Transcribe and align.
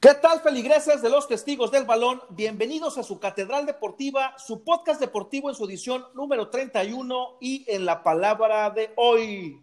¿Qué 0.00 0.14
tal, 0.14 0.40
feligreses 0.40 1.00
de 1.00 1.08
los 1.08 1.28
testigos 1.28 1.70
del 1.70 1.84
balón? 1.84 2.20
Bienvenidos 2.30 2.98
a 2.98 3.04
su 3.04 3.20
Catedral 3.20 3.66
Deportiva, 3.66 4.34
su 4.36 4.64
podcast 4.64 5.00
deportivo 5.00 5.48
en 5.48 5.54
su 5.54 5.64
edición 5.64 6.04
número 6.14 6.48
31 6.48 7.36
y 7.40 7.64
en 7.68 7.84
la 7.84 8.02
palabra 8.02 8.70
de 8.70 8.92
hoy. 8.96 9.62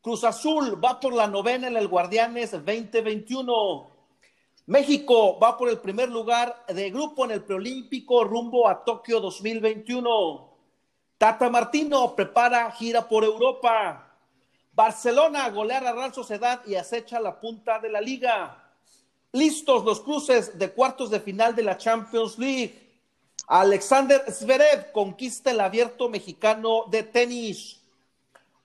Cruz 0.00 0.24
Azul 0.24 0.82
va 0.82 0.98
por 0.98 1.12
la 1.12 1.26
novena 1.26 1.68
en 1.68 1.76
el 1.76 1.88
Guardianes 1.88 2.52
2021. 2.52 3.86
México 4.66 5.38
va 5.38 5.58
por 5.58 5.68
el 5.68 5.78
primer 5.78 6.08
lugar 6.08 6.64
de 6.66 6.90
grupo 6.90 7.26
en 7.26 7.32
el 7.32 7.44
preolímpico 7.44 8.24
rumbo 8.24 8.66
a 8.66 8.84
Tokio 8.84 9.20
2021. 9.20 10.53
Tata 11.18 11.48
Martino 11.48 12.14
prepara 12.14 12.70
gira 12.72 13.08
por 13.08 13.24
Europa. 13.24 14.10
Barcelona 14.72 15.48
golear 15.50 15.86
a 15.86 15.92
Real 15.92 16.12
Sociedad 16.12 16.60
y 16.66 16.74
acecha 16.74 17.20
la 17.20 17.38
punta 17.38 17.78
de 17.78 17.88
la 17.88 18.00
liga. 18.00 18.72
Listos 19.32 19.84
los 19.84 20.00
cruces 20.00 20.58
de 20.58 20.72
cuartos 20.72 21.10
de 21.10 21.20
final 21.20 21.54
de 21.54 21.62
la 21.62 21.76
Champions 21.76 22.38
League. 22.38 22.80
Alexander 23.46 24.24
Zverev 24.30 24.90
conquista 24.90 25.50
el 25.52 25.60
abierto 25.60 26.08
mexicano 26.08 26.86
de 26.90 27.04
tenis. 27.04 27.80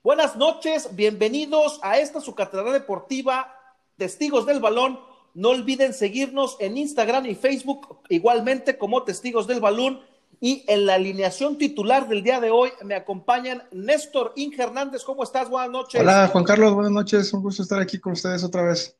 Buenas 0.02 0.34
noches, 0.36 0.96
bienvenidos 0.96 1.78
a 1.82 1.98
esta 1.98 2.20
su 2.20 2.34
catedral 2.34 2.72
deportiva, 2.72 3.54
Testigos 3.96 4.46
del 4.46 4.58
Balón. 4.58 4.98
No 5.34 5.50
olviden 5.50 5.94
seguirnos 5.94 6.56
en 6.58 6.76
Instagram 6.78 7.26
y 7.26 7.34
Facebook 7.36 8.00
igualmente 8.08 8.76
como 8.78 9.04
Testigos 9.04 9.46
del 9.46 9.60
Balón. 9.60 10.00
Y 10.42 10.64
en 10.68 10.86
la 10.86 10.94
alineación 10.94 11.58
titular 11.58 12.08
del 12.08 12.22
día 12.22 12.40
de 12.40 12.50
hoy 12.50 12.72
me 12.82 12.94
acompañan 12.94 13.62
Néstor 13.72 14.32
Inge 14.36 14.62
Hernández. 14.62 15.04
¿Cómo 15.04 15.22
estás? 15.22 15.50
Buenas 15.50 15.70
noches. 15.70 16.00
Hola, 16.00 16.28
Juan 16.28 16.44
Carlos. 16.44 16.72
Buenas 16.72 16.92
noches. 16.92 17.30
Un 17.34 17.42
gusto 17.42 17.62
estar 17.62 17.78
aquí 17.78 18.00
con 18.00 18.14
ustedes 18.14 18.42
otra 18.42 18.62
vez. 18.62 18.96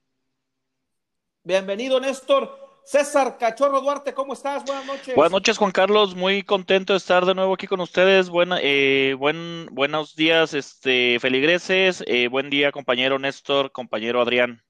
Bienvenido, 1.43 1.99
Néstor. 1.99 2.61
César 2.85 3.39
Cachorro 3.39 3.81
Duarte, 3.81 4.13
¿cómo 4.13 4.33
estás? 4.33 4.65
Buenas 4.65 4.85
noches. 4.85 5.15
Buenas 5.15 5.33
noches, 5.33 5.57
Juan 5.57 5.71
Carlos. 5.71 6.15
Muy 6.15 6.43
contento 6.43 6.93
de 6.93 6.99
estar 6.99 7.25
de 7.25 7.35
nuevo 7.35 7.55
aquí 7.55 7.67
con 7.67 7.81
ustedes. 7.81 8.29
Buena, 8.29 8.59
eh, 8.61 9.15
buen, 9.19 9.67
buenos 9.71 10.17
días, 10.17 10.53
este, 10.53 11.19
feligreses. 11.21 12.03
Eh, 12.07 12.29
buen 12.29 12.51
día, 12.51 12.73
compañero 12.73 13.19
Néstor, 13.19 13.73
compañero 13.73 14.21
Adrián. 14.21 14.63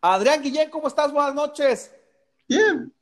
Adrián 0.00 0.42
Guillén, 0.42 0.70
¿cómo 0.70 0.88
estás? 0.88 1.12
Buenas 1.12 1.34
noches. 1.34 1.94
Bien. 2.48 2.94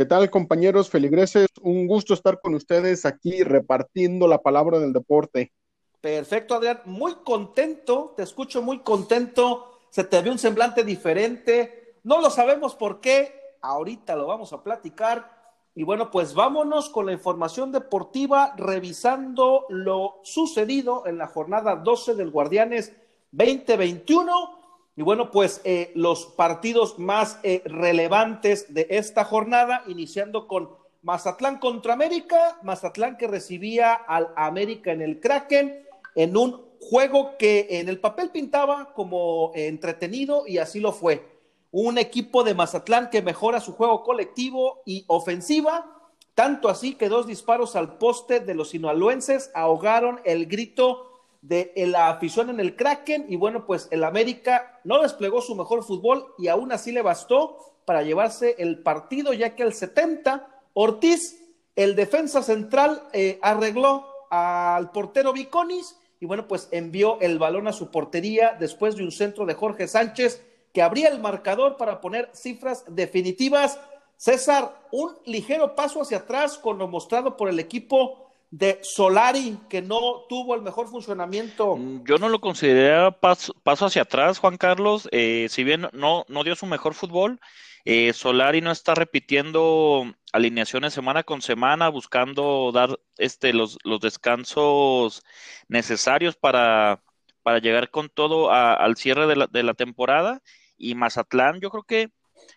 ¿Qué 0.00 0.06
tal, 0.06 0.30
compañeros 0.30 0.88
feligreses? 0.88 1.48
Un 1.60 1.86
gusto 1.86 2.14
estar 2.14 2.40
con 2.40 2.54
ustedes 2.54 3.04
aquí 3.04 3.42
repartiendo 3.42 4.26
la 4.28 4.38
palabra 4.38 4.78
del 4.78 4.94
deporte. 4.94 5.52
Perfecto, 6.00 6.54
Adrián. 6.54 6.80
Muy 6.86 7.16
contento, 7.16 8.14
te 8.16 8.22
escucho 8.22 8.62
muy 8.62 8.78
contento 8.78 9.66
se 9.90 10.04
te 10.04 10.22
ve 10.22 10.30
un 10.30 10.38
semblante 10.38 10.84
diferente, 10.84 11.98
no 12.04 12.22
lo 12.22 12.30
sabemos 12.30 12.74
por 12.74 13.02
qué, 13.02 13.58
ahorita 13.60 14.16
lo 14.16 14.26
vamos 14.26 14.54
a 14.54 14.62
platicar. 14.62 15.38
Y 15.74 15.82
bueno, 15.82 16.10
pues 16.10 16.32
vámonos 16.32 16.88
con 16.88 17.04
la 17.04 17.12
información 17.12 17.70
deportiva, 17.70 18.54
revisando 18.56 19.66
lo 19.68 20.20
sucedido 20.22 21.06
en 21.06 21.18
la 21.18 21.26
jornada 21.26 21.76
12 21.76 22.14
del 22.14 22.30
Guardianes 22.30 22.96
2021. 23.32 24.59
Y 25.00 25.02
bueno, 25.02 25.30
pues 25.30 25.62
eh, 25.64 25.92
los 25.94 26.26
partidos 26.26 26.98
más 26.98 27.38
eh, 27.42 27.62
relevantes 27.64 28.74
de 28.74 28.86
esta 28.90 29.24
jornada, 29.24 29.82
iniciando 29.86 30.46
con 30.46 30.76
Mazatlán 31.00 31.58
contra 31.58 31.94
América, 31.94 32.58
Mazatlán 32.62 33.16
que 33.16 33.26
recibía 33.26 33.94
al 33.94 34.28
América 34.36 34.92
en 34.92 35.00
el 35.00 35.18
Kraken 35.18 35.86
en 36.14 36.36
un 36.36 36.66
juego 36.80 37.38
que 37.38 37.66
en 37.70 37.88
el 37.88 37.98
papel 37.98 38.28
pintaba 38.28 38.92
como 38.92 39.52
entretenido 39.54 40.46
y 40.46 40.58
así 40.58 40.80
lo 40.80 40.92
fue. 40.92 41.24
Un 41.70 41.96
equipo 41.96 42.44
de 42.44 42.52
Mazatlán 42.52 43.08
que 43.08 43.22
mejora 43.22 43.60
su 43.60 43.72
juego 43.72 44.02
colectivo 44.02 44.82
y 44.84 45.06
ofensiva, 45.06 46.10
tanto 46.34 46.68
así 46.68 46.92
que 46.92 47.08
dos 47.08 47.26
disparos 47.26 47.74
al 47.74 47.96
poste 47.96 48.40
de 48.40 48.54
los 48.54 48.68
sinaloenses 48.68 49.50
ahogaron 49.54 50.20
el 50.26 50.44
grito 50.44 51.09
de 51.42 51.72
la 51.76 52.08
afición 52.10 52.50
en 52.50 52.60
el 52.60 52.76
Kraken 52.76 53.26
y 53.28 53.36
bueno, 53.36 53.64
pues 53.66 53.88
el 53.90 54.04
América 54.04 54.80
no 54.84 55.02
desplegó 55.02 55.40
su 55.40 55.54
mejor 55.54 55.84
fútbol 55.84 56.34
y 56.38 56.48
aún 56.48 56.70
así 56.72 56.92
le 56.92 57.02
bastó 57.02 57.56
para 57.86 58.02
llevarse 58.02 58.56
el 58.58 58.82
partido 58.82 59.32
ya 59.32 59.56
que 59.56 59.62
el 59.62 59.72
70 59.72 60.46
Ortiz, 60.74 61.40
el 61.74 61.96
defensa 61.96 62.42
central, 62.42 63.02
eh, 63.12 63.38
arregló 63.42 64.06
al 64.30 64.90
portero 64.92 65.32
Viconis 65.32 65.96
y 66.20 66.26
bueno, 66.26 66.46
pues 66.46 66.68
envió 66.70 67.18
el 67.20 67.38
balón 67.38 67.66
a 67.66 67.72
su 67.72 67.90
portería 67.90 68.56
después 68.60 68.96
de 68.96 69.02
un 69.02 69.10
centro 69.10 69.46
de 69.46 69.54
Jorge 69.54 69.88
Sánchez 69.88 70.44
que 70.72 70.82
abría 70.82 71.08
el 71.08 71.20
marcador 71.20 71.76
para 71.76 72.00
poner 72.00 72.30
cifras 72.34 72.84
definitivas. 72.86 73.80
César, 74.16 74.86
un 74.92 75.16
ligero 75.24 75.74
paso 75.74 76.02
hacia 76.02 76.18
atrás 76.18 76.58
con 76.58 76.78
lo 76.78 76.86
mostrado 76.86 77.36
por 77.36 77.48
el 77.48 77.58
equipo 77.58 78.29
de 78.50 78.80
Solari, 78.82 79.58
que 79.68 79.80
no 79.80 80.24
tuvo 80.28 80.54
el 80.54 80.62
mejor 80.62 80.88
funcionamiento. 80.88 81.76
Mm, 81.76 82.04
yo 82.04 82.18
no 82.18 82.28
lo 82.28 82.40
consideraba 82.40 83.12
paso, 83.12 83.54
hacia 83.64 84.02
atrás, 84.02 84.38
Juan 84.38 84.56
Carlos. 84.56 85.08
Eh, 85.12 85.46
si 85.50 85.64
bien 85.64 85.88
no, 85.92 86.24
no 86.28 86.44
dio 86.44 86.56
su 86.56 86.66
mejor 86.66 86.94
fútbol, 86.94 87.40
eh, 87.84 88.12
Solari 88.12 88.60
no 88.60 88.72
está 88.72 88.94
repitiendo 88.94 90.04
alineaciones 90.32 90.92
semana 90.92 91.22
con 91.22 91.42
semana, 91.42 91.88
buscando 91.88 92.72
dar 92.72 92.98
este, 93.16 93.52
los, 93.52 93.78
los 93.84 94.00
descansos 94.00 95.22
necesarios 95.68 96.36
para, 96.36 97.02
para 97.42 97.58
llegar 97.58 97.90
con 97.90 98.08
todo 98.08 98.50
al 98.50 98.96
cierre 98.96 99.26
de 99.26 99.36
la, 99.36 99.46
de 99.46 99.62
la 99.62 99.74
temporada. 99.74 100.42
Y 100.76 100.94
Mazatlán, 100.94 101.60
yo 101.60 101.70
creo 101.70 101.84
que 101.84 102.10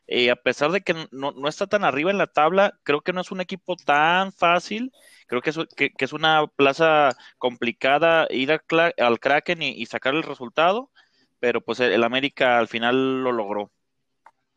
eh, 0.07 0.31
a 0.31 0.35
pesar 0.35 0.71
de 0.71 0.81
que 0.81 0.93
no, 1.11 1.31
no, 1.31 1.47
está 1.47 1.67
tan 1.67 1.83
arriba 1.83 2.11
en 2.11 2.17
la 2.17 2.27
tabla, 2.27 2.79
creo 2.83 3.01
que 3.01 3.13
no 3.13 3.21
es 3.21 3.31
un 3.31 3.41
equipo 3.41 3.75
tan 3.75 4.31
fácil. 4.33 4.91
Creo 5.27 5.41
que 5.41 5.49
es, 5.49 5.57
que, 5.75 5.91
es 5.97 6.13
una 6.13 6.47
plaza 6.47 7.15
complicada 7.37 8.27
ir 8.29 8.51
al, 8.51 9.19
Kraken 9.19 9.61
y, 9.61 9.85
sacar 9.85 10.13
el 10.15 10.23
resultado, 10.23 10.91
pero 11.39 11.61
pues 11.61 11.79
el 11.79 12.03
América 12.03 12.59
al 12.59 12.67
final 12.67 13.23
lo 13.23 13.31
logró. 13.31 13.71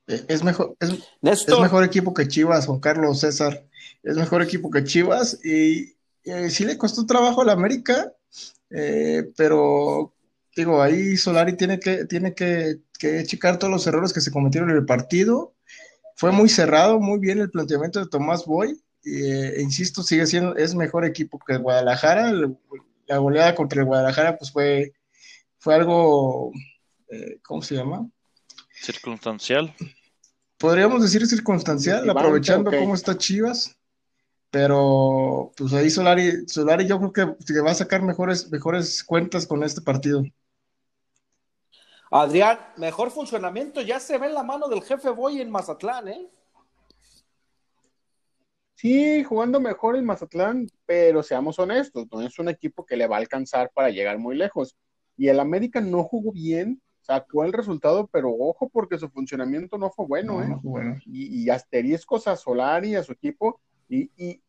Eh, 0.06 0.24
es 0.28 0.44
mejor, 0.44 0.76
es, 0.80 1.48
mejor 1.48 1.84
equipo 1.84 2.14
que 2.14 2.28
Chivas, 2.28 2.66
Juan 2.66 2.80
Carlos 2.80 3.20
César. 3.20 3.66
Es 4.02 4.16
mejor 4.16 4.42
equipo 4.42 4.70
que 4.70 4.84
Chivas 4.84 5.44
y, 5.44 5.96
sí 6.50 6.64
le 6.64 6.78
costó 6.78 7.06
trabajo 7.06 7.42
al 7.42 7.50
América, 7.50 8.12
eh, 8.70 9.30
pero 9.36 10.12
digo, 10.56 10.82
ahí 10.82 11.16
Solari 11.16 11.56
tiene 11.56 11.78
que, 11.78 12.04
tiene 12.06 12.34
que, 12.34 12.80
checar 13.26 13.58
todos 13.58 13.72
los 13.72 13.86
errores 13.86 14.12
que 14.12 14.20
se 14.20 14.30
cometieron 14.30 14.70
en 14.70 14.76
el 14.76 14.86
partido. 14.86 15.54
Fue 16.16 16.32
muy 16.32 16.48
cerrado, 16.48 16.98
muy 16.98 17.18
bien 17.18 17.38
el 17.40 17.50
planteamiento 17.50 18.00
de 18.00 18.08
Tomás 18.08 18.46
Boy. 18.46 18.82
E 19.06 19.62
insisto, 19.62 20.02
sigue 20.02 20.26
siendo, 20.26 20.56
es 20.56 20.74
mejor 20.74 21.04
equipo 21.04 21.38
que 21.38 21.56
Guadalajara. 21.56 22.32
la 23.06 23.18
goleada 23.18 23.54
contra 23.54 23.80
el 23.80 23.86
Guadalajara, 23.86 24.36
pues 24.36 24.50
fue, 24.50 24.92
fue 25.58 25.74
algo, 25.74 26.52
¿cómo 27.42 27.62
se 27.62 27.76
llama? 27.76 28.08
Circunstancial. 28.72 29.74
Podríamos 30.58 31.02
decir 31.02 31.26
circunstancial, 31.26 32.08
aprovechando 32.08 32.70
cómo 32.70 32.94
está 32.94 33.16
Chivas, 33.16 33.76
pero 34.50 35.52
pues 35.56 35.72
ahí 35.74 35.90
Solari, 35.90 36.48
Solari 36.48 36.86
yo 36.86 36.98
creo 36.98 37.36
que, 37.36 37.60
va 37.60 37.72
a 37.72 37.74
sacar 37.74 38.02
mejores, 38.02 38.50
mejores 38.50 39.04
cuentas 39.04 39.46
con 39.46 39.62
este 39.62 39.82
partido. 39.82 40.24
Adrián, 42.10 42.58
mejor 42.76 43.10
funcionamiento, 43.10 43.82
ya 43.82 44.00
se 44.00 44.16
ve 44.16 44.28
en 44.28 44.34
la 44.34 44.42
mano 44.42 44.68
del 44.68 44.82
jefe 44.82 45.10
Boy 45.10 45.40
en 45.40 45.50
Mazatlán, 45.50 46.08
¿eh? 46.08 46.30
Sí, 48.76 49.24
jugando 49.24 49.58
mejor 49.58 49.96
en 49.96 50.04
Mazatlán, 50.04 50.68
pero 50.84 51.22
seamos 51.22 51.58
honestos, 51.58 52.06
no 52.12 52.20
es 52.20 52.38
un 52.38 52.50
equipo 52.50 52.84
que 52.84 52.98
le 52.98 53.06
va 53.06 53.16
a 53.16 53.20
alcanzar 53.20 53.70
para 53.74 53.88
llegar 53.88 54.18
muy 54.18 54.36
lejos. 54.36 54.76
Y 55.16 55.28
el 55.28 55.40
América 55.40 55.80
no 55.80 56.04
jugó 56.04 56.30
bien, 56.30 56.82
sacó 57.00 57.44
el 57.44 57.54
resultado, 57.54 58.06
pero 58.12 58.30
ojo 58.38 58.68
porque 58.68 58.98
su 58.98 59.08
funcionamiento 59.08 59.78
no 59.78 59.88
fue 59.88 60.06
bueno, 60.06 60.42
¿eh? 60.42 61.00
Y, 61.06 61.42
y, 61.44 61.48
asteriscos 61.48 62.28
a 62.28 62.36
Solari, 62.36 62.96
a 62.96 63.02
su 63.02 63.12
equipo, 63.12 63.62
y, 63.88 64.10
y, 64.14 64.42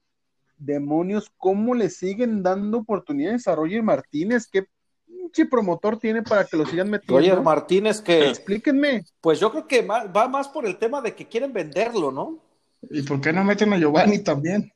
demonios, 0.57 1.31
¿cómo 1.37 1.73
le 1.73 1.89
siguen 1.89 2.43
dando 2.43 2.79
oportunidades 2.79 3.47
a 3.47 3.55
Roger 3.55 3.81
Martínez? 3.81 4.49
¿Qué 4.51 4.65
pinche 5.05 5.45
promotor 5.45 5.99
tiene 5.99 6.21
para 6.21 6.43
que 6.43 6.57
lo 6.57 6.65
sigan 6.65 6.89
metiendo? 6.89 7.17
Roger 7.17 7.41
Martínez 7.41 8.01
que... 8.01 8.27
Explíquenme. 8.27 9.05
Pues 9.21 9.39
yo 9.39 9.51
creo 9.51 9.67
que 9.67 9.83
va 9.83 10.27
más 10.27 10.49
por 10.49 10.65
el 10.65 10.77
tema 10.77 10.99
de 10.99 11.15
que 11.15 11.27
quieren 11.27 11.53
venderlo, 11.53 12.11
¿no? 12.11 12.46
¿Y 12.89 13.01
por 13.03 13.21
qué 13.21 13.33
no 13.33 13.43
meten 13.43 13.73
a 13.73 13.77
Giovanni 13.77 14.19
también? 14.19 14.71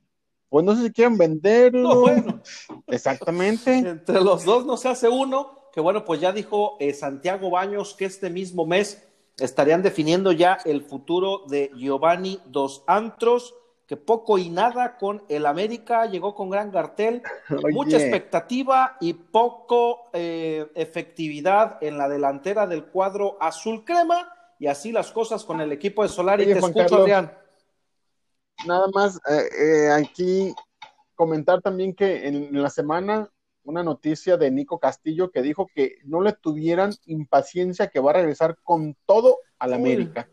Pues 0.50 0.66
no 0.66 0.76
sé 0.76 0.84
si 0.84 0.92
quieren 0.92 1.18
venderlo. 1.18 2.02
bueno. 2.02 2.42
Exactamente. 2.88 3.74
Entre 3.78 4.22
los 4.22 4.44
dos 4.46 4.66
no 4.66 4.78
se 4.78 4.90
hace 4.90 5.08
uno 5.08 5.62
que 5.72 5.80
bueno, 5.80 6.04
pues 6.04 6.20
ya 6.20 6.32
dijo 6.32 6.78
eh, 6.80 6.94
Santiago 6.94 7.50
Baños 7.50 7.96
que 7.96 8.06
este 8.06 8.30
mismo 8.30 8.66
mes 8.66 9.08
estarían 9.38 9.82
definiendo 9.82 10.32
ya 10.32 10.58
el 10.66 10.82
futuro 10.82 11.44
de 11.48 11.72
Giovanni 11.76 12.40
Dos 12.46 12.84
Antros, 12.88 13.56
que 13.88 13.98
poco 13.98 14.38
y 14.38 14.50
nada 14.50 14.98
con 14.98 15.24
el 15.30 15.46
América, 15.46 16.06
llegó 16.06 16.36
con 16.36 16.50
gran 16.50 16.72
cartel, 16.72 17.24
mucha 17.72 17.98
expectativa 17.98 18.98
y 19.00 19.14
poco 19.14 20.10
eh, 20.14 20.70
efectividad 20.76 21.78
en 21.82 21.98
la 21.98 22.08
delantera 22.10 22.68
del 22.68 22.86
cuadro 22.86 23.38
azul 23.40 23.84
crema, 23.86 24.34
y 24.60 24.68
así 24.68 24.92
las 24.92 25.12
cosas 25.12 25.44
con 25.44 25.60
el 25.60 25.72
equipo 25.72 26.04
de 26.04 26.10
Solari. 26.10 26.46
Te 26.46 26.60
escucho, 26.60 26.98
Adrián. 26.98 27.32
Nada 28.66 28.88
más, 28.94 29.18
eh, 29.30 29.50
eh, 29.60 29.92
aquí 29.92 30.54
comentar 31.16 31.62
también 31.62 31.94
que 31.94 32.28
en 32.28 32.62
la 32.62 32.70
semana 32.70 33.30
una 33.64 33.84
noticia 33.84 34.38
de 34.38 34.50
Nico 34.52 34.80
Castillo 34.80 35.32
que 35.32 35.42
dijo 35.42 35.68
que 35.74 35.98
no 36.04 36.22
le 36.22 36.34
tuvieran 36.34 36.94
impaciencia 37.06 37.88
que 37.88 38.00
va 38.00 38.12
a 38.12 38.16
regresar 38.16 38.58
con 38.64 38.96
todo 39.06 39.38
a 39.60 39.68
la 39.68 39.76
América. 39.76 40.28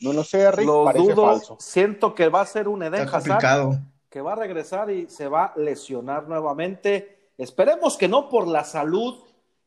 No 0.00 0.12
lo 0.12 0.24
sé, 0.24 0.50
Rick, 0.50 0.66
lo 0.66 0.84
parece 0.84 1.14
falso. 1.14 1.56
Siento 1.60 2.14
que 2.14 2.28
va 2.28 2.42
a 2.42 2.46
ser 2.46 2.68
un 2.68 2.82
Eden 2.82 3.08
Hazard 3.08 3.80
que 4.08 4.20
va 4.20 4.34
a 4.34 4.36
regresar 4.36 4.90
y 4.90 5.08
se 5.08 5.26
va 5.26 5.46
a 5.46 5.58
lesionar 5.58 6.28
nuevamente. 6.28 7.32
Esperemos 7.36 7.96
que 7.96 8.06
no 8.06 8.28
por 8.28 8.46
la 8.46 8.62
salud 8.62 9.24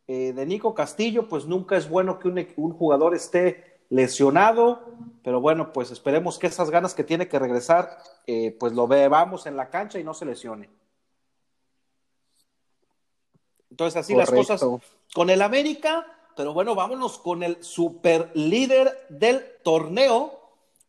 eh, 0.07 0.31
de 0.31 0.45
Nico 0.45 0.73
Castillo, 0.73 1.27
pues 1.27 1.45
nunca 1.45 1.75
es 1.75 1.89
bueno 1.89 2.17
que 2.17 2.29
un, 2.55 2.71
jugador 2.71 3.13
esté 3.13 3.66
lesionado, 3.89 4.93
pero 5.23 5.41
bueno, 5.41 5.71
pues 5.73 5.91
esperemos 5.91 6.37
que 6.39 6.47
esas 6.47 6.69
ganas 6.69 6.93
que 6.93 7.03
tiene 7.03 7.27
que 7.27 7.39
regresar, 7.39 7.97
eh, 8.25 8.55
pues 8.59 8.73
lo 8.73 8.87
veamos 8.87 9.45
en 9.45 9.55
la 9.55 9.69
cancha 9.69 9.99
y 9.99 10.03
no 10.03 10.13
se 10.13 10.25
lesione. 10.25 10.69
Entonces, 13.69 13.97
así 13.97 14.15
las 14.15 14.31
cosas 14.31 14.65
con 15.13 15.29
el 15.29 15.41
América, 15.41 16.05
pero 16.35 16.53
bueno, 16.53 16.75
vámonos 16.75 17.19
con 17.19 17.43
el 17.43 17.63
super 17.63 18.31
líder 18.33 19.05
del 19.09 19.43
torneo. 19.63 20.33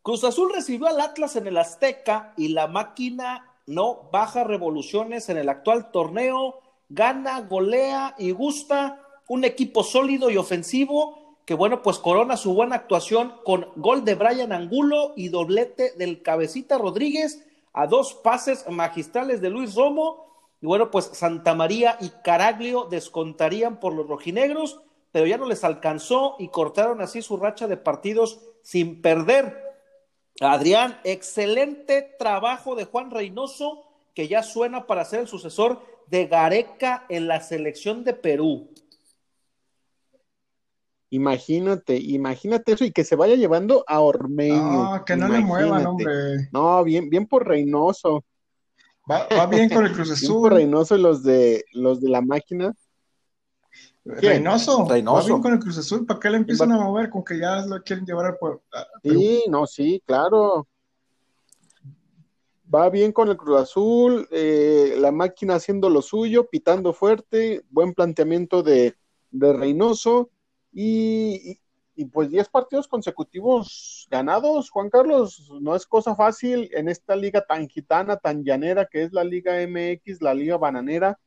Cruz 0.02 0.24
Azul 0.24 0.52
recibió 0.54 0.86
al 0.86 1.00
Atlas 1.00 1.36
en 1.36 1.46
el 1.46 1.58
Azteca 1.58 2.32
y 2.36 2.48
la 2.48 2.66
máquina 2.66 3.56
no 3.66 4.08
baja 4.10 4.44
revoluciones 4.44 5.28
en 5.28 5.36
el 5.36 5.48
actual 5.48 5.90
torneo, 5.90 6.60
gana, 6.88 7.40
golea 7.42 8.14
y 8.18 8.30
gusta. 8.30 9.04
Un 9.28 9.44
equipo 9.44 9.84
sólido 9.84 10.30
y 10.30 10.38
ofensivo 10.38 11.27
que 11.48 11.54
bueno, 11.54 11.80
pues 11.80 11.98
corona 11.98 12.36
su 12.36 12.52
buena 12.52 12.76
actuación 12.76 13.32
con 13.42 13.68
gol 13.74 14.04
de 14.04 14.14
Brian 14.14 14.52
Angulo 14.52 15.14
y 15.16 15.30
doblete 15.30 15.92
del 15.92 16.20
Cabecita 16.20 16.76
Rodríguez 16.76 17.42
a 17.72 17.86
dos 17.86 18.12
pases 18.12 18.68
magistrales 18.68 19.40
de 19.40 19.48
Luis 19.48 19.74
Romo 19.74 20.26
y 20.60 20.66
bueno, 20.66 20.90
pues 20.90 21.06
Santa 21.06 21.54
María 21.54 21.96
y 22.02 22.10
Caraglio 22.22 22.86
descontarían 22.90 23.80
por 23.80 23.94
los 23.94 24.06
rojinegros, 24.06 24.82
pero 25.10 25.24
ya 25.24 25.38
no 25.38 25.46
les 25.46 25.64
alcanzó 25.64 26.36
y 26.38 26.48
cortaron 26.48 27.00
así 27.00 27.22
su 27.22 27.38
racha 27.38 27.66
de 27.66 27.78
partidos 27.78 28.40
sin 28.60 29.00
perder. 29.00 29.58
Adrián, 30.42 31.00
excelente 31.02 32.14
trabajo 32.18 32.74
de 32.74 32.84
Juan 32.84 33.10
Reynoso, 33.10 33.86
que 34.12 34.28
ya 34.28 34.42
suena 34.42 34.86
para 34.86 35.06
ser 35.06 35.20
el 35.20 35.28
sucesor 35.28 35.80
de 36.08 36.26
Gareca 36.26 37.06
en 37.08 37.26
la 37.26 37.40
selección 37.40 38.04
de 38.04 38.12
Perú. 38.12 38.68
Imagínate, 41.10 41.96
imagínate 41.96 42.72
eso 42.72 42.84
y 42.84 42.92
que 42.92 43.02
se 43.04 43.16
vaya 43.16 43.34
llevando 43.34 43.82
a 43.86 44.00
Ormeño. 44.00 44.94
No, 44.94 45.04
que 45.04 45.16
no 45.16 45.28
le 45.28 45.40
muevan, 45.40 45.86
hombre. 45.86 46.48
No, 46.52 46.84
bien, 46.84 47.08
bien 47.08 47.26
por 47.26 47.46
Reynoso. 47.48 48.24
Va, 49.10 49.46
bien 49.46 49.70
con 49.70 49.86
el 49.86 49.92
Cruz 49.92 50.10
Azul. 50.12 50.50
Reynoso 50.50 50.96
y 50.96 51.00
los 51.00 51.22
de 51.22 51.64
los 51.72 52.00
de 52.02 52.10
la 52.10 52.20
máquina. 52.20 52.74
Reynoso, 54.04 54.86
Va 54.86 54.94
bien 54.94 55.40
con 55.40 55.52
el 55.54 55.58
Cruz 55.58 55.78
Azul. 55.78 56.04
¿Para 56.04 56.20
qué 56.20 56.30
le 56.30 56.36
empiezan 56.38 56.72
a 56.72 56.78
mover 56.78 57.08
con 57.08 57.24
que 57.24 57.38
ya 57.38 57.64
lo 57.64 57.82
quieren 57.82 58.04
llevar 58.04 58.26
al 58.26 58.36
pueblo? 58.36 58.62
Sí, 59.02 59.44
no, 59.48 59.66
sí, 59.66 60.02
claro. 60.04 60.68
Va 62.72 62.90
bien 62.90 63.12
con 63.12 63.28
el 63.30 63.38
Cruz 63.38 63.62
Azul, 63.62 64.28
eh, 64.30 64.94
la 64.98 65.10
máquina 65.10 65.54
haciendo 65.54 65.88
lo 65.88 66.02
suyo, 66.02 66.50
pitando 66.50 66.92
fuerte, 66.92 67.64
buen 67.70 67.94
planteamiento 67.94 68.62
de, 68.62 68.94
de 69.30 69.52
Reynoso 69.54 70.28
y, 70.80 72.04
pues 72.12 72.30
10 72.30 72.48
partidos 72.50 72.86
consecutivos 72.86 74.06
ganados, 74.08 74.70
Juan 74.70 74.90
Carlos, 74.90 75.50
no 75.60 75.74
es 75.74 75.84
cosa 75.84 76.14
fácil 76.14 76.70
en 76.72 76.88
esta 76.88 77.16
liga 77.16 77.44
tan 77.44 77.68
gitana, 77.68 78.16
tan 78.16 78.44
llanera 78.44 78.86
que 78.86 79.02
es 79.02 79.12
la 79.12 79.24
Liga 79.24 79.54
MX, 79.66 80.22
la 80.22 80.34
Liga 80.34 80.56
Bananera, 80.56 81.18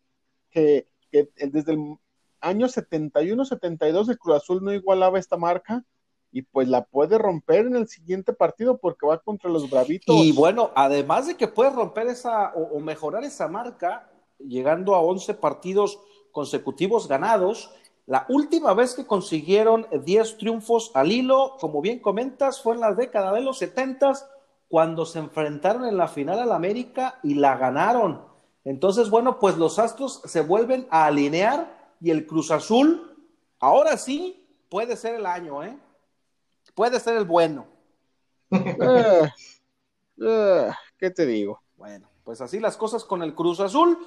que, 0.50 0.88
desde 1.12 1.74
el 1.74 1.98
año 2.39 2.68
71-72 2.68 4.09
el 4.09 4.18
Cruz 4.18 4.38
Azul 4.38 4.63
no 4.63 4.71
igualaba 4.74 5.19
esta 5.19 5.36
marca 5.36 5.83
y 6.31 6.44
pues 6.44 6.69
la 6.69 6.86
puede 6.86 7.18
romper 7.18 7.65
en 7.65 7.75
el 7.75 7.89
siguiente 7.89 8.31
partido 8.31 8.77
porque 8.77 9.06
va 9.06 9.18
contra 9.18 9.50
los 9.50 9.69
Bravitos. 9.69 10.15
Y 10.15 10.31
bueno, 10.31 10.71
además 10.75 11.27
de 11.27 11.36
que 11.36 11.50
puede 11.50 11.71
romper 11.71 12.07
esa 12.07 12.53
o, 12.56 12.77
o 12.77 12.80
mejorar 12.80 13.25
esa 13.25 13.50
marca, 13.50 14.09
llegando 14.39 14.95
a 14.95 15.01
11 15.01 15.33
partidos 15.33 16.00
consecutivos 16.31 17.09
ganados, 17.09 17.69
la 18.07 18.25
última 18.30 18.74
vez 18.74 18.95
que 18.95 19.06
consiguieron 19.06 19.88
10 19.92 20.38
triunfos 20.38 20.92
al 20.94 21.12
hilo, 21.12 21.57
como 21.59 21.81
bien 21.81 22.00
comentas, 22.00 22.62
fue 22.62 22.75
en 22.75 22.81
la 22.81 22.94
década 22.94 23.31
de 23.33 23.42
los 23.42 23.57
70 23.59 24.13
cuando 24.68 25.06
se 25.06 25.19
enfrentaron 25.19 25.86
en 25.86 25.98
la 25.98 26.07
final 26.07 26.39
al 26.39 26.51
América 26.51 27.19
y 27.24 27.36
la 27.36 27.57
ganaron. 27.57 28.24
Entonces, 28.63 29.09
bueno, 29.09 29.39
pues 29.39 29.57
los 29.57 29.80
Astros 29.80 30.21
se 30.25 30.42
vuelven 30.42 30.88
a 30.89 31.06
alinear 31.06 31.95
y 32.00 32.12
el 32.12 32.25
Cruz 32.25 32.51
Azul, 32.51 33.18
ahora 33.59 33.98
sí, 33.98 34.48
puede 34.69 34.95
ser 34.95 35.15
el 35.15 35.25
año, 35.25 35.63
¿eh? 35.63 35.77
Puede 36.74 37.00
ser 37.00 37.18
el 37.18 37.25
bueno. 37.25 37.68
Eh, 38.51 39.30
eh, 40.21 40.71
¿Qué 40.98 41.09
te 41.09 41.25
digo? 41.25 41.62
Bueno, 41.77 42.09
pues 42.24 42.42
así 42.42 42.59
las 42.59 42.77
cosas 42.77 43.03
con 43.03 43.24
el 43.24 43.33
Cruz 43.33 43.59
Azul. 43.59 43.98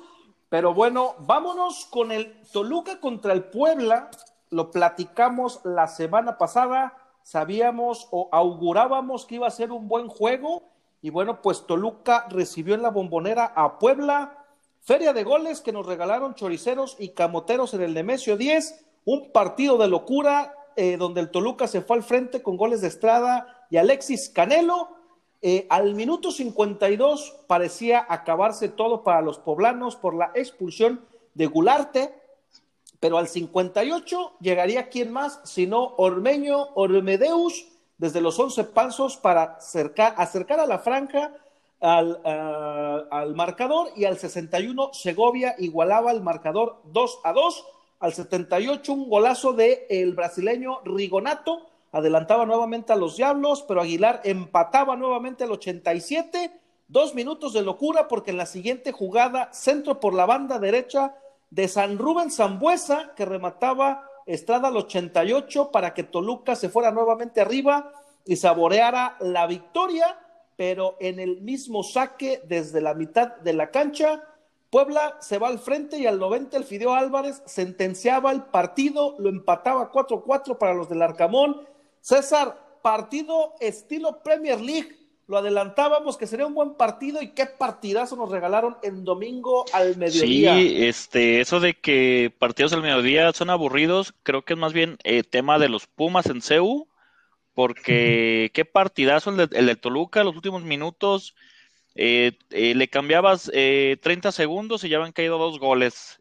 Pero 0.55 0.73
bueno, 0.73 1.17
vámonos 1.19 1.85
con 1.87 2.13
el 2.13 2.41
Toluca 2.53 3.01
contra 3.01 3.33
el 3.33 3.43
Puebla. 3.43 4.09
Lo 4.51 4.71
platicamos 4.71 5.61
la 5.65 5.89
semana 5.89 6.39
pasada. 6.39 6.97
Sabíamos 7.25 8.07
o 8.13 8.29
augurábamos 8.31 9.27
que 9.27 9.35
iba 9.35 9.49
a 9.49 9.51
ser 9.51 9.73
un 9.73 9.89
buen 9.89 10.07
juego. 10.07 10.63
Y 11.03 11.11
bueno, 11.11 11.43
pues 11.43 11.67
Toluca 11.67 12.29
recibió 12.31 12.77
en 12.77 12.83
la 12.83 12.91
bombonera 12.91 13.53
a 13.57 13.81
Puebla. 13.81 14.47
Feria 14.81 15.13
de 15.13 15.25
goles 15.25 15.61
que 15.61 15.73
nos 15.73 15.87
regalaron 15.87 16.37
choriceros 16.37 16.95
y 17.01 17.09
camoteros 17.09 17.75
en 17.75 17.83
el 17.83 17.93
Nemesio 17.93 18.37
10. 18.37 18.87
Un 19.07 19.33
partido 19.33 19.77
de 19.77 19.89
locura 19.89 20.55
eh, 20.77 20.97
donde 20.97 21.21
el 21.21 21.33
Toluca 21.33 21.67
se 21.67 21.81
fue 21.81 21.97
al 21.97 22.05
frente 22.05 22.45
con 22.45 22.57
goles 22.57 22.81
de 22.81 22.87
Estrada 22.87 23.67
y 23.71 23.77
Alexis 23.79 24.29
Canelo 24.29 24.89
eh, 25.47 25.67
al 25.69 25.95
minuto 25.95 26.31
52 26.31 27.37
parecía 27.47 28.07
acabarse 28.09 28.71
todo 28.71 29.05
para 29.05 29.21
los 29.21 29.39
poblanos 29.39 29.95
por 29.95 30.15
la 30.15 30.31
expulsión 30.35 31.05
de 31.35 31.45
Gularte, 31.45 32.15
pero 32.99 33.19
al 33.19 33.29
58 33.29 34.37
llegaría 34.41 34.89
quién 34.89 35.13
más, 35.13 35.43
sino 35.45 35.97
Ormeño 35.99 36.69
Ormedeus 36.77 37.69
desde 37.99 38.23
los 38.23 38.39
11 38.39 38.65
pasos 38.65 39.19
para 39.19 39.59
acercar, 39.59 40.15
a 40.17 40.67
la 40.67 40.79
franja 40.79 41.35
al, 41.79 42.23
ah, 42.25 43.05
al, 43.11 43.35
marcador 43.35 43.89
y 43.95 44.07
al 44.07 44.17
61 44.17 44.95
Segovia 44.95 45.57
igualaba 45.59 46.11
el 46.13 46.23
marcador 46.23 46.81
2 46.85 47.21
a 47.23 47.35
2, 47.35 47.67
al 48.01 48.15
78 48.15 48.91
un 48.95 49.11
golazo 49.11 49.53
de 49.53 49.87
el 49.91 50.15
brasileño 50.15 50.81
Rigonato 50.87 51.67
adelantaba 51.95 52.45
nuevamente 52.45 52.93
a 52.93 52.97
los 52.97 53.17
Diablos, 53.17 53.65
pero 53.69 53.81
Aguilar 53.81 54.21
empataba 54.25 54.97
nuevamente 54.97 55.45
al 55.45 55.53
87. 55.53 56.51
Dos 56.89 57.15
minutos 57.15 57.53
de 57.53 57.63
locura 57.63 58.09
porque 58.09 58.33
en 58.33 58.37
la 58.37 58.47
siguiente 58.47 58.91
jugada, 58.91 59.53
centro 59.53 60.01
por 60.01 60.13
la 60.13 60.27
banda 60.27 60.59
derecha 60.59 61.15
de 61.51 61.69
San 61.69 61.97
Rubén 61.97 62.33
Zambuesa, 62.33 63.13
que 63.15 63.25
remataba 63.25 64.11
Estrada 64.27 64.69
al 64.69 64.77
88 64.77 65.71
para 65.71 65.95
que 65.95 66.03
Toluca 66.03 66.57
se 66.57 66.69
fuera 66.69 66.91
nuevamente 66.91 67.41
arriba 67.41 67.93
y 68.25 68.37
saboreara 68.37 69.17
la 69.21 69.47
victoria, 69.47 70.19
pero 70.57 70.97
en 70.99 71.21
el 71.21 71.43
mismo 71.43 71.85
saque 71.85 72.43
desde 72.45 72.81
la 72.81 72.95
mitad 72.95 73.37
de 73.37 73.53
la 73.53 73.71
cancha, 73.71 74.25
Puebla 74.69 75.19
se 75.21 75.39
va 75.39 75.47
al 75.47 75.61
frente 75.61 75.99
y 75.99 76.07
al 76.07 76.19
90 76.19 76.57
el 76.57 76.65
Fideo 76.65 76.95
Álvarez 76.95 77.43
sentenciaba 77.45 78.33
el 78.33 78.43
partido, 78.43 79.15
lo 79.19 79.29
empataba 79.29 79.93
4-4 79.93 80.59
para 80.59 80.75
los 80.75 80.89
del 80.89 81.03
Arcamón 81.03 81.74
César, 82.05 82.81
partido 82.83 83.55
estilo 83.61 84.23
Premier 84.23 84.61
League. 84.61 84.95
Lo 85.27 85.39
adelantábamos 85.39 86.19
que 86.19 86.27
sería 86.27 86.45
un 86.45 86.53
buen 86.53 86.75
partido 86.75 87.23
y 87.23 87.29
qué 87.29 87.47
partidazo 87.47 88.15
nos 88.15 88.31
regalaron 88.31 88.77
en 88.83 89.05
domingo 89.05 89.65
al 89.73 89.97
mediodía. 89.97 90.55
Sí, 90.55 90.85
este, 90.85 91.41
eso 91.41 91.61
de 91.61 91.73
que 91.73 92.31
partidos 92.39 92.75
al 92.75 92.83
mediodía 92.83 93.33
son 93.33 93.49
aburridos, 93.49 94.13
creo 94.23 94.45
que 94.45 94.53
es 94.53 94.59
más 94.59 94.75
bien 94.75 94.99
eh, 95.03 95.23
tema 95.23 95.59
de 95.59 95.71
los 95.71 95.87
Pumas 95.87 96.27
en 96.27 96.43
CEU, 96.43 96.89
porque 97.55 98.51
qué 98.53 98.67
partidazo 98.67 99.31
el 99.31 99.39
de, 99.39 99.49
el 99.59 99.65
de 99.65 99.77
Toluca, 99.77 100.25
los 100.25 100.37
últimos 100.37 100.63
minutos, 100.63 101.35
eh, 101.95 102.33
eh, 102.51 102.75
le 102.75 102.89
cambiabas 102.89 103.51
30 103.51 104.31
segundos 104.31 104.85
y 104.85 104.91
ya 104.91 104.99
habían 104.99 105.13
caído 105.13 105.39
dos 105.39 105.59
goles. 105.59 106.19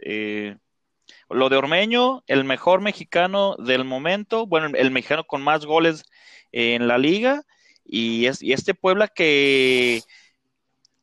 Lo 1.29 1.49
de 1.49 1.57
Ormeño, 1.57 2.23
el 2.27 2.43
mejor 2.43 2.81
mexicano 2.81 3.55
del 3.57 3.83
momento, 3.83 4.45
bueno, 4.45 4.75
el 4.77 4.91
mexicano 4.91 5.23
con 5.23 5.41
más 5.41 5.65
goles 5.65 6.03
en 6.51 6.87
la 6.87 6.97
liga, 6.97 7.43
y, 7.85 8.27
es, 8.27 8.41
y 8.41 8.53
este 8.53 8.73
Puebla 8.73 9.07
que 9.07 10.03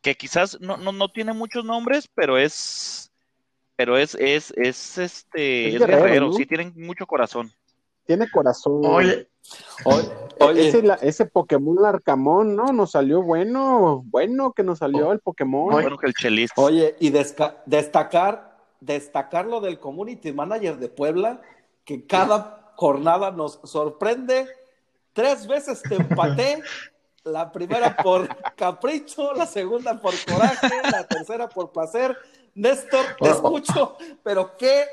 que 0.02 0.16
quizás 0.16 0.58
no, 0.60 0.76
no, 0.76 0.92
no 0.92 1.08
tiene 1.10 1.32
muchos 1.32 1.64
nombres, 1.64 2.08
pero 2.14 2.38
es, 2.38 3.12
pero 3.76 3.96
es, 3.96 4.14
es, 4.14 4.52
es 4.56 4.98
este, 4.98 5.74
es, 5.74 5.78
guerrero, 5.78 6.32
sí, 6.32 6.46
tienen 6.46 6.72
mucho 6.76 7.06
corazón. 7.06 7.52
Tiene 8.06 8.28
corazón. 8.30 8.80
Oye, 8.84 9.28
oye, 9.84 10.68
Ese, 10.68 10.82
ese, 11.02 11.26
Pokémon 11.26 11.84
Arcamón, 11.84 12.56
¿no? 12.56 12.72
Nos 12.72 12.92
salió 12.92 13.22
bueno, 13.22 14.02
bueno 14.06 14.52
que 14.52 14.64
nos 14.64 14.78
salió 14.78 15.12
el 15.12 15.20
Pokémon. 15.20 15.70
Bueno 15.70 15.96
que 15.96 16.06
el 16.06 16.14
Chelis. 16.14 16.50
Oye, 16.56 16.96
y 16.98 17.10
destacar, 17.10 18.49
destacar 18.80 19.46
lo 19.46 19.60
del 19.60 19.78
Community 19.78 20.32
Manager 20.32 20.78
de 20.78 20.88
Puebla, 20.88 21.42
que 21.84 22.06
cada 22.06 22.72
jornada 22.76 23.30
nos 23.30 23.60
sorprende. 23.64 24.46
Tres 25.12 25.46
veces 25.46 25.82
te 25.82 25.96
empaté 25.96 26.62
la 27.24 27.52
primera 27.52 27.96
por 27.96 28.28
capricho, 28.56 29.34
la 29.34 29.46
segunda 29.46 30.00
por 30.00 30.14
coraje, 30.24 30.68
la 30.90 31.06
tercera 31.06 31.48
por 31.48 31.72
placer. 31.72 32.16
Néstor, 32.54 33.04
te 33.20 33.28
oh. 33.28 33.32
escucho, 33.32 33.96
pero 34.22 34.56
¿qué 34.56 34.84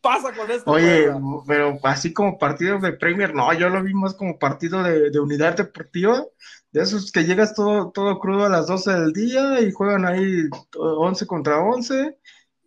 pasa 0.00 0.32
con 0.32 0.50
esto? 0.50 0.70
Oye, 0.70 1.10
pero 1.46 1.78
así 1.82 2.12
como 2.12 2.38
partido 2.38 2.78
de 2.78 2.92
Premier, 2.92 3.34
no, 3.34 3.52
yo 3.52 3.68
lo 3.68 3.82
vi 3.82 3.92
más 3.92 4.14
como 4.14 4.38
partido 4.38 4.82
de, 4.82 5.18
unidad 5.18 5.56
deportiva, 5.56 6.24
de 6.70 6.82
esos 6.82 7.10
que 7.10 7.24
llegas 7.24 7.54
todo, 7.54 7.90
todo 7.90 8.18
crudo 8.18 8.46
a 8.46 8.48
las 8.48 8.66
12 8.66 8.92
del 8.92 9.12
día 9.12 9.60
y 9.60 9.72
juegan 9.72 10.06
ahí 10.06 10.48
11 10.76 11.26
contra 11.26 11.60
11 11.60 12.16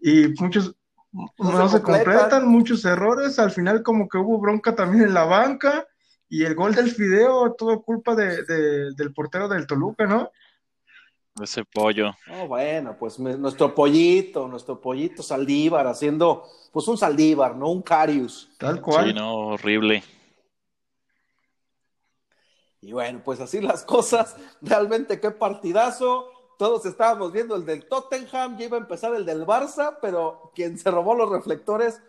y 0.02 0.28
muchos 0.40 0.76
no, 1.12 1.70
se 1.70 1.82
completan, 1.82 2.48
muchos 2.48 2.86
errores, 2.86 3.40
al 3.40 3.52
final 3.52 3.82
como 3.82 4.08
que 4.08 4.18
hubo 4.18 4.40
bronca 4.40 4.76
también 4.76 5.06
en 5.06 5.14
la 5.14 5.26
banca 5.26 5.88
y 6.30 6.44
el 6.44 6.54
gol 6.54 6.76
del 6.76 6.92
Fideo, 6.92 7.54
todo 7.54 7.82
culpa 7.82 8.16
de, 8.16 8.44
del 8.94 9.14
portero 9.14 9.48
del 9.48 9.66
Toluca, 9.66 10.06
¿no? 10.06 10.32
Ese 11.42 11.64
pollo. 11.64 12.12
Oh, 12.32 12.48
bueno, 12.48 12.96
pues 13.00 13.18
nuestro 13.18 13.74
pollito, 13.74 14.48
nuestro 14.48 14.80
pollito 14.80 15.24
Saldívar 15.24 15.88
haciendo, 15.88 16.44
pues 16.72 16.88
un 16.88 16.98
Saldívar, 16.98 17.56
¿no? 17.56 17.70
Un 17.70 17.82
Carius. 17.82 18.50
Tal 18.58 18.82
cual. 18.82 19.08
Sí, 19.08 19.14
no, 19.14 19.36
horrible. 19.48 20.04
Y 22.82 22.92
bueno, 22.92 23.22
pues 23.24 23.40
así 23.40 23.62
las 23.62 23.84
cosas. 23.84 24.36
Realmente 24.62 25.20
qué 25.20 25.32
partidazo. 25.32 26.39
Todos 26.60 26.86
estábamos 26.86 27.32
viendo 27.32 27.56
el 27.56 27.66
del 27.66 27.88
Tottenham, 27.88 28.58
ya 28.58 28.66
iba 28.66 28.76
a 28.76 28.82
empezar 28.82 29.16
el 29.16 29.26
del 29.26 29.46
Barça, 29.46 29.98
pero 30.02 30.52
quien 30.54 30.78
se 30.78 30.92
robó 30.92 31.16
los 31.16 31.30
reflectores 31.30 32.02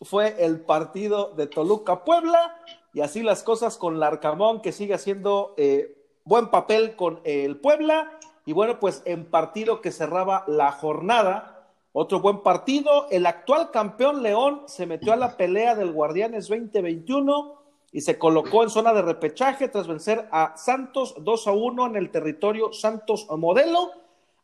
fue 0.00 0.44
el 0.44 0.58
partido 0.62 1.34
de 1.36 1.46
Toluca 1.46 2.02
Puebla 2.02 2.60
y 2.92 3.02
así 3.02 3.22
las 3.22 3.44
cosas 3.44 3.78
con 3.78 4.00
Larcamón 4.00 4.60
que 4.60 4.72
sigue 4.72 4.94
haciendo 4.94 5.54
eh, 5.56 6.04
buen 6.24 6.48
papel 6.48 6.96
con 6.96 7.20
el 7.22 7.60
Puebla 7.60 8.18
y 8.44 8.52
bueno 8.52 8.80
pues 8.80 9.02
en 9.04 9.24
partido 9.30 9.80
que 9.80 9.92
cerraba 9.92 10.42
la 10.48 10.72
jornada 10.72 11.68
otro 11.92 12.18
buen 12.18 12.42
partido 12.42 13.06
el 13.12 13.24
actual 13.24 13.70
campeón 13.70 14.24
León 14.24 14.62
se 14.66 14.84
metió 14.84 15.12
a 15.12 15.16
la 15.16 15.36
pelea 15.36 15.76
del 15.76 15.92
Guardianes 15.92 16.48
2021 16.48 17.61
y 17.92 18.00
se 18.00 18.18
colocó 18.18 18.62
en 18.62 18.70
zona 18.70 18.94
de 18.94 19.02
repechaje 19.02 19.68
tras 19.68 19.86
vencer 19.86 20.28
a 20.32 20.56
Santos 20.56 21.14
2 21.18 21.46
a 21.46 21.52
1 21.52 21.86
en 21.86 21.96
el 21.96 22.10
territorio 22.10 22.72
Santos 22.72 23.26
Modelo 23.36 23.90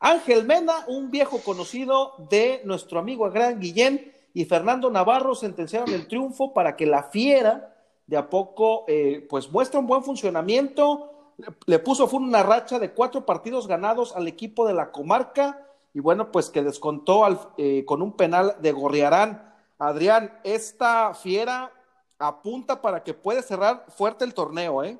Ángel 0.01 0.45
Mena 0.45 0.85
un 0.87 1.11
viejo 1.11 1.41
conocido 1.43 2.15
de 2.31 2.61
nuestro 2.65 3.01
amigo 3.01 3.29
Gran 3.31 3.59
Guillén 3.59 4.13
y 4.33 4.45
Fernando 4.45 4.91
Navarro 4.91 5.35
sentenciaron 5.35 5.93
el 5.93 6.07
triunfo 6.07 6.53
para 6.53 6.77
que 6.77 6.87
la 6.87 7.03
Fiera 7.03 7.75
de 8.07 8.17
a 8.17 8.31
poco 8.31 8.85
eh, 8.87 9.27
pues 9.29 9.51
muestra 9.51 9.81
un 9.81 9.87
buen 9.87 10.03
funcionamiento. 10.05 11.35
Le 11.67 11.79
puso 11.79 12.07
fue 12.07 12.21
una 12.21 12.43
racha 12.43 12.79
de 12.79 12.93
cuatro 12.93 13.27
partidos 13.27 13.67
ganados 13.67 14.15
al 14.15 14.29
equipo 14.29 14.67
de 14.67 14.75
la 14.75 14.93
comarca 14.93 15.67
y 15.93 16.01
bueno, 16.01 16.31
pues 16.31 16.51
que 16.51 16.63
descontó 16.63 17.25
al, 17.25 17.41
eh, 17.57 17.85
con 17.85 18.01
un 18.03 18.13
penal 18.13 18.57
de 18.61 18.73
Gorriarán. 18.73 19.55
Adrián, 19.79 20.39
esta 20.45 21.15
Fiera 21.15 21.73
apunta 22.19 22.81
para 22.81 23.03
que 23.03 23.15
puede 23.15 23.43
cerrar 23.43 23.85
fuerte 23.89 24.25
el 24.25 24.35
torneo, 24.35 24.83
¿eh? 24.83 24.99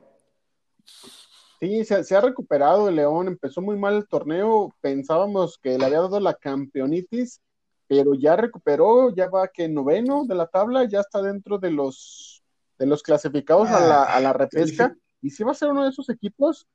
Sí, 1.61 1.85
se, 1.85 2.05
se, 2.05 2.17
ha 2.17 2.21
recuperado 2.21 2.89
el 2.89 2.97
León, 2.97 3.27
empezó 3.27 3.61
muy 3.61 3.77
mal 3.77 3.97
el 3.97 4.09
torneo, 4.09 4.75
pensábamos 4.81 5.59
que 5.59 5.77
le 5.77 5.85
había 5.85 6.01
dado 6.01 6.21
la 6.21 6.35
campeonitis 6.35 7.41
pero 7.89 8.15
ya 8.15 8.37
recuperó, 8.37 9.13
ya 9.15 9.29
va 9.29 9.49
que 9.49 9.67
noveno 9.67 10.27
de 10.27 10.35
la 10.35 10.47
tabla, 10.47 10.85
ya 10.85 11.01
está 11.01 11.23
dentro 11.23 11.59
de 11.59 11.71
los 11.71 12.45
de 12.79 12.87
los 12.87 13.03
clasificados 13.03 13.69
a, 13.71 13.81
la, 13.81 14.05
a 14.05 14.21
la 14.21 14.33
repesca. 14.33 14.95
Y 15.21 15.31
si 15.31 15.43
va 15.43 15.51
a 15.51 15.55
ser 15.55 15.71
uno 15.71 15.83
de 15.83 15.91
esos 15.91 16.09
equipos, 16.11 16.69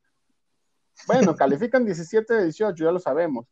bueno, 1.08 1.34
califican 1.38 1.86
17 1.86 2.34
de 2.34 2.44
18, 2.44 2.84
ya 2.84 2.92
lo 2.92 3.00
sabemos, 3.00 3.46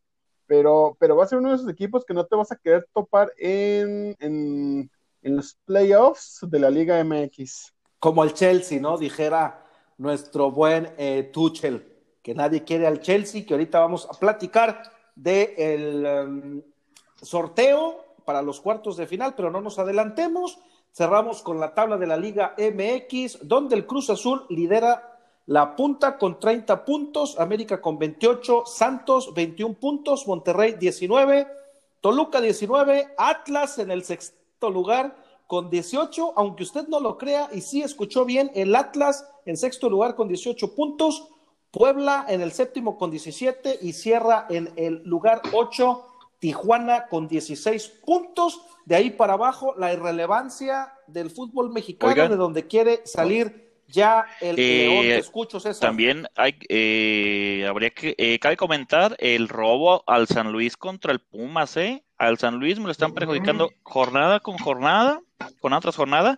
pero, 0.48 0.98
pero 1.00 1.16
va 1.16 1.24
a 1.24 1.28
ser 1.28 1.38
uno 1.38 1.50
de 1.50 1.56
esos 1.56 1.70
equipos 1.70 2.04
que 2.04 2.14
no 2.14 2.26
te 2.26 2.36
vas 2.36 2.52
a 2.52 2.58
querer 2.58 2.86
topar 2.94 3.32
en, 3.38 4.18
en, 4.20 4.92
los 5.24 5.58
playoffs 5.66 6.40
de 6.42 6.60
la 6.60 6.70
Liga 6.70 7.04
MX. 7.04 7.74
Como 8.00 8.24
el 8.24 8.34
Chelsea, 8.34 8.80
¿no? 8.80 8.98
Dijera 8.98 9.66
nuestro 9.98 10.52
buen 10.52 10.94
eh, 10.98 11.30
Tuchel, 11.32 11.88
que 12.24 12.34
nadie 12.34 12.64
quiere 12.64 12.88
al 12.88 13.00
Chelsea, 13.00 13.46
que 13.46 13.54
ahorita 13.54 13.80
vamos 13.80 14.08
a 14.10 14.18
platicar 14.18 14.82
de 15.16 15.54
el, 15.58 16.06
um, 16.06 16.62
sorteo 17.22 18.16
para 18.26 18.42
los 18.42 18.60
cuartos 18.60 18.98
de 18.98 19.06
final, 19.06 19.36
pero 19.36 19.52
no 19.52 19.62
nos 19.62 19.78
adelantemos. 19.78 20.58
Cerramos 20.92 21.42
con 21.42 21.60
la 21.60 21.74
tabla 21.74 21.98
de 21.98 22.08
la 22.08 22.18
Liga 22.18 22.56
MX, 22.58 23.48
donde 23.48 23.76
el 23.76 23.86
Cruz 23.86 24.10
Azul 24.10 24.46
lidera 24.50 25.20
la 25.46 25.76
punta 25.76 26.18
con 26.18 26.40
30 26.40 26.84
puntos, 26.84 27.40
América 27.40 27.80
con 27.82 27.98
28, 27.98 28.64
Santos 28.66 29.34
21 29.34 29.76
puntos, 29.76 30.28
Monterrey 30.28 30.74
19, 30.80 31.48
Toluca 32.00 32.42
19, 32.42 33.14
Atlas 33.18 33.78
en 33.80 33.92
el 33.92 34.04
sexto 34.04 34.41
lugar 34.70 35.16
con 35.48 35.70
18, 35.70 36.34
aunque 36.38 36.64
usted 36.64 36.88
no 36.88 37.00
lo 37.00 37.18
crea 37.18 37.50
y 37.52 37.62
sí 37.62 37.82
escuchó 37.82 38.24
bien, 38.26 38.52
el 38.56 38.76
Atlas 38.76 39.28
en 39.46 39.58
sexto 39.58 39.90
lugar 39.90 40.16
con 40.16 40.28
18 40.28 40.76
puntos, 40.76 41.28
Puebla 41.72 42.26
en 42.28 42.42
el 42.42 42.52
séptimo 42.52 42.98
con 42.98 43.12
17 43.12 43.80
y 43.82 43.94
cierra 43.94 44.46
en 44.50 44.72
el 44.76 45.02
lugar 45.04 45.42
8 45.54 46.06
Tijuana 46.42 47.08
con 47.08 47.28
16 47.28 47.88
puntos. 48.04 48.62
De 48.86 48.96
ahí 48.96 49.12
para 49.12 49.34
abajo, 49.34 49.76
la 49.78 49.94
irrelevancia 49.94 50.92
del 51.06 51.30
fútbol 51.30 51.72
mexicano, 51.72 52.28
de 52.28 52.36
donde 52.36 52.66
quiere 52.66 53.02
salir 53.06 53.72
ya 53.88 54.26
el 54.42 54.58
eh, 54.58 54.88
León. 54.88 55.02
Te 55.04 55.18
escucho, 55.18 55.60
César. 55.60 55.90
También 55.90 56.28
hay, 56.36 56.56
eh, 56.68 57.66
habría 57.70 57.92
que, 57.92 58.16
eh, 58.18 58.40
cabe 58.40 58.58
comentar 58.58 59.16
el 59.20 59.50
robo 59.50 60.04
al 60.08 60.28
San 60.28 60.52
Luis 60.52 60.76
contra 60.78 61.12
el 61.12 61.20
Pumas, 61.20 61.78
¿eh? 61.78 62.04
Al 62.22 62.38
San 62.38 62.60
Luis 62.60 62.78
me 62.78 62.86
lo 62.86 62.92
están 62.92 63.16
perjudicando 63.16 63.72
jornada 63.82 64.40
con 64.42 64.60
jornada, 64.60 65.20
con 65.60 65.74
otra 65.74 65.92
jornada. 65.92 66.38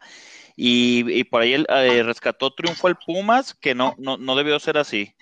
Y, 0.55 1.25
por 1.25 1.41
ahí 1.41 1.53
el, 1.53 2.05
rescató 2.05 2.53
triunfo 2.53 2.87
el 2.87 2.95
Pumas, 2.95 3.53
que 3.53 3.75
no, 3.75 3.93
no, 3.97 4.15
no 4.17 4.37
debió 4.37 4.57
ser 4.59 4.77
así. 4.77 5.13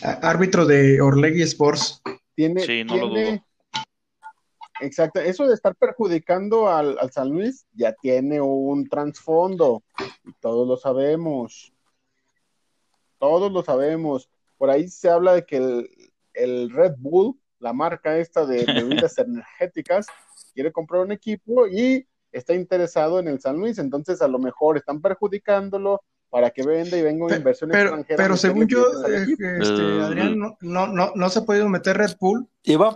Árbitro 0.00 0.64
de 0.64 0.98
Orlegui 1.02 1.42
Sports. 1.42 2.00
Tiene, 2.34 2.62
sí, 2.62 2.84
no 2.84 2.96
lo 2.96 3.08
dudo 3.08 3.44
Exacto, 4.80 5.20
eso 5.20 5.46
de 5.46 5.52
estar 5.52 5.74
perjudicando 5.74 6.70
al, 6.70 6.98
San 7.12 7.28
Luis 7.28 7.66
ya 7.74 7.92
tiene 7.92 8.40
un 8.40 8.88
trasfondo, 8.88 9.82
y 10.24 10.32
todos 10.40 10.66
lo 10.66 10.78
sabemos. 10.78 11.70
Todos 13.18 13.52
lo 13.52 13.62
sabemos. 13.62 14.30
Por 14.56 14.70
ahí 14.70 14.88
se 14.88 15.10
habla 15.10 15.34
de 15.34 15.44
que 15.44 15.86
el, 16.32 16.70
Red 16.70 16.94
Bull, 16.96 17.38
la 17.58 17.72
marca 17.72 18.18
esta 18.18 18.46
de 18.46 18.64
bebidas 18.64 19.18
energéticas, 19.18 20.06
quiere 20.54 20.72
comprar 20.72 21.02
un 21.02 21.12
equipo 21.12 21.66
y 21.66 22.06
está 22.32 22.54
interesado 22.54 23.18
en 23.18 23.28
el 23.28 23.40
San 23.40 23.56
Luis, 23.56 23.78
entonces 23.78 24.20
a 24.22 24.28
lo 24.28 24.38
mejor 24.38 24.76
están 24.76 25.00
perjudicándolo 25.00 26.02
para 26.28 26.50
que 26.50 26.62
venda 26.64 26.96
y 26.96 27.02
venga 27.02 27.24
una 27.24 27.36
inversión 27.36 27.70
pero, 27.70 27.84
extranjera. 27.84 28.16
Pero 28.16 28.36
según 28.36 28.66
yo, 28.66 28.84
eh, 29.08 29.26
este, 29.60 30.02
Adrián, 30.02 30.38
no, 30.38 30.56
no, 30.60 31.12
no, 31.14 31.30
se 31.30 31.38
ha 31.38 31.42
podido 31.42 31.68
meter 31.68 31.96
Red 31.96 32.16
Bull. 32.20 32.48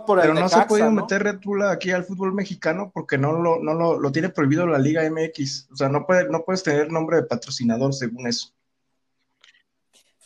por 0.05 0.21
pero 0.21 0.33
no 0.33 0.49
se 0.49 0.59
ha 0.59 0.67
podido 0.67 0.91
meter 0.91 1.23
Red 1.23 1.39
Bull 1.43 1.63
aquí 1.63 1.91
al 1.91 2.03
fútbol 2.03 2.33
mexicano 2.33 2.91
porque 2.93 3.17
no 3.17 3.31
lo, 3.31 3.59
no 3.63 3.73
lo, 3.73 3.99
lo 3.99 4.11
tiene 4.11 4.29
prohibido 4.29 4.67
la 4.67 4.77
Liga 4.77 5.09
MX. 5.09 5.69
O 5.71 5.75
sea, 5.75 5.89
no, 5.89 6.05
puede, 6.05 6.29
no 6.29 6.43
puedes 6.43 6.61
tener 6.61 6.91
nombre 6.91 7.17
de 7.17 7.23
patrocinador 7.23 7.93
según 7.93 8.27
eso. 8.27 8.53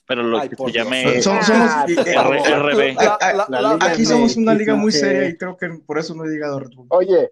Pero 0.08 0.24
lo 0.24 0.42
que 0.42 0.50
te 0.50 0.72
llame 0.72 1.22
somos, 1.22 1.48
RB. 1.48 2.98
Aquí 3.82 4.06
somos 4.06 4.38
una 4.38 4.54
liga 4.54 4.76
muy 4.76 4.92
seria 4.92 5.28
y 5.28 5.38
creo 5.38 5.58
que 5.58 5.70
por 5.86 5.98
eso 5.98 6.14
no 6.14 6.26
he 6.26 6.30
llegado 6.30 6.58
a 6.58 6.60
Red 6.60 6.76
Bull. 6.76 6.88
Oye, 6.90 7.32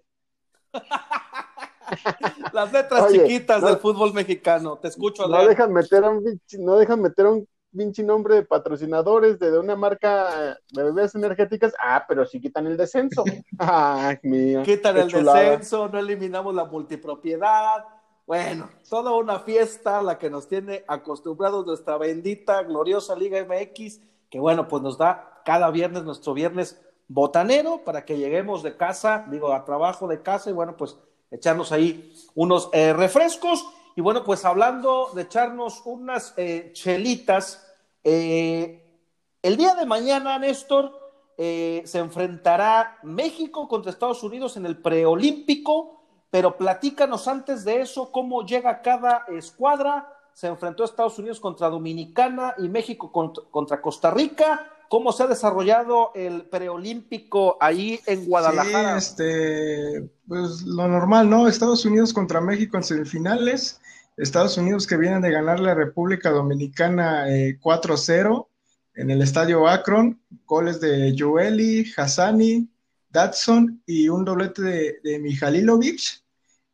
Las 2.52 2.72
letras 2.72 3.12
chiquitas 3.12 3.62
del 3.62 3.76
fútbol 3.76 4.12
mexicano. 4.12 4.78
Te 4.78 4.88
escucho. 4.88 5.28
No 5.28 5.46
dejan 5.46 5.72
meter 5.72 6.02
un 6.02 6.40
no 6.58 6.76
dejan 6.76 7.00
meter 7.00 7.26
un 7.26 7.46
pinche 7.76 8.04
nombre 8.04 8.36
de 8.36 8.42
patrocinadores 8.44 9.38
de, 9.38 9.58
una 9.58 9.74
marca 9.74 10.56
de 10.70 10.82
bebidas 10.84 11.14
energéticas. 11.14 11.74
Ah, 11.78 12.04
pero 12.08 12.24
sí 12.24 12.40
quitan 12.40 12.66
el 12.66 12.76
descenso. 12.76 13.24
Ay, 13.58 14.18
mía. 14.22 14.62
Quitan 14.62 14.96
el 14.96 15.10
descenso, 15.10 15.88
no 15.88 15.98
eliminamos 15.98 16.54
la 16.54 16.64
multipropiedad. 16.64 17.84
Bueno, 18.26 18.70
toda 18.88 19.12
una 19.12 19.40
fiesta 19.40 20.00
la 20.00 20.18
que 20.18 20.30
nos 20.30 20.48
tiene 20.48 20.82
acostumbrados 20.88 21.66
nuestra 21.66 21.98
bendita, 21.98 22.62
gloriosa 22.62 23.14
Liga 23.14 23.44
MX, 23.44 24.00
que 24.30 24.40
bueno, 24.40 24.66
pues 24.66 24.82
nos 24.82 24.96
da 24.96 25.42
cada 25.44 25.70
viernes, 25.70 26.04
nuestro 26.04 26.32
viernes 26.32 26.80
botanero, 27.06 27.84
para 27.84 28.06
que 28.06 28.16
lleguemos 28.16 28.62
de 28.62 28.78
casa, 28.78 29.26
digo, 29.30 29.52
a 29.52 29.66
trabajo 29.66 30.08
de 30.08 30.22
casa 30.22 30.48
y 30.48 30.54
bueno, 30.54 30.74
pues 30.74 30.96
echarnos 31.30 31.70
ahí 31.70 32.14
unos 32.34 32.70
eh, 32.72 32.94
refrescos. 32.94 33.66
Y 33.94 34.00
bueno, 34.00 34.24
pues 34.24 34.46
hablando 34.46 35.10
de 35.14 35.22
echarnos 35.22 35.82
unas 35.84 36.32
eh, 36.38 36.70
chelitas, 36.72 37.70
eh, 38.02 39.02
el 39.42 39.56
día 39.58 39.74
de 39.74 39.84
mañana, 39.84 40.38
Néstor, 40.38 41.04
se 41.36 41.98
enfrentará 41.98 42.98
México 43.02 43.66
contra 43.66 43.90
Estados 43.90 44.22
Unidos 44.22 44.56
en 44.56 44.66
el 44.66 44.80
preolímpico, 44.80 45.93
pero 46.34 46.56
platícanos 46.58 47.28
antes 47.28 47.64
de 47.64 47.80
eso 47.80 48.10
cómo 48.10 48.44
llega 48.44 48.82
cada 48.82 49.24
escuadra. 49.28 50.12
Se 50.32 50.48
enfrentó 50.48 50.82
Estados 50.82 51.16
Unidos 51.20 51.38
contra 51.38 51.68
Dominicana 51.68 52.56
y 52.58 52.68
México 52.68 53.12
contra 53.12 53.80
Costa 53.80 54.10
Rica 54.10 54.68
cómo 54.88 55.12
se 55.12 55.22
ha 55.22 55.26
desarrollado 55.28 56.10
el 56.16 56.42
preolímpico 56.46 57.56
ahí 57.60 58.00
en 58.06 58.26
Guadalajara. 58.26 59.00
Sí, 59.00 59.12
este, 59.12 60.10
pues 60.26 60.62
lo 60.62 60.88
normal, 60.88 61.30
¿no? 61.30 61.46
Estados 61.46 61.84
Unidos 61.84 62.12
contra 62.12 62.40
México 62.40 62.76
en 62.78 62.82
semifinales. 62.82 63.80
Estados 64.16 64.58
Unidos 64.58 64.88
que 64.88 64.96
vienen 64.96 65.22
de 65.22 65.30
ganar 65.30 65.60
la 65.60 65.74
República 65.74 66.30
Dominicana 66.30 67.28
4-0 67.28 68.42
eh, 68.42 69.00
en 69.00 69.10
el 69.12 69.22
estadio 69.22 69.68
Akron, 69.68 70.20
goles 70.46 70.80
de 70.80 71.14
Joeli, 71.16 71.92
Hassani, 71.96 72.68
Datson 73.08 73.80
y 73.86 74.08
un 74.08 74.24
doblete 74.24 74.62
de, 74.62 75.00
de 75.04 75.20
Mijalilovic, 75.20 76.23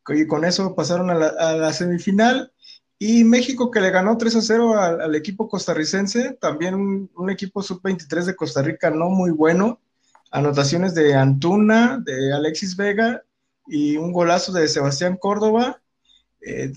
y 0.09 0.27
con 0.27 0.45
eso 0.45 0.75
pasaron 0.75 1.11
a 1.11 1.15
la, 1.15 1.73
semifinal. 1.73 2.53
Y 2.99 3.25
México 3.25 3.71
que 3.71 3.81
le 3.81 3.91
ganó 3.91 4.19
3 4.19 4.37
a 4.37 4.43
0 4.43 4.79
al, 4.79 5.15
equipo 5.15 5.49
costarricense, 5.49 6.37
también 6.41 7.09
un, 7.15 7.31
equipo 7.31 7.63
sub-23 7.63 8.25
de 8.25 8.37
Costa 8.37 8.63
Rica 8.63 8.91
no 8.91 9.09
muy 9.09 9.31
bueno. 9.31 9.81
Anotaciones 10.31 10.95
de 10.95 11.15
Antuna, 11.15 11.99
de 12.05 12.33
Alexis 12.33 12.77
Vega 12.77 13.25
y 13.67 13.97
un 13.97 14.13
golazo 14.13 14.53
de 14.53 14.69
Sebastián 14.69 15.17
Córdoba, 15.17 15.81
eh, 16.41 16.73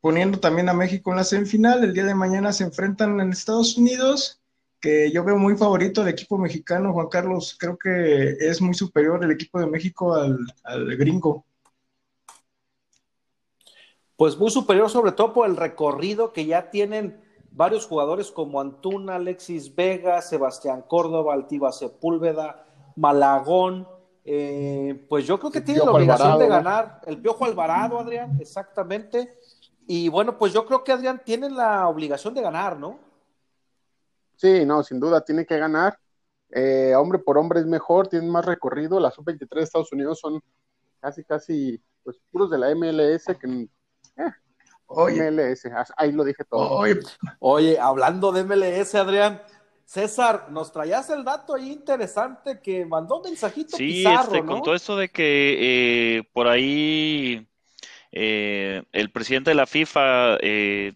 poniendo 0.00 0.38
también 0.38 0.68
a 0.68 0.74
México 0.74 1.10
en 1.10 1.16
la 1.16 1.24
semifinal. 1.24 1.82
El 1.82 1.92
día 1.92 2.04
de 2.04 2.14
mañana 2.14 2.52
se 2.52 2.64
enfrentan 2.64 3.20
en 3.20 3.32
Estados 3.32 3.76
Unidos, 3.76 4.40
que 4.80 5.10
yo 5.10 5.24
veo 5.24 5.36
muy 5.36 5.56
favorito 5.56 6.02
al 6.02 6.08
equipo 6.08 6.38
mexicano. 6.38 6.92
Juan 6.92 7.08
Carlos, 7.08 7.56
creo 7.58 7.76
que 7.76 8.36
es 8.38 8.60
muy 8.62 8.74
superior 8.74 9.22
el 9.24 9.32
equipo 9.32 9.58
de 9.58 9.66
México 9.66 10.14
al 10.14 10.96
gringo. 10.96 11.44
Pues 14.16 14.38
muy 14.38 14.50
superior, 14.50 14.88
sobre 14.88 15.12
todo 15.12 15.32
por 15.32 15.48
el 15.48 15.56
recorrido 15.56 16.32
que 16.32 16.46
ya 16.46 16.70
tienen 16.70 17.22
varios 17.50 17.86
jugadores 17.86 18.30
como 18.30 18.60
Antuna, 18.60 19.16
Alexis 19.16 19.74
Vega, 19.74 20.20
Sebastián 20.22 20.82
Córdoba, 20.88 21.34
Altiva 21.34 21.72
Sepúlveda, 21.72 22.66
Malagón. 22.96 23.88
Eh, 24.24 25.06
pues 25.08 25.26
yo 25.26 25.38
creo 25.38 25.50
que 25.52 25.60
tiene 25.60 25.84
la 25.84 25.92
obligación 25.92 26.38
de 26.38 26.48
ganar. 26.48 27.00
El 27.06 27.20
Piojo 27.20 27.44
Alvarado, 27.44 27.98
Adrián, 27.98 28.38
exactamente. 28.40 29.34
Y 29.86 30.08
bueno, 30.08 30.38
pues 30.38 30.52
yo 30.52 30.66
creo 30.66 30.82
que 30.82 30.92
Adrián 30.92 31.22
tiene 31.24 31.48
la 31.48 31.86
obligación 31.88 32.34
de 32.34 32.42
ganar, 32.42 32.78
¿no? 32.78 32.98
Sí, 34.36 34.64
no, 34.66 34.82
sin 34.82 34.98
duda, 34.98 35.22
tiene 35.22 35.46
que 35.46 35.58
ganar. 35.58 35.98
Eh, 36.50 36.94
hombre 36.94 37.18
por 37.18 37.38
hombre 37.38 37.60
es 37.60 37.66
mejor, 37.66 38.08
tiene 38.08 38.26
más 38.26 38.44
recorrido. 38.44 38.98
Las 38.98 39.14
sub-23 39.14 39.48
de 39.48 39.62
Estados 39.62 39.92
Unidos 39.92 40.20
son 40.20 40.42
casi, 41.00 41.24
casi, 41.24 41.80
pues 42.02 42.18
puros 42.30 42.50
de 42.50 42.58
la 42.58 42.74
MLS 42.74 43.26
que 43.38 43.68
Oye, 44.86 45.30
MLS, 45.30 45.68
ahí 45.96 46.12
lo 46.12 46.24
dije 46.24 46.44
todo. 46.44 46.84
Oye, 47.40 47.78
hablando 47.78 48.32
de 48.32 48.44
MLS, 48.44 48.94
Adrián, 48.94 49.42
César, 49.86 50.48
nos 50.50 50.72
traías 50.72 51.08
el 51.10 51.24
dato 51.24 51.54
ahí 51.54 51.70
interesante 51.70 52.60
que 52.60 52.84
mandó 52.84 53.18
un 53.18 53.22
mensajito 53.22 53.76
sí, 53.76 54.04
este, 54.04 54.44
con 54.44 54.62
todo 54.62 54.74
esto 54.74 54.96
de 54.96 55.08
que 55.08 56.16
eh, 56.18 56.22
por 56.32 56.48
ahí 56.48 57.46
eh, 58.10 58.82
el 58.92 59.10
presidente 59.10 59.50
de 59.50 59.54
la 59.54 59.66
FIFA 59.66 60.38
eh, 60.40 60.94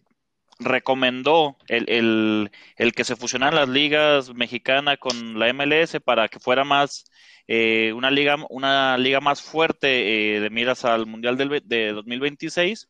recomendó 0.58 1.56
el, 1.68 2.50
el, 2.76 2.92
que 2.92 3.04
se 3.04 3.14
fusionaran 3.14 3.54
las 3.54 3.68
ligas 3.68 4.34
mexicana 4.34 4.96
con 4.96 5.38
la 5.38 5.52
MLS 5.52 6.00
para 6.04 6.28
que 6.28 6.40
fuera 6.40 6.64
más 6.64 7.04
una 7.48 8.12
liga 8.12 8.36
una 8.48 8.96
liga 8.96 9.20
más 9.20 9.42
fuerte 9.42 9.88
de 9.88 10.50
miras 10.50 10.84
al 10.84 11.06
mundial 11.06 11.36
del, 11.36 11.60
de 11.64 11.92
2026 11.92 12.88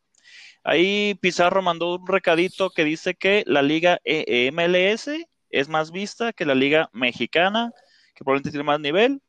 Ahí 0.63 1.15
Pizarro 1.21 1.63
mandó 1.63 1.95
un 1.95 2.07
recadito 2.07 2.71
que 2.71 2.85
dice 2.85 3.15
que 3.15 3.45
la 3.47 3.63
liga 3.63 3.99
e 4.05 4.25
e 4.27 4.53
MLS 4.53 5.11
es 5.51 5.69
más 5.69 5.91
vista 5.91 6.33
que 6.33 6.45
la 6.45 6.55
liga 6.55 6.91
mexicana, 6.93 7.73
que 8.15 8.25
probablemente 8.25 8.51
tiene 8.51 8.65
más 8.65 8.81
nivel, 8.81 9.23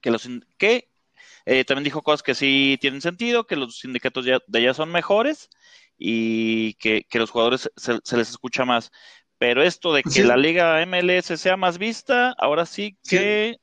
que 0.00 0.10
los 0.10 0.26
que 0.58 0.88
eh, 1.44 1.64
también 1.64 1.84
dijo 1.84 2.02
cosas 2.02 2.22
que 2.22 2.34
sí 2.34 2.78
tienen 2.80 3.00
sentido, 3.00 3.46
que 3.46 3.56
los 3.56 3.78
sindicatos 3.78 4.24
de 4.24 4.58
allá 4.58 4.74
son 4.74 4.90
mejores 4.90 5.50
y 5.98 6.74
que, 6.74 7.06
los 7.12 7.30
jugadores 7.30 7.70
se, 7.76 8.16
les 8.16 8.30
escucha 8.30 8.64
más. 8.64 8.90
Pero 9.38 9.62
esto 9.62 9.92
de 9.92 10.02
que 10.02 10.24
la 10.24 10.36
liga 10.36 10.84
MLS 10.86 11.38
sea 11.40 11.56
más 11.56 11.78
vista, 11.78 12.34
ahora 12.38 12.66
sí 12.66 12.98
que... 13.08 13.58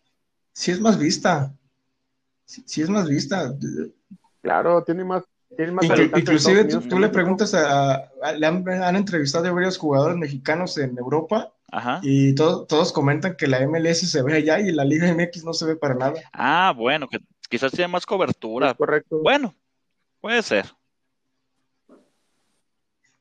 Sí, 0.53 0.71
es 0.71 0.79
más 0.79 0.97
vista. 0.97 1.55
sí 2.45 2.81
es 2.81 2.89
más 2.89 3.07
vista. 3.07 3.53
Claro, 4.41 4.83
tiene 4.83 5.03
más 5.03 5.23
inclusive 5.57 6.65
tú, 6.65 6.99
le 6.99 7.09
preguntas 7.09 7.53
a, 7.53 8.11
le 8.37 8.45
han, 8.45 8.95
entrevistado 8.95 9.47
a 9.47 9.51
varios 9.51 9.77
jugadores 9.77 10.17
mexicanos 10.17 10.77
en 10.77 10.97
Europa 10.97 11.53
y 12.01 12.35
todos 12.35 12.93
comentan 12.93 13.35
que 13.35 13.47
la 13.47 13.65
MLS 13.67 14.09
se 14.09 14.21
ve 14.21 14.35
allá 14.35 14.59
y 14.59 14.71
la 14.71 14.85
Liga 14.85 15.13
MX 15.13 15.43
no 15.43 15.53
se 15.53 15.65
ve 15.65 15.75
para 15.75 15.95
nada. 15.95 16.21
Ah, 16.33 16.73
bueno, 16.75 17.07
que 17.07 17.19
quizás 17.49 17.71
tiene 17.71 17.87
más 17.87 18.05
cobertura. 18.05 18.73
correcto. 18.73 19.19
Bueno, 19.21 19.53
puede 20.21 20.41
ser. 20.41 20.65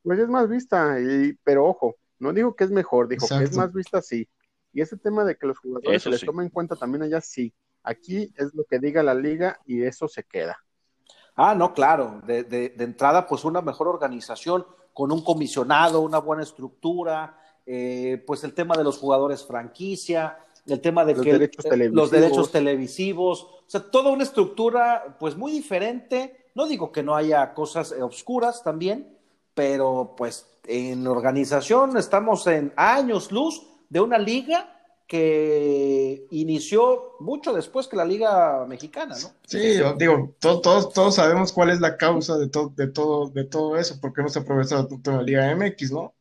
Pues 0.02 0.20
es 0.20 0.28
más 0.28 0.48
vista, 0.48 1.00
y, 1.00 1.32
pero 1.42 1.66
ojo, 1.66 1.96
no 2.20 2.32
digo 2.32 2.54
que 2.54 2.64
es 2.64 2.70
mejor, 2.70 3.08
dijo 3.08 3.26
que 3.26 3.42
es 3.42 3.56
más 3.56 3.72
vista, 3.72 4.00
sí. 4.00 4.28
Y 4.72 4.80
ese 4.80 4.96
tema 4.96 5.24
de 5.24 5.36
que 5.36 5.46
los 5.46 5.58
jugadores 5.58 6.02
se 6.02 6.10
les 6.10 6.24
toma 6.24 6.42
en 6.42 6.50
cuenta 6.50 6.76
también 6.76 7.02
allá, 7.02 7.20
sí. 7.20 7.52
Aquí 7.82 8.32
es 8.36 8.54
lo 8.54 8.64
que 8.64 8.78
diga 8.78 9.02
la 9.02 9.14
liga 9.14 9.58
y 9.64 9.82
eso 9.82 10.06
se 10.06 10.22
queda. 10.22 10.65
Ah, 11.36 11.54
no, 11.54 11.74
claro, 11.74 12.22
de, 12.26 12.44
de, 12.44 12.72
entrada, 12.78 13.26
pues 13.26 13.44
una 13.44 13.60
mejor 13.60 13.88
organización 13.88 14.66
con 14.94 15.12
un 15.12 15.22
comisionado, 15.22 16.00
una 16.00 16.18
buena 16.18 16.42
estructura, 16.42 17.38
eh, 17.66 18.24
pues 18.26 18.42
el 18.44 18.54
tema 18.54 18.74
de 18.74 18.84
los 18.84 18.96
jugadores 18.96 19.44
franquicia, 19.44 20.38
el 20.66 20.80
tema 20.80 21.04
de 21.04 21.14
los 21.14 21.24
derechos 21.24 21.64
eh, 21.66 21.90
los 21.90 22.10
derechos 22.10 22.50
televisivos, 22.50 23.42
o 23.42 23.64
sea, 23.66 23.82
toda 23.90 24.10
una 24.10 24.22
estructura 24.22 25.16
pues 25.20 25.36
muy 25.36 25.52
diferente. 25.52 26.46
No 26.54 26.66
digo 26.66 26.90
que 26.90 27.02
no 27.02 27.14
haya 27.14 27.52
cosas 27.52 27.92
eh, 27.92 28.02
obscuras 28.02 28.62
también, 28.62 29.18
pero 29.52 30.14
pues 30.16 30.46
en 30.64 31.06
organización 31.06 31.98
estamos 31.98 32.46
en 32.46 32.72
años 32.76 33.30
luz 33.30 33.66
de 33.90 34.00
una 34.00 34.16
liga 34.16 34.75
que 35.06 36.26
inició 36.30 37.14
mucho 37.20 37.52
después 37.52 37.86
que 37.86 37.96
la 37.96 38.04
Liga 38.04 38.64
Mexicana, 38.66 39.14
¿no? 39.22 39.30
Sí, 39.46 39.78
digo, 39.98 40.34
todos, 40.40 40.92
todos 40.92 41.14
sabemos 41.14 41.52
cuál 41.52 41.70
es 41.70 41.80
la 41.80 41.96
causa 41.96 42.36
de, 42.36 42.48
todo 42.48 42.72
de, 42.74 42.88
todo, 42.88 43.28
de 43.28 43.44
todo 43.44 43.76
eso, 43.76 43.98
porque 44.00 44.22
no 44.22 44.28
se 44.28 44.40
aprovecha 44.40 44.86
tanto 44.86 45.10
en 45.10 45.16
la 45.18 45.22
Liga 45.22 45.54
MX, 45.54 45.92
¿no? 45.92 46.12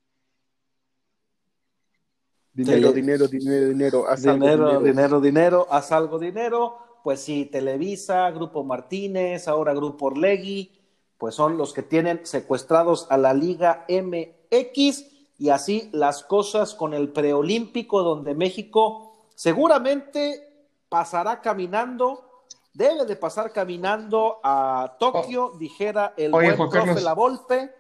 Dinero, 2.54 2.94
dinero, 2.94 3.28
dinero, 3.28 3.68
dinero, 3.68 4.08
haz 4.08 4.22
dinero, 4.22 4.46
algo, 4.46 4.66
dinero, 4.68 4.80
dinero, 4.82 5.22
dinero, 5.22 5.68
haz 5.70 5.92
algo, 5.92 6.20
dinero. 6.20 6.78
Pues 7.04 7.20
sí, 7.20 7.46
Televisa, 7.46 8.32
Grupo 8.32 8.64
Martínez, 8.64 9.48
ahora 9.48 9.74
Grupo 9.74 10.06
Orlegui, 10.08 10.72
pues 11.18 11.36
son 11.36 11.58
los 11.58 11.74
que 11.74 11.82
tienen 11.82 12.22
secuestrados 12.26 13.08
a 13.10 13.18
la 13.18 13.34
Liga 13.34 13.86
MX 13.90 15.15
y 15.38 15.50
así 15.50 15.90
las 15.92 16.24
cosas 16.24 16.74
con 16.74 16.94
el 16.94 17.10
preolímpico 17.10 18.04
donde 18.04 18.34
México 18.34 19.30
seguramente 19.36 20.42
pasará 20.90 21.42
caminando, 21.42 22.46
debe 22.74 23.06
de 23.06 23.16
pasar 23.16 23.52
caminando 23.52 24.40
a 24.44 24.96
Tokio, 25.00 25.52
oh. 25.54 25.58
dijera 25.58 26.14
el 26.18 26.32
buen 26.32 26.56
profe 26.56 27.02
La 27.02 27.14
Volpe. 27.14 27.72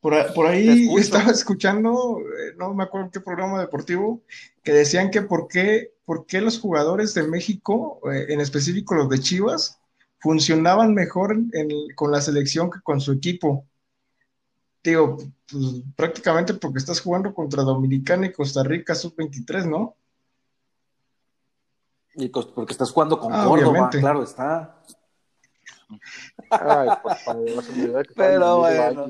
Por, 0.00 0.14
ahí 0.46 0.94
estaba 0.98 1.32
escuchando, 1.32 2.20
eh, 2.20 2.54
no 2.56 2.72
me 2.74 2.84
acuerdo 2.84 3.10
qué 3.10 3.18
programa 3.18 3.60
deportivo, 3.60 4.20
que 4.62 4.72
decían 4.72 5.10
que 5.10 5.22
por 5.22 5.48
qué, 5.48 5.94
por 6.04 6.26
qué 6.26 6.40
los 6.40 6.60
jugadores 6.60 7.12
de 7.14 7.26
México, 7.26 8.00
eh, 8.12 8.26
en 8.28 8.40
específico 8.40 8.94
los 8.94 9.08
de 9.08 9.18
Chivas, 9.18 9.80
funcionaban 10.20 10.94
mejor 10.94 11.36
con 11.96 12.12
la 12.12 12.20
selección 12.20 12.70
que 12.70 12.80
con 12.82 13.00
su 13.00 13.12
equipo 13.12 13.64
digo, 14.90 15.16
pues, 15.50 15.82
prácticamente 15.94 16.54
porque 16.54 16.78
estás 16.78 17.00
jugando 17.00 17.34
contra 17.34 17.62
Dominicana 17.62 18.26
y 18.26 18.32
Costa 18.32 18.62
Rica 18.62 18.94
sub-23, 18.94 19.68
¿no? 19.68 19.96
Y 22.14 22.28
porque 22.28 22.72
estás 22.72 22.90
jugando 22.90 23.18
con 23.18 23.32
ah, 23.32 23.44
Córdoba, 23.46 23.90
claro 23.90 24.22
está. 24.22 24.82
Ay, 26.50 26.88
por 27.02 27.14
favor, 27.16 28.06
Pero 28.16 28.58
bueno. 28.58 29.06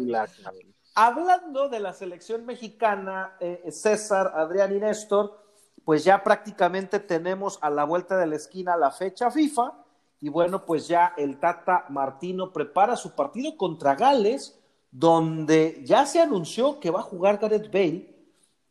Hablando 0.95 1.69
de 1.69 1.79
la 1.79 1.93
selección 1.93 2.47
mexicana, 2.47 3.37
eh, 3.39 3.71
César, 3.71 4.33
Adrián 4.35 4.75
y 4.75 4.81
Néstor, 4.81 5.39
pues 5.85 6.05
ya 6.05 6.25
prácticamente 6.25 6.99
tenemos 6.99 7.59
a 7.61 7.71
la 7.71 7.85
vuelta 7.85 8.17
de 8.17 8.27
la 8.27 8.37
esquina 8.37 8.77
la 8.77 8.91
fecha 8.91 9.31
FIFA 9.31 9.75
y 10.21 10.31
bueno, 10.31 10.65
pues 10.65 10.89
ya 10.89 11.15
el 11.17 11.39
Tata 11.39 11.85
Martino 11.91 12.53
prepara 12.53 12.97
su 12.97 13.15
partido 13.15 13.57
contra 13.57 13.95
Gales, 13.95 14.59
donde 14.90 15.83
ya 15.85 16.07
se 16.07 16.20
anunció 16.20 16.81
que 16.81 16.90
va 16.90 17.01
a 17.01 17.05
jugar 17.05 17.38
Gareth 17.38 17.70
Bale. 17.70 18.14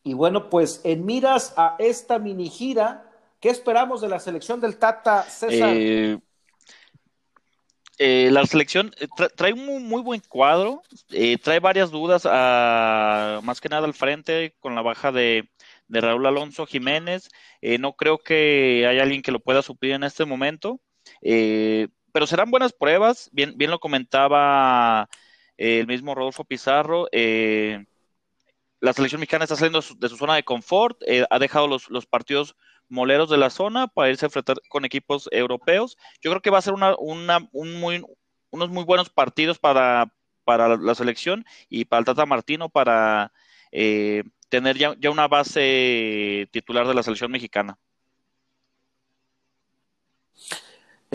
Y 0.04 0.14
bueno, 0.14 0.50
pues 0.50 0.82
en 0.84 1.06
miras 1.06 1.54
a 1.58 1.76
esta 1.80 2.20
mini 2.20 2.50
gira, 2.50 3.10
¿qué 3.40 3.50
esperamos 3.50 4.02
de 4.02 4.10
la 4.10 4.20
selección 4.20 4.62
del 4.62 4.78
Tata 4.78 5.24
César? 5.24 5.74
Eh, 5.76 6.20
eh, 7.98 8.30
la 8.32 8.46
selección 8.46 8.92
eh, 9.00 9.08
trae 9.36 9.54
un 9.54 9.88
muy, 9.88 10.02
buen 10.02 10.22
cuadro, 10.28 10.82
trae 11.44 11.60
varias 11.60 11.92
dudas, 11.92 12.26
más 12.26 13.62
que 13.62 13.70
nada 13.70 13.88
al 13.88 13.94
frente 13.94 14.56
con 14.60 14.76
la 14.76 14.82
baja 14.82 15.12
de, 15.12 15.50
de 15.88 16.02
Raúl 16.02 16.26
Alonso 16.26 16.66
Jiménez. 16.66 17.30
no 17.80 17.94
creo 17.94 18.20
que 18.20 18.86
haya 18.88 19.04
alguien 19.04 19.22
que 19.22 19.32
lo 19.32 19.40
pueda 19.40 19.62
suplir 19.62 19.94
en 19.94 20.04
este 20.04 20.26
momento. 20.26 20.80
Pero 21.22 22.28
serán 22.28 22.52
buenas 22.52 22.74
pruebas, 22.74 23.30
bien, 23.32 23.58
bien 23.58 23.72
lo 23.72 23.80
comentaba 23.80 25.10
eh, 25.58 25.80
el 25.80 25.88
mismo 25.88 26.16
Rodolfo 26.16 26.44
Pizarro. 26.44 27.08
Eh, 27.12 27.86
la 28.80 28.94
selección 28.94 29.20
mexicana 29.20 29.46
está 29.46 29.56
saliendo 29.56 29.82
de 29.98 30.10
su, 30.10 30.18
zona 30.18 30.36
de 30.36 30.44
confort, 30.44 31.02
ha 31.30 31.40
dejado 31.40 31.68
los, 31.68 32.06
partidos 32.06 32.56
moleros 32.88 33.30
de 33.30 33.38
la 33.38 33.50
zona 33.50 33.88
para 33.88 34.10
irse 34.10 34.26
a 34.26 34.28
enfrentar 34.28 34.58
con 34.70 34.86
equipos 34.86 35.28
europeos. 35.32 35.98
Yo 36.22 36.30
creo 36.32 36.42
que 36.42 36.52
va 36.52 36.60
a 36.60 36.62
ser 36.62 36.74
una, 36.74 36.96
un 36.98 37.80
muy, 37.80 38.04
unos 38.52 38.70
muy 38.70 38.84
buenos 38.84 39.10
partidos 39.10 39.58
para, 39.58 40.14
para 40.44 40.78
la 40.78 40.94
selección 40.96 41.46
y 41.70 41.86
para 41.86 42.00
el 42.00 42.06
Tata 42.06 42.26
Martino 42.26 42.70
para 42.70 43.32
tener 44.50 44.78
ya, 44.78 44.96
ya 45.00 45.10
una 45.10 45.28
base 45.28 46.48
titular 46.52 46.88
de 46.88 46.94
la 46.94 47.04
selección 47.04 47.32
mexicana. 47.32 47.78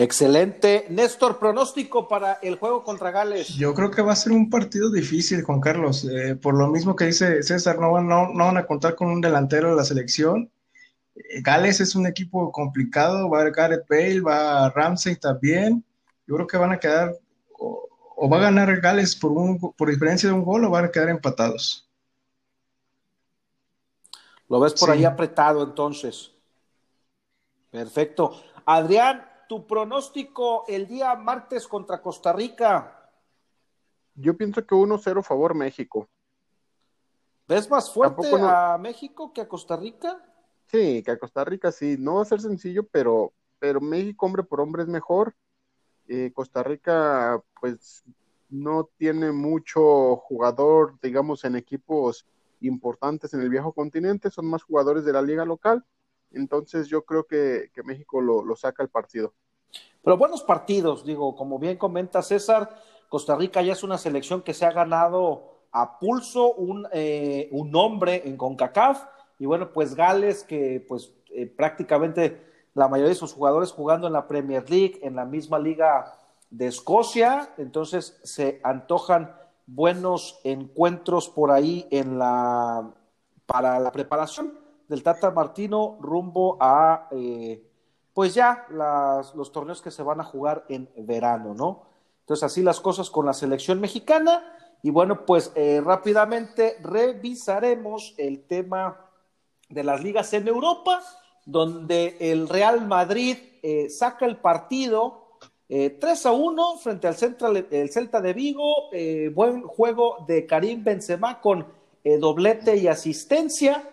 Excelente. 0.01 0.87
Néstor, 0.89 1.37
pronóstico 1.37 2.07
para 2.07 2.39
el 2.41 2.55
juego 2.55 2.83
contra 2.83 3.11
Gales. 3.11 3.49
Yo 3.49 3.75
creo 3.75 3.91
que 3.91 4.01
va 4.01 4.13
a 4.13 4.15
ser 4.15 4.31
un 4.31 4.49
partido 4.49 4.91
difícil, 4.91 5.43
Juan 5.43 5.61
Carlos. 5.61 6.05
Eh, 6.05 6.35
por 6.35 6.55
lo 6.55 6.67
mismo 6.69 6.95
que 6.95 7.05
dice 7.05 7.43
César, 7.43 7.77
no, 7.77 8.01
no, 8.01 8.33
van 8.33 8.57
a 8.57 8.65
contar 8.65 8.95
con 8.95 9.09
un 9.09 9.21
delantero 9.21 9.69
de 9.69 9.75
la 9.75 9.83
selección. 9.83 10.51
Eh, 11.13 11.41
Gales 11.43 11.81
es 11.81 11.93
un 11.93 12.07
equipo 12.07 12.51
complicado. 12.51 13.29
Va 13.29 13.41
a 13.41 13.49
Gareth 13.51 13.85
Bale, 13.87 14.21
va 14.21 14.65
a 14.65 14.69
Ramsey 14.71 15.17
también. 15.17 15.85
Yo 16.25 16.33
creo 16.33 16.47
que 16.47 16.57
van 16.57 16.71
a 16.71 16.79
quedar, 16.79 17.15
o, 17.59 18.27
va 18.27 18.37
a 18.37 18.41
ganar 18.41 18.81
Gales 18.81 19.15
por, 19.15 19.33
un, 19.33 19.59
por 19.59 19.87
diferencia 19.87 20.29
de 20.29 20.33
un 20.33 20.43
gol, 20.43 20.65
o 20.65 20.71
van 20.71 20.85
a 20.85 20.91
quedar 20.91 21.09
empatados. 21.09 21.87
Lo 24.49 24.59
ves 24.59 24.73
por 24.73 24.89
ahí 24.89 25.05
apretado 25.05 25.61
entonces. 25.63 26.31
Perfecto. 27.69 28.41
Adrián, 28.65 29.30
tu 29.51 29.67
pronóstico 29.67 30.63
el 30.65 30.87
día 30.87 31.13
martes 31.15 31.67
contra 31.67 32.01
Costa 32.01 32.31
Rica. 32.31 33.11
Yo 34.15 34.37
pienso 34.37 34.65
que 34.65 34.73
1-0 34.73 35.21
favor 35.21 35.55
México. 35.55 36.07
¿Ves 37.49 37.69
más 37.69 37.91
fuerte 37.91 38.29
a 38.33 38.77
México 38.79 39.33
que 39.33 39.41
a 39.41 39.49
Costa 39.49 39.75
Rica? 39.75 40.23
Sí, 40.67 41.03
que 41.03 41.11
a 41.11 41.19
Costa 41.19 41.43
Rica 41.43 41.69
sí. 41.73 41.97
No 41.99 42.15
va 42.15 42.21
a 42.21 42.25
ser 42.31 42.39
sencillo, 42.39 42.87
pero, 42.87 43.33
pero 43.59 43.81
México 43.81 44.25
hombre 44.25 44.43
por 44.43 44.61
hombre 44.61 44.83
es 44.83 44.87
mejor. 44.87 45.35
Eh, 46.07 46.31
Costa 46.33 46.63
Rica, 46.63 47.43
pues, 47.59 48.05
no 48.47 48.89
tiene 48.95 49.33
mucho 49.33 50.15
jugador, 50.15 50.97
digamos, 51.01 51.43
en 51.43 51.57
equipos 51.57 52.25
importantes 52.61 53.33
en 53.33 53.41
el 53.41 53.49
viejo 53.49 53.73
continente. 53.73 54.31
Son 54.31 54.45
más 54.45 54.63
jugadores 54.63 55.03
de 55.03 55.11
la 55.11 55.21
liga 55.21 55.43
local. 55.43 55.83
Entonces 56.33 56.87
yo 56.87 57.03
creo 57.03 57.25
que, 57.25 57.69
México 57.83 58.21
lo, 58.21 58.55
saca 58.55 58.83
el 58.83 58.89
partido. 58.89 59.33
Pero 60.03 60.17
buenos 60.17 60.43
partidos, 60.43 61.05
digo, 61.05 61.35
como 61.35 61.59
bien 61.59 61.77
comenta 61.77 62.21
César, 62.21 62.69
Costa 63.09 63.35
Rica 63.35 63.61
ya 63.61 63.73
es 63.73 63.83
una 63.83 63.97
selección 63.97 64.41
que 64.41 64.53
se 64.53 64.65
ha 64.65 64.71
ganado 64.71 65.59
a 65.71 65.99
pulso 65.99 66.53
un, 66.53 66.87
eh, 66.91 67.49
un 67.51 67.71
nombre 67.71 68.23
en 68.25 68.37
CONCACAF. 68.37 69.03
Y 69.39 69.45
bueno, 69.45 69.71
pues 69.71 69.95
Gales 69.95 70.43
que 70.43 70.83
pues 70.87 71.13
eh, 71.29 71.45
prácticamente 71.45 72.41
la 72.73 72.87
mayoría 72.87 73.09
de 73.09 73.15
sus 73.15 73.33
jugadores 73.33 73.71
jugando 73.71 74.07
en 74.07 74.13
la 74.13 74.27
Premier 74.27 74.69
League, 74.69 74.99
en 75.03 75.15
la 75.15 75.25
misma 75.25 75.59
liga 75.59 76.17
de 76.49 76.67
Escocia, 76.67 77.53
entonces 77.57 78.19
se 78.23 78.59
antojan 78.63 79.35
buenos 79.65 80.39
encuentros 80.43 81.29
por 81.29 81.51
ahí 81.51 81.87
en 81.91 82.17
la 82.17 82.91
para 83.45 83.79
la 83.79 83.91
preparación 83.91 84.60
del 84.91 85.03
Tata 85.03 85.31
Martino 85.31 85.97
rumbo 86.01 86.57
a, 86.59 87.07
eh, 87.11 87.63
pues 88.13 88.33
ya, 88.33 88.67
los 88.69 89.51
torneos 89.53 89.81
que 89.81 89.89
se 89.89 90.03
van 90.03 90.19
a 90.19 90.25
jugar 90.25 90.65
en 90.67 90.89
verano, 90.97 91.53
¿no? 91.53 91.83
Entonces, 92.19 92.43
así 92.43 92.61
las 92.61 92.81
cosas 92.81 93.09
con 93.09 93.25
la 93.25 93.31
selección 93.31 93.79
mexicana. 93.79 94.43
Y 94.83 94.89
bueno, 94.89 95.25
pues 95.25 95.53
eh, 95.55 95.81
rápidamente 95.81 96.75
revisaremos 96.81 98.15
el 98.17 98.43
tema 98.43 98.99
de 99.69 99.85
las 99.85 100.03
ligas 100.03 100.33
en 100.33 100.49
Europa, 100.49 101.01
donde 101.45 102.17
el 102.19 102.49
Real 102.49 102.85
Madrid 102.85 103.37
eh, 103.63 103.89
saca 103.89 104.25
el 104.25 104.37
partido 104.37 105.37
3 105.69 106.25
a 106.25 106.31
1 106.33 106.77
frente 106.79 107.07
al 107.07 107.15
el 107.71 107.89
Celta 107.89 108.19
de 108.19 108.33
Vigo. 108.33 108.89
buen 109.33 109.61
juego 109.61 110.17
de 110.27 110.45
Karim 110.45 110.83
Benzema 110.83 111.39
con 111.39 111.65
doblete 112.03 112.75
y 112.75 112.89
asistencia. 112.89 113.87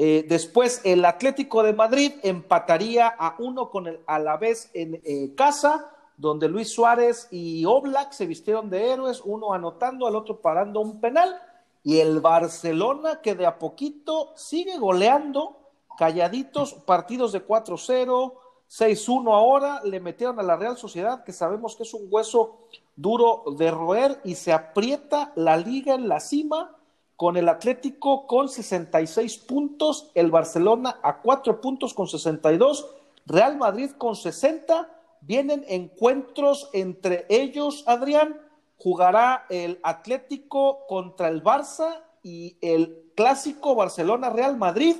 Eh, 0.00 0.24
después 0.28 0.80
el 0.84 1.04
Atlético 1.04 1.64
de 1.64 1.72
Madrid 1.72 2.12
empataría 2.22 3.08
a 3.08 3.34
uno 3.40 3.68
con 3.68 3.88
el 3.88 3.98
Alavés 4.06 4.70
en 4.72 5.00
eh, 5.02 5.34
casa, 5.34 5.90
donde 6.16 6.48
Luis 6.48 6.72
Suárez 6.72 7.26
y 7.32 7.64
Oblak 7.64 8.12
se 8.12 8.26
vistieron 8.26 8.70
de 8.70 8.92
héroes, 8.92 9.20
uno 9.24 9.52
anotando, 9.52 10.06
al 10.06 10.14
otro 10.14 10.40
parando 10.40 10.78
un 10.78 11.00
penal. 11.00 11.36
Y 11.82 11.98
el 11.98 12.20
Barcelona 12.20 13.20
que 13.20 13.34
de 13.34 13.44
a 13.44 13.58
poquito 13.58 14.34
sigue 14.36 14.78
goleando, 14.78 15.58
calladitos, 15.98 16.74
partidos 16.74 17.32
de 17.32 17.44
4-0, 17.44 18.34
6-1 18.70 19.34
ahora, 19.34 19.82
le 19.82 19.98
metieron 19.98 20.38
a 20.38 20.44
la 20.44 20.54
Real 20.54 20.76
Sociedad, 20.76 21.24
que 21.24 21.32
sabemos 21.32 21.74
que 21.74 21.82
es 21.82 21.92
un 21.92 22.06
hueso 22.08 22.68
duro 22.94 23.42
de 23.56 23.72
roer 23.72 24.20
y 24.22 24.36
se 24.36 24.52
aprieta 24.52 25.32
la 25.34 25.56
liga 25.56 25.94
en 25.94 26.08
la 26.08 26.20
cima 26.20 26.77
con 27.18 27.36
el 27.36 27.48
Atlético 27.48 28.28
con 28.28 28.48
66 28.48 29.38
puntos, 29.38 30.12
el 30.14 30.30
Barcelona 30.30 31.00
a 31.02 31.20
4 31.20 31.60
puntos 31.60 31.92
con 31.92 32.06
62, 32.06 32.94
Real 33.26 33.58
Madrid 33.58 33.90
con 33.98 34.14
60. 34.14 34.88
Vienen 35.22 35.64
encuentros 35.66 36.70
entre 36.72 37.26
ellos, 37.28 37.82
Adrián. 37.88 38.40
Jugará 38.76 39.46
el 39.50 39.80
Atlético 39.82 40.86
contra 40.86 41.26
el 41.26 41.42
Barça 41.42 42.04
y 42.22 42.56
el 42.60 43.10
clásico 43.16 43.74
Barcelona-Real 43.74 44.56
Madrid. 44.56 44.98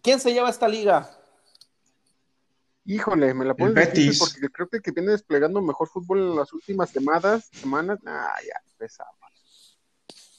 ¿Quién 0.00 0.20
se 0.20 0.32
lleva 0.32 0.48
esta 0.48 0.66
liga? 0.66 1.10
Híjole, 2.86 3.34
me 3.34 3.44
la 3.44 3.52
pones 3.52 3.92
difícil 3.92 4.18
porque 4.18 4.48
creo 4.48 4.68
que, 4.70 4.80
que 4.80 4.92
viene 4.92 5.12
desplegando 5.12 5.60
mejor 5.60 5.88
fútbol 5.88 6.20
en 6.20 6.36
las 6.36 6.54
últimas 6.54 6.88
semanas. 6.88 7.50
semanas. 7.52 7.98
Ah, 8.06 8.34
ya, 8.42 8.62
pesaba. 8.78 9.23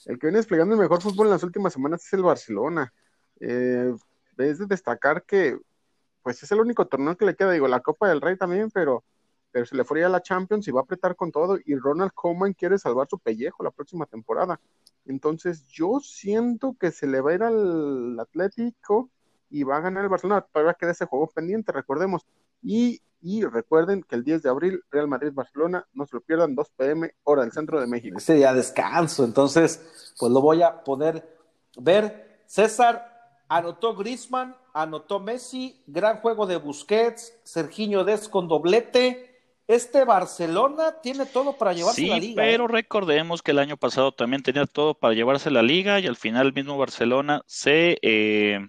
El 0.05 0.19
que 0.19 0.27
viene 0.27 0.37
desplegando 0.37 0.75
el 0.75 0.81
mejor 0.81 1.01
fútbol 1.01 1.27
en 1.27 1.31
las 1.33 1.43
últimas 1.43 1.73
semanas 1.73 2.05
es 2.05 2.13
el 2.13 2.21
Barcelona. 2.21 2.93
Eh, 3.39 3.93
es 4.37 4.59
de 4.59 4.65
destacar 4.67 5.23
que, 5.23 5.57
pues 6.21 6.41
es 6.43 6.51
el 6.51 6.59
único 6.59 6.87
torneo 6.87 7.17
que 7.17 7.25
le 7.25 7.35
queda, 7.35 7.51
digo, 7.51 7.67
la 7.67 7.79
Copa 7.79 8.07
del 8.07 8.21
Rey 8.21 8.37
también, 8.37 8.69
pero, 8.71 9.03
pero 9.51 9.65
se 9.65 9.75
le 9.75 9.83
fue 9.83 10.03
a 10.03 10.09
la 10.09 10.21
Champions 10.21 10.67
y 10.67 10.71
va 10.71 10.81
a 10.81 10.83
apretar 10.83 11.15
con 11.15 11.31
todo. 11.31 11.57
Y 11.65 11.75
Ronald 11.75 12.11
Koeman 12.13 12.53
quiere 12.53 12.77
salvar 12.77 13.07
su 13.09 13.17
pellejo 13.17 13.63
la 13.63 13.71
próxima 13.71 14.05
temporada. 14.05 14.59
Entonces, 15.05 15.65
yo 15.67 15.99
siento 15.99 16.75
que 16.79 16.91
se 16.91 17.07
le 17.07 17.21
va 17.21 17.31
a 17.31 17.35
ir 17.35 17.43
al 17.43 18.19
Atlético 18.19 19.09
y 19.49 19.63
va 19.63 19.77
a 19.77 19.81
ganar 19.81 20.03
el 20.03 20.09
Barcelona. 20.09 20.41
Todavía 20.41 20.73
queda 20.73 20.91
ese 20.91 21.05
juego 21.05 21.27
pendiente, 21.27 21.71
recordemos. 21.71 22.25
Y 22.65 22.99
y 23.27 23.43
recuerden 23.43 24.03
que 24.03 24.13
el 24.13 24.23
10 24.23 24.43
de 24.43 24.49
abril, 24.49 24.83
Real 24.91 25.07
Madrid-Barcelona, 25.07 25.87
no 25.93 26.05
se 26.05 26.15
lo 26.15 26.21
pierdan, 26.21 26.53
2 26.53 26.69
pm, 26.77 27.11
hora 27.23 27.41
del 27.41 27.51
centro 27.51 27.81
de 27.81 27.87
México. 27.87 28.19
Ese 28.19 28.35
día 28.35 28.53
descanso, 28.53 29.25
entonces, 29.25 30.13
pues 30.19 30.31
lo 30.31 30.41
voy 30.41 30.61
a 30.61 30.83
poder 30.83 31.27
ver. 31.75 32.43
César 32.45 33.33
anotó 33.47 33.95
Grisman, 33.95 34.55
anotó 34.75 35.19
Messi, 35.19 35.81
gran 35.87 36.17
juego 36.17 36.45
de 36.45 36.57
Busquets, 36.57 37.33
Serginho 37.43 38.03
Des 38.03 38.29
con 38.29 38.47
doblete. 38.47 39.31
Este 39.67 40.05
Barcelona 40.05 41.01
tiene 41.01 41.25
todo 41.25 41.57
para 41.57 41.73
llevarse 41.73 42.05
la 42.05 42.19
liga. 42.19 42.43
Pero 42.43 42.65
¿eh? 42.65 42.67
recordemos 42.67 43.41
que 43.41 43.49
el 43.49 43.57
año 43.57 43.75
pasado 43.75 44.11
también 44.11 44.43
tenía 44.43 44.67
todo 44.67 44.93
para 44.93 45.15
llevarse 45.15 45.49
la 45.49 45.63
liga 45.63 45.99
y 45.99 46.05
al 46.05 46.15
final 46.15 46.45
el 46.45 46.53
mismo 46.53 46.77
Barcelona 46.77 47.41
se 47.47 47.97
eh, 48.03 48.59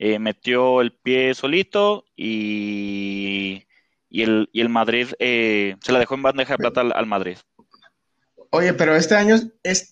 eh, 0.00 0.18
metió 0.18 0.80
el 0.80 0.92
pie 0.92 1.34
solito 1.34 2.04
y 2.16 3.66
y 4.10 4.22
el, 4.22 4.50
y 4.52 4.60
el 4.60 4.68
Madrid 4.68 5.08
eh, 5.20 5.76
se 5.80 5.92
la 5.92 6.00
dejó 6.00 6.16
en 6.16 6.22
bandeja 6.22 6.54
de 6.54 6.58
plata 6.58 6.80
al, 6.80 7.06
Madrid. 7.06 7.38
Oye, 8.50 8.74
pero 8.74 8.96
este 8.96 9.14
año 9.14 9.36
es, 9.62 9.88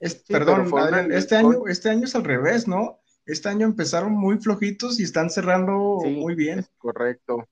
es 0.00 0.14
perdón, 0.26 0.72
este 1.12 1.36
año, 1.36 1.66
este 1.68 1.90
año 1.90 2.04
es 2.04 2.14
al 2.14 2.24
revés, 2.24 2.66
¿no? 2.66 3.00
este 3.26 3.50
año 3.50 3.66
empezaron 3.66 4.12
muy 4.12 4.38
flojitos 4.38 4.98
y 4.98 5.02
están 5.02 5.28
cerrando 5.28 5.98
muy 6.02 6.34
bien. 6.34 6.64
correcto. 6.78 7.46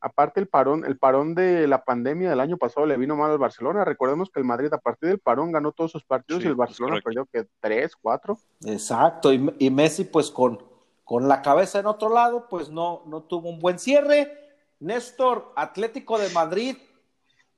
Aparte 0.00 0.40
el 0.40 0.48
parón, 0.48 0.84
el 0.86 0.96
parón 0.96 1.34
de 1.34 1.66
la 1.66 1.84
pandemia 1.84 2.30
del 2.30 2.40
año 2.40 2.56
pasado 2.56 2.86
le 2.86 2.96
vino 2.96 3.16
mal 3.16 3.30
al 3.30 3.38
Barcelona. 3.38 3.84
Recordemos 3.84 4.30
que 4.30 4.40
el 4.40 4.46
Madrid 4.46 4.72
a 4.72 4.78
partir 4.78 5.10
del 5.10 5.18
parón 5.18 5.52
ganó 5.52 5.72
todos 5.72 5.92
sus 5.92 6.04
partidos 6.04 6.42
y 6.42 6.46
el 6.46 6.54
Barcelona 6.54 7.00
perdió 7.04 7.26
que 7.26 7.46
tres, 7.60 7.94
cuatro. 8.00 8.38
Exacto, 8.64 9.32
y, 9.32 9.70
Messi 9.70 10.04
pues 10.04 10.30
con, 10.30 10.62
con 11.04 11.28
la 11.28 11.42
cabeza 11.42 11.80
en 11.80 11.86
otro 11.86 12.08
lado, 12.08 12.46
pues 12.48 12.70
no, 12.70 13.02
no 13.06 13.22
tuvo 13.22 13.50
un 13.50 13.58
buen 13.58 13.78
cierre. 13.78 14.38
Néstor, 14.80 15.52
Atlético 15.56 16.18
de 16.18 16.30
Madrid, 16.30 16.76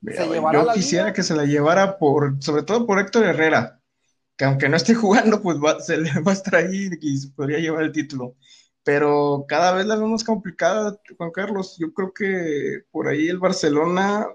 yo 0.03 0.73
quisiera 0.75 1.13
que 1.13 1.23
se 1.23 1.37
la 1.37 1.45
llevara 1.45 1.97
por, 1.97 2.43
sobre 2.43 2.65
todo 2.65 2.87
por 2.87 2.99
Héctor 2.99 3.25
Herrera, 3.25 3.81
que 4.37 4.45
aunque 4.45 4.69
no 4.69 4.77
esté 4.77 4.95
jugando, 4.97 5.41
pues 5.41 5.59
va, 5.59 5.81
se 5.81 5.97
le 5.97 6.11
va 6.21 6.33
a 6.33 6.35
estar 6.35 6.57
ahí 6.57 6.91
y 7.01 7.17
se 7.19 7.29
podría 7.29 7.59
llevar 7.59 7.85
el 7.85 7.93
título. 7.93 8.35
Pero 8.85 9.45
cada 9.49 9.73
vez 9.73 9.87
la 9.87 9.97
vemos 9.97 10.25
complicada, 10.25 11.01
Juan 11.17 11.31
Carlos. 11.31 11.77
Yo 11.79 11.93
creo 11.93 12.13
que 12.13 12.85
por 12.91 13.09
ahí 13.09 13.29
el 13.29 13.39
Barcelona, 13.39 14.29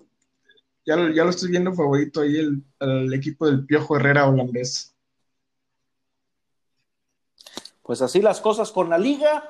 ya, 0.85 0.95
ya 1.13 1.23
lo 1.23 1.29
estoy 1.29 1.49
viendo 1.49 1.73
favorito 1.73 2.21
ahí 2.21 2.37
el, 2.37 2.63
el 2.79 3.13
equipo 3.13 3.45
del 3.45 3.65
Piojo 3.65 3.97
Herrera 3.97 4.29
holandés. 4.29 4.95
Pues 7.83 8.01
así 8.01 8.21
las 8.21 8.41
cosas 8.41 8.71
con 8.71 8.89
la 8.89 8.97
liga, 8.97 9.43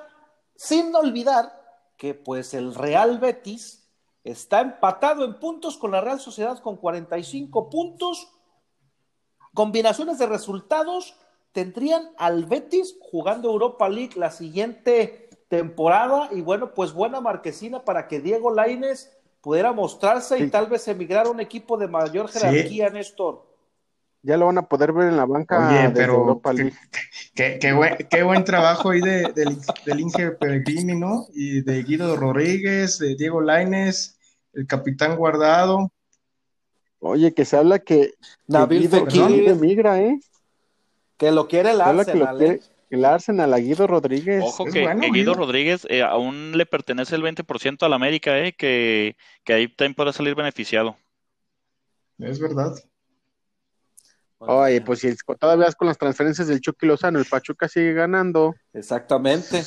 sin 0.55 0.93
olvidar 0.95 1.51
que 1.97 2.13
pues 2.13 2.53
el 2.53 2.73
Real 2.75 3.19
Betis 3.19 3.87
Está 4.27 4.59
empatado 4.59 5.23
en 5.23 5.39
puntos 5.39 5.77
con 5.77 5.91
la 5.91 6.01
Real 6.01 6.19
Sociedad 6.19 6.59
con 6.59 6.75
45 6.75 7.69
puntos. 7.69 8.27
Combinaciones 9.53 10.17
de 10.17 10.25
resultados 10.25 11.15
tendrían 11.57 12.11
al 12.19 12.45
Betis 12.45 12.95
jugando 13.01 13.49
Europa 13.49 13.89
League 13.89 14.11
la 14.15 14.29
siguiente 14.29 15.27
temporada 15.47 16.29
y 16.31 16.41
bueno, 16.41 16.75
pues 16.75 16.93
buena 16.93 17.19
marquesina 17.19 17.83
para 17.83 18.07
que 18.07 18.21
Diego 18.21 18.53
Laines 18.53 19.11
pudiera 19.41 19.73
mostrarse 19.73 20.37
y 20.37 20.51
tal 20.51 20.67
vez 20.67 20.87
emigrar 20.87 21.25
a 21.25 21.31
un 21.31 21.39
equipo 21.39 21.75
de 21.75 21.87
mayor 21.87 22.29
jerarquía, 22.29 22.91
Néstor. 22.91 23.43
Ya 24.21 24.37
lo 24.37 24.45
van 24.45 24.59
a 24.59 24.69
poder 24.69 24.93
ver 24.93 25.07
en 25.07 25.17
la 25.17 25.25
banca 25.25 25.89
de 25.89 26.03
Europa 26.03 26.53
League. 26.53 26.73
Qué, 27.33 28.23
buen, 28.23 28.43
trabajo 28.43 28.91
ahí 28.91 29.01
de, 29.01 29.33
del 29.33 29.99
Inge 29.99 30.33
Pellegrini, 30.33 30.95
¿no? 30.95 31.25
Y 31.33 31.61
de 31.61 31.81
Guido 31.81 32.15
Rodríguez, 32.17 32.99
de 32.99 33.15
Diego 33.15 33.41
Laines, 33.41 34.19
el 34.53 34.67
capitán 34.67 35.15
guardado. 35.15 35.91
Oye, 36.99 37.33
que 37.33 37.45
se 37.45 37.57
habla 37.57 37.79
que 37.79 38.13
Nabil 38.45 38.87
Fekir 38.87 39.55
migra, 39.55 39.99
¿eh? 39.99 40.19
Que 41.17 41.31
lo 41.31 41.47
quiere 41.47 41.71
el 41.71 41.81
Arsenal. 41.81 42.41
¿eh? 42.41 42.59
el 42.89 43.05
Arsenal, 43.05 43.53
a 43.53 43.57
Guido 43.57 43.87
Rodríguez. 43.87 44.43
Ojo 44.43 44.65
que, 44.65 44.87
Guido 45.11 45.33
Rodríguez 45.33 45.85
eh, 45.89 46.03
aún 46.03 46.57
le 46.57 46.65
pertenece 46.65 47.15
el 47.15 47.23
20% 47.23 47.83
al 47.83 47.93
América, 47.93 48.37
¿eh? 48.39 48.53
Que, 48.53 49.17
que 49.43 49.53
ahí 49.53 49.67
también 49.67 49.95
podrá 49.95 50.13
salir 50.13 50.35
beneficiado. 50.35 50.95
Es 52.19 52.39
verdad. 52.39 52.75
Oye, 54.39 54.81
pues 54.81 54.99
si 54.99 55.13
todavía 55.39 55.71
con 55.73 55.87
las 55.87 55.97
transferencias 55.97 56.47
del 56.47 56.61
Chucky 56.61 56.85
Lozano, 56.85 57.19
el 57.19 57.25
Pachuca 57.25 57.67
sigue 57.67 57.93
ganando. 57.93 58.55
Exactamente. 58.73 59.63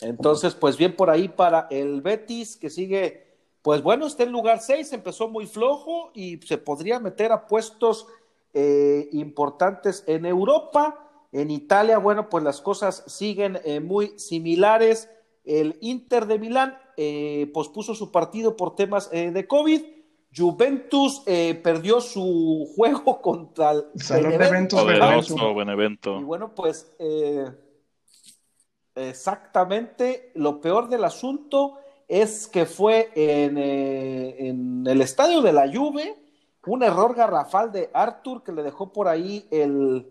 Entonces, 0.00 0.54
pues 0.54 0.76
bien 0.76 0.94
por 0.94 1.10
ahí 1.10 1.28
para 1.28 1.66
el 1.70 2.00
Betis, 2.00 2.56
que 2.56 2.70
sigue 2.70 3.24
pues 3.64 3.82
bueno, 3.82 4.06
está 4.06 4.24
en 4.24 4.30
lugar 4.30 4.60
6, 4.60 4.92
empezó 4.92 5.26
muy 5.26 5.46
flojo 5.46 6.10
y 6.12 6.38
se 6.44 6.58
podría 6.58 7.00
meter 7.00 7.32
a 7.32 7.46
puestos 7.46 8.06
eh, 8.54 9.08
importantes 9.12 10.04
en 10.06 10.24
Europa. 10.26 11.00
En 11.32 11.50
Italia, 11.50 11.98
bueno, 11.98 12.28
pues 12.28 12.44
las 12.44 12.60
cosas 12.60 13.04
siguen 13.06 13.58
eh, 13.64 13.80
muy 13.80 14.18
similares. 14.18 15.10
El 15.44 15.76
Inter 15.80 16.26
de 16.26 16.38
Milán 16.38 16.78
eh, 16.96 17.50
pospuso 17.52 17.94
su 17.94 18.10
partido 18.10 18.56
por 18.56 18.76
temas 18.76 19.10
de 19.10 19.46
COVID. 19.46 19.82
Juventus 20.34 21.20
perdió 21.62 22.00
su 22.00 22.72
juego 22.76 23.20
contra 23.20 23.72
el 23.72 23.84
Benevento. 24.26 24.84
Benevento. 25.54 26.20
Y 26.20 26.24
bueno, 26.24 26.54
pues 26.54 26.96
exactamente 28.94 30.32
lo 30.34 30.60
peor 30.60 30.88
del 30.88 31.04
asunto 31.04 31.78
es 32.08 32.46
que 32.46 32.66
fue 32.66 33.10
eh, 33.14 34.36
en, 34.38 34.86
el 34.86 35.00
estadio 35.00 35.42
de 35.42 35.52
la 35.52 35.70
Juve 35.72 36.16
un 36.66 36.82
error 36.82 37.14
garrafal 37.14 37.72
de 37.72 37.90
Arthur 37.92 38.42
que 38.42 38.52
le 38.52 38.62
dejó 38.62 38.92
por 38.92 39.08
ahí 39.08 39.46
el 39.50 40.10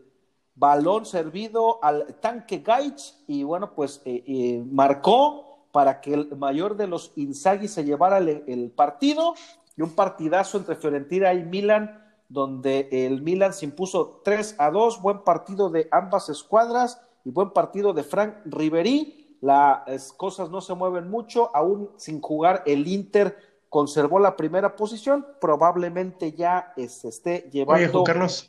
balón 0.55 1.05
servido 1.05 1.83
al 1.83 2.15
tanque 2.19 2.59
Gaich 2.59 3.15
y 3.27 3.43
bueno, 3.43 3.73
pues 3.73 4.01
eh, 4.05 4.23
eh, 4.27 4.63
marcó 4.69 5.67
para 5.71 6.01
que 6.01 6.13
el 6.13 6.35
mayor 6.37 6.77
de 6.77 6.87
los 6.87 7.11
Inzaghi 7.15 7.67
se 7.67 7.83
llevara 7.83 8.19
el, 8.19 8.71
partido. 8.75 9.33
Y 9.75 9.81
un 9.81 9.95
partidazo 9.95 10.59
entre 10.59 10.75
Fiorentina 10.75 11.33
y 11.33 11.43
Milan 11.43 11.99
donde 12.29 12.89
el 12.91 13.21
Milan 13.21 13.53
se 13.53 13.65
impuso 13.65 14.21
3 14.23 14.55
a 14.57 14.71
2, 14.71 15.01
buen 15.01 15.23
partido 15.23 15.69
de 15.69 15.87
ambas 15.91 16.29
escuadras 16.29 17.01
y 17.23 17.31
buen 17.31 17.51
partido 17.51 17.93
de 17.93 18.03
Frank 18.03 18.35
Ribery. 18.45 19.37
Las 19.41 20.13
cosas 20.13 20.49
no 20.49 20.61
se 20.61 20.73
mueven 20.73 21.09
mucho, 21.09 21.55
aún 21.55 21.91
sin 21.97 22.21
jugar 22.21 22.63
el 22.65 22.87
Inter 22.87 23.37
conservó 23.73 24.19
la 24.19 24.38
primera 24.38 24.75
posición, 24.75 25.25
probablemente 25.41 26.33
ya 26.33 26.75
se 26.77 27.07
esté 27.07 27.49
llevando 27.51 28.03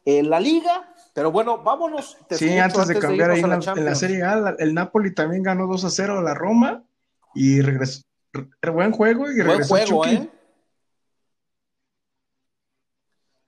en 0.04 0.28
la 0.28 0.38
liga, 0.38 0.94
pero 1.14 1.32
bueno, 1.32 1.62
vámonos. 1.62 2.18
sí, 2.28 2.58
antes, 2.58 2.88
de 2.88 2.98
cambiar 2.98 3.30
ahí 3.30 3.40
en 3.40 3.84
la, 3.86 3.94
Serie 3.94 4.22
A, 4.22 4.54
el 4.58 4.74
Napoli 4.74 5.14
también 5.14 5.42
ganó 5.42 5.66
2 5.66 5.82
a 5.82 5.88
0 5.88 6.18
a 6.18 6.22
la 6.22 6.34
Roma 6.34 6.84
y 7.34 7.62
regresó, 7.62 8.02
buen 8.70 8.92
juego 8.92 9.30
y 9.30 9.40
buen 9.40 9.64
juego, 9.64 10.04
¿eh? 10.04 10.30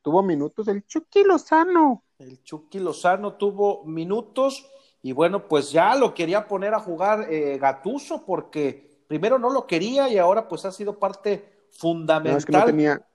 Tuvo 0.00 0.22
minutos 0.22 0.68
el 0.68 0.86
Chucky 0.86 1.24
Lozano. 1.24 2.04
El 2.18 2.42
Chucky 2.42 2.78
Lozano 2.78 3.34
tuvo 3.34 3.84
minutos 3.84 4.66
y 5.02 5.12
bueno, 5.12 5.46
pues 5.46 5.72
ya 5.72 5.94
lo 5.94 6.14
quería 6.14 6.48
poner 6.48 6.72
a 6.72 6.80
jugar 6.80 7.30
eh, 7.30 7.58
Gatuso 7.58 8.24
porque 8.24 9.04
primero 9.08 9.38
no 9.38 9.50
lo 9.50 9.66
quería 9.66 10.08
y 10.08 10.16
ahora 10.16 10.48
pues 10.48 10.64
ha 10.64 10.72
sido 10.72 10.98
parte 10.98 11.55
fundamental. 11.72 12.32
No, 12.32 12.38
es 12.38 12.44
que 12.44 12.52
no 12.52 12.64
tenía, 12.64 13.06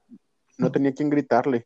no 0.58 0.72
tenía 0.72 0.94
quien 0.94 1.10
gritarle. 1.10 1.66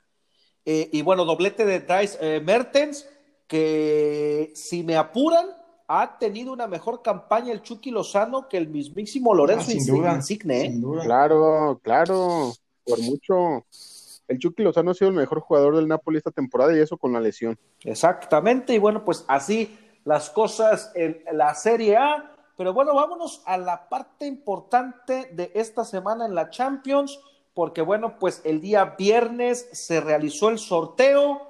Eh, 0.65 0.89
y 0.91 1.01
bueno, 1.01 1.25
doblete 1.25 1.65
de 1.65 1.79
Dice 1.79 2.17
eh, 2.19 2.41
Mertens, 2.41 3.07
que 3.47 4.51
si 4.55 4.83
me 4.83 4.97
apuran, 4.97 5.45
ha 5.87 6.17
tenido 6.17 6.51
una 6.51 6.67
mejor 6.67 7.01
campaña 7.03 7.53
el 7.53 7.61
Chucky 7.61 7.91
Lozano 7.91 8.49
que 8.49 8.57
el 8.57 8.67
mismísimo 8.67 9.33
Lorenzo 9.35 9.69
ah, 9.69 10.15
Insigne. 10.15 10.81
Claro, 11.03 11.79
claro, 11.83 12.53
por 12.83 12.99
mucho. 13.01 13.65
El 14.27 14.39
Chucky 14.39 14.63
Lozano 14.63 14.91
ha 14.91 14.93
sido 14.95 15.09
el 15.09 15.15
mejor 15.15 15.39
jugador 15.39 15.75
del 15.75 15.87
Napoli 15.87 16.17
esta 16.17 16.31
temporada 16.31 16.75
y 16.75 16.79
eso 16.79 16.97
con 16.97 17.13
la 17.13 17.19
lesión. 17.19 17.59
Exactamente, 17.83 18.73
y 18.73 18.79
bueno, 18.79 19.05
pues 19.05 19.23
así 19.27 19.77
las 20.03 20.31
cosas 20.31 20.91
en 20.95 21.21
la 21.31 21.53
Serie 21.53 21.97
A. 21.97 22.34
Pero 22.57 22.73
bueno, 22.73 22.93
vámonos 22.95 23.41
a 23.45 23.57
la 23.57 23.89
parte 23.89 24.25
importante 24.25 25.29
de 25.33 25.51
esta 25.55 25.83
semana 25.83 26.25
en 26.25 26.35
la 26.35 26.49
Champions, 26.49 27.19
porque 27.53 27.81
bueno, 27.81 28.17
pues 28.17 28.41
el 28.45 28.61
día 28.61 28.95
viernes 28.97 29.67
se 29.73 29.99
realizó 29.99 30.49
el 30.49 30.59
sorteo 30.59 31.41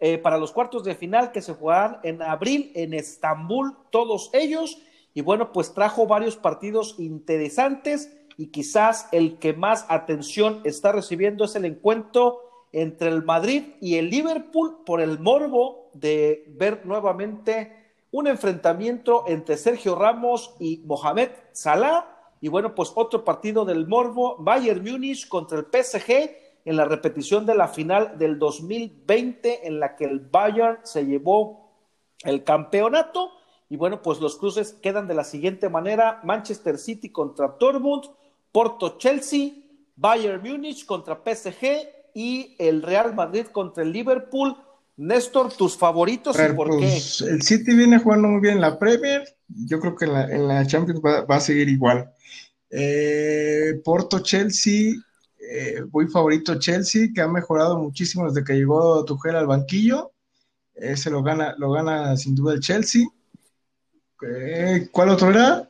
eh, 0.00 0.18
para 0.18 0.38
los 0.38 0.52
cuartos 0.52 0.84
de 0.84 0.94
final 0.94 1.32
que 1.32 1.42
se 1.42 1.54
jugarán 1.54 1.98
en 2.02 2.22
abril 2.22 2.72
en 2.74 2.94
Estambul, 2.94 3.76
todos 3.90 4.30
ellos. 4.32 4.78
Y 5.14 5.20
bueno, 5.20 5.52
pues 5.52 5.74
trajo 5.74 6.06
varios 6.06 6.36
partidos 6.36 6.96
interesantes 6.98 8.16
y 8.36 8.48
quizás 8.48 9.08
el 9.12 9.38
que 9.38 9.52
más 9.52 9.86
atención 9.88 10.60
está 10.64 10.92
recibiendo 10.92 11.44
es 11.44 11.56
el 11.56 11.64
encuentro 11.64 12.40
entre 12.72 13.08
el 13.08 13.24
Madrid 13.24 13.74
y 13.80 13.96
el 13.96 14.10
Liverpool 14.10 14.84
por 14.84 15.00
el 15.00 15.18
morbo 15.18 15.90
de 15.94 16.44
ver 16.48 16.84
nuevamente 16.84 17.77
un 18.10 18.26
enfrentamiento 18.26 19.24
entre 19.26 19.56
Sergio 19.56 19.94
Ramos 19.94 20.54
y 20.58 20.82
Mohamed 20.84 21.30
Salah. 21.52 22.06
Y 22.40 22.48
bueno, 22.48 22.74
pues 22.74 22.92
otro 22.94 23.24
partido 23.24 23.64
del 23.64 23.86
Morbo, 23.86 24.36
Bayern 24.38 24.82
Múnich 24.82 25.28
contra 25.28 25.58
el 25.58 25.66
PSG 25.66 26.30
en 26.64 26.76
la 26.76 26.84
repetición 26.84 27.46
de 27.46 27.54
la 27.54 27.68
final 27.68 28.18
del 28.18 28.38
2020 28.38 29.66
en 29.66 29.80
la 29.80 29.96
que 29.96 30.04
el 30.04 30.20
Bayern 30.20 30.78
se 30.82 31.04
llevó 31.04 31.72
el 32.24 32.44
campeonato. 32.44 33.32
Y 33.68 33.76
bueno, 33.76 34.02
pues 34.02 34.20
los 34.20 34.36
cruces 34.36 34.72
quedan 34.72 35.08
de 35.08 35.14
la 35.14 35.24
siguiente 35.24 35.68
manera: 35.68 36.20
Manchester 36.24 36.78
City 36.78 37.10
contra 37.10 37.56
Dortmund, 37.58 38.04
Porto 38.52 38.96
Chelsea, 38.98 39.52
Bayern 39.96 40.42
Múnich 40.42 40.86
contra 40.86 41.16
PSG 41.16 42.12
y 42.14 42.56
el 42.58 42.82
Real 42.82 43.14
Madrid 43.14 43.46
contra 43.46 43.82
el 43.82 43.92
Liverpool. 43.92 44.56
Néstor, 44.98 45.52
tus 45.52 45.76
favoritos 45.76 46.36
y 46.36 46.52
por 46.54 46.68
pues, 46.68 47.20
El 47.20 47.40
City 47.42 47.72
viene 47.74 48.00
jugando 48.00 48.26
muy 48.26 48.40
bien 48.40 48.54
en 48.54 48.60
la 48.60 48.78
Premier. 48.80 49.22
Yo 49.46 49.78
creo 49.78 49.94
que 49.94 50.06
en 50.06 50.48
la, 50.48 50.66
Champions 50.66 51.00
va, 51.00 51.36
a 51.36 51.40
seguir 51.40 51.68
igual. 51.68 52.12
Eh, 52.68 53.80
Porto 53.84 54.18
Chelsea, 54.18 54.94
eh, 55.38 55.84
muy 55.92 56.08
favorito 56.08 56.58
Chelsea, 56.58 57.08
que 57.14 57.20
ha 57.20 57.28
mejorado 57.28 57.78
muchísimo 57.78 58.28
desde 58.28 58.44
que 58.44 58.54
llegó 58.54 59.04
Tuchel 59.04 59.36
al 59.36 59.46
banquillo. 59.46 60.10
ese 60.74 61.10
lo 61.10 61.22
gana, 61.22 61.54
lo 61.58 61.70
gana 61.70 62.16
sin 62.16 62.34
duda 62.34 62.54
el 62.54 62.60
Chelsea. 62.60 63.06
¿Cuál 64.90 65.10
otro 65.10 65.30
era? 65.30 65.68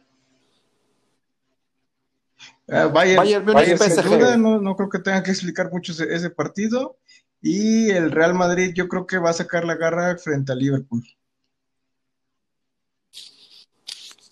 Uh, 2.66 2.90
Bayern, 2.90 4.42
no, 4.42 4.60
no, 4.60 4.76
creo 4.76 4.88
que 4.88 4.98
tenga 4.98 5.22
que 5.22 5.30
explicar 5.30 5.70
mucho 5.70 5.92
ese, 5.92 6.30
partido. 6.30 6.98
Y 7.40 7.90
el 7.90 8.10
Real 8.10 8.34
Madrid, 8.34 8.72
yo 8.74 8.88
creo 8.88 9.06
que 9.06 9.18
va 9.18 9.30
a 9.30 9.34
sacar 9.34 9.64
la 9.64 9.76
garra 9.76 10.16
frente 10.18 10.52
al 10.52 10.58
Liverpool. 10.58 11.04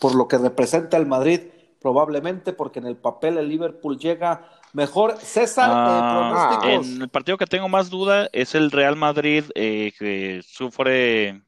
Por 0.00 0.14
lo 0.14 0.28
que 0.28 0.38
representa 0.38 0.96
el 0.96 1.06
Madrid, 1.06 1.40
probablemente, 1.80 2.52
porque 2.52 2.80
en 2.80 2.86
el 2.86 2.96
papel 2.96 3.38
el 3.38 3.48
Liverpool 3.48 3.98
llega 3.98 4.48
mejor. 4.72 5.16
César, 5.18 5.70
eh, 5.70 5.74
ah, 5.76 6.60
En 6.64 7.02
el 7.02 7.08
partido 7.08 7.38
que 7.38 7.46
tengo 7.46 7.68
más 7.68 7.90
duda 7.90 8.28
es 8.32 8.54
el 8.54 8.70
Real 8.70 8.96
Madrid, 8.96 9.44
eh, 9.54 9.92
que 9.98 10.42
sufre 10.46 11.42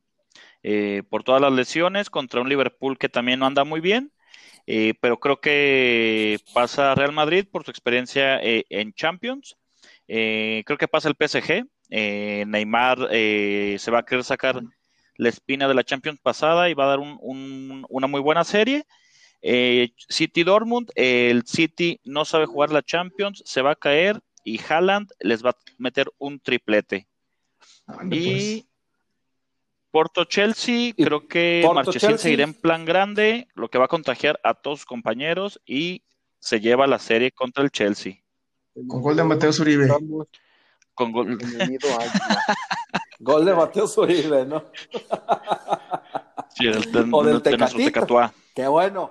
eh, 0.63 1.03
por 1.09 1.23
todas 1.23 1.41
las 1.41 1.53
lesiones 1.53 2.11
contra 2.11 2.41
un 2.41 2.49
Liverpool 2.49 2.99
que 2.99 3.09
también 3.09 3.41
no 3.41 3.47
anda 3.47 3.65
muy 3.65 3.81
bien. 3.81 4.13
Eh, 4.67 4.95
pero 5.01 5.19
creo 5.19 5.41
que 5.41 6.39
pasa 6.53 6.95
Real 6.95 7.13
Madrid 7.13 7.47
por 7.51 7.65
su 7.65 7.71
experiencia 7.71 8.39
eh, 8.43 8.67
en 8.69 8.93
Champions. 8.93 9.57
Eh, 10.09 10.63
creo 10.67 10.79
que 10.79 10.89
pasa 10.89 11.09
el 11.09 11.15
PSG. 11.17 11.65
Neymar 11.91 13.09
se 13.11 13.91
va 13.91 14.01
a 14.01 14.05
querer 14.05 14.25
sacar 14.25 14.61
la 15.17 15.29
espina 15.29 15.69
de 15.69 15.75
la 15.75 15.85
Champions 15.85 16.21
pasada 16.21 16.69
y 16.69 16.75
va 16.75 16.85
a 16.85 16.89
dar 16.89 16.99
una 16.99 18.07
muy 18.07 18.21
buena 18.21 18.45
serie. 18.45 18.85
City 19.41 20.43
Dortmund, 20.43 20.91
el 20.95 21.47
City 21.47 22.01
no 22.05 22.25
sabe 22.25 22.47
jugar 22.47 22.73
la 22.73 22.83
Champions, 22.83 23.43
se 23.47 23.63
va 23.63 23.73
a 23.73 23.77
caer 23.77 24.21
y 24.45 24.61
Haaland 24.61 25.11
les 25.21 25.45
va 25.45 25.51
a 25.51 25.57
meter 25.79 26.11
un 26.19 26.41
triplete. 26.41 27.09
y 28.11 28.61
pues. 28.61 28.65
Porto 29.91 30.25
Chelsea, 30.25 30.93
creo 30.95 31.27
que 31.27 31.69
Marchesín 31.75 32.19
seguirá 32.19 32.45
en 32.45 32.55
plan 32.55 32.85
grande, 32.85 33.49
lo 33.55 33.69
que 33.69 33.79
va 33.79 33.87
a 33.87 33.89
contagiar 33.89 34.39
a 34.45 34.55
todos 34.55 34.81
sus 34.81 34.87
compañeros 34.87 35.61
y 35.65 36.03
se 36.39 36.61
lleva 36.61 36.87
la 36.87 36.99
serie 36.99 37.33
contra 37.33 37.65
el 37.65 37.71
Chelsea. 37.71 38.23
Con 38.87 39.03
gol 39.03 39.17
de 39.17 39.25
Mateo 39.25 39.53
Zuribe. 39.53 39.89
Con 40.95 41.13
gol. 41.13 41.39
gol 43.21 43.45
de 43.45 43.55
Mateo 43.55 43.87
Zuribe, 43.87 44.45
¿no? 44.47 44.65
sí, 46.55 46.67
el, 46.67 47.09
o 47.13 47.25
del 47.25 47.43
Tecatuá. 47.43 48.33
Qué 48.55 48.67
bueno. 48.69 49.11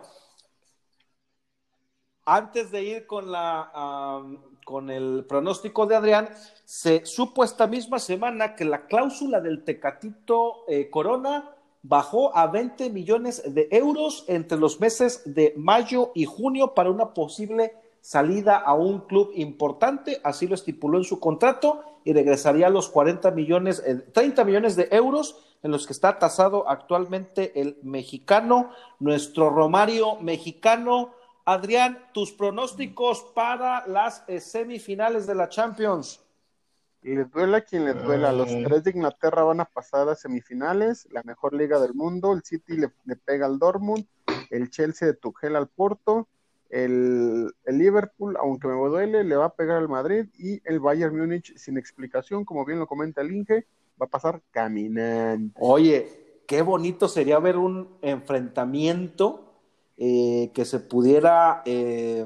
Antes 2.25 2.71
de 2.71 2.83
ir 2.83 3.07
con 3.07 3.31
la 3.31 4.21
con 4.67 4.89
el 4.89 5.23
pronóstico 5.25 5.85
de 5.85 5.95
Adrián, 5.95 6.27
se 6.65 7.05
supo 7.05 7.45
esta 7.45 7.67
misma 7.67 7.99
semana 7.99 8.53
que 8.53 8.65
la 8.65 8.85
cláusula 8.85 9.39
del 9.39 9.63
Tecatito 9.63 10.65
eh, 10.67 10.89
Corona 10.89 11.55
bajó 11.83 12.35
a 12.35 12.47
20 12.47 12.89
millones 12.89 13.41
de 13.45 13.69
euros 13.71 14.25
entre 14.27 14.57
los 14.57 14.81
meses 14.81 15.21
de 15.23 15.53
mayo 15.55 16.11
y 16.15 16.25
junio 16.25 16.73
para 16.73 16.89
una 16.89 17.13
posible 17.13 17.75
salida 18.01 18.57
a 18.57 18.73
un 18.73 19.01
club 19.01 19.31
importante, 19.35 20.21
así 20.23 20.47
lo 20.47 20.55
estipuló 20.55 20.97
en 20.97 21.03
su 21.03 21.19
contrato 21.19 21.83
y 22.03 22.13
regresaría 22.13 22.67
a 22.67 22.69
los 22.69 22.89
40 22.89 23.31
millones, 23.31 23.83
30 24.13 24.41
eh, 24.41 24.45
millones 24.45 24.75
de 24.75 24.87
euros 24.91 25.43
en 25.63 25.71
los 25.71 25.87
que 25.87 25.93
está 25.93 26.19
tasado 26.19 26.69
actualmente 26.69 27.59
el 27.59 27.77
mexicano, 27.83 28.71
nuestro 28.99 29.49
Romario 29.49 30.15
mexicano 30.17 31.13
Adrián, 31.47 31.97
tus 32.13 32.33
pronósticos 32.33 33.23
para 33.33 33.87
las 33.87 34.21
eh, 34.27 34.41
semifinales 34.41 35.25
de 35.25 35.33
la 35.33 35.47
Champions. 35.47 36.21
Le 37.01 37.23
duela 37.23 37.61
quien 37.61 37.85
le 37.85 37.93
duela. 37.93 38.33
Los 38.33 38.51
ah. 38.51 38.57
tres 38.65 38.83
de 38.83 38.91
Inglaterra 38.91 39.43
van 39.43 39.61
a 39.61 39.65
pasar 39.65 40.09
a 40.09 40.15
semifinales, 40.15 41.07
la 41.09 41.23
mejor 41.23 41.53
liga 41.53 41.79
del 41.79 41.93
mundo. 41.93 42.33
El 42.33 42.43
City 42.43 42.75
le, 42.75 43.15
pega 43.15 43.45
al 43.45 43.59
Dortmund, 43.59 44.05
el 44.49 44.69
Chelsea 44.69 45.07
de 45.07 45.13
Tuchel 45.13 45.55
al 45.55 45.69
Porto, 45.69 46.27
el, 46.69 47.53
Liverpool, 47.65 48.37
aunque 48.37 48.67
me 48.67 48.73
duele, 48.75 49.23
le 49.23 49.35
va 49.35 49.45
a 49.45 49.55
pegar 49.55 49.77
al 49.77 49.89
Madrid 49.89 50.25
y 50.37 50.61
el 50.65 50.79
Bayern 50.79 51.17
Múnich 51.17 51.55
sin 51.57 51.77
explicación, 51.77 52.45
como 52.45 52.65
bien 52.65 52.79
lo 52.79 52.87
comenta 52.87 53.21
el 53.21 53.31
Inge, 53.31 53.65
va 54.01 54.05
a 54.05 54.09
pasar 54.09 54.41
caminando. 54.51 55.53
Oye, 55.59 56.41
qué 56.47 56.61
bonito 56.61 57.07
sería 57.07 57.39
ver 57.39 57.57
un 57.57 57.97
enfrentamiento 58.01 59.53
eh, 59.97 60.51
que 60.53 60.65
se 60.65 60.79
pudiera 60.79 61.61
eh, 61.65 62.25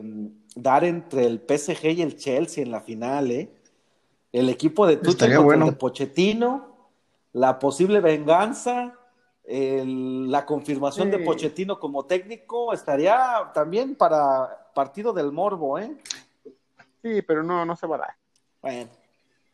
dar 0.56 0.84
entre 0.84 1.26
el 1.26 1.40
PSG 1.40 1.86
y 1.92 2.02
el 2.02 2.18
Chelsea 2.18 2.64
en 2.64 2.72
la 2.72 2.82
final, 2.82 3.32
¿eh? 3.32 3.50
El 4.32 4.50
equipo 4.50 4.88
de 4.88 4.98
Tuchel 4.98 5.36
contra 5.36 5.66
de 5.66 5.72
Pochettino, 5.74 6.90
la 7.34 7.60
posible 7.60 8.00
venganza, 8.00 8.98
la 9.46 10.46
confirmación 10.46 11.12
de 11.12 11.20
Pochettino 11.20 11.80
como 11.80 12.06
técnico, 12.06 12.74
estaría 12.74 13.52
también 13.54 13.96
para 13.96 14.70
partido 14.74 15.14
del 15.14 15.32
morbo, 15.32 15.80
¿eh? 15.80 15.96
Sí, 17.02 17.22
pero 17.24 17.44
no, 17.44 17.66
no 17.66 17.76
se 17.76 17.88
va 17.88 17.96
a 17.96 18.00
dar. 18.00 18.16
Bueno, 18.62 18.90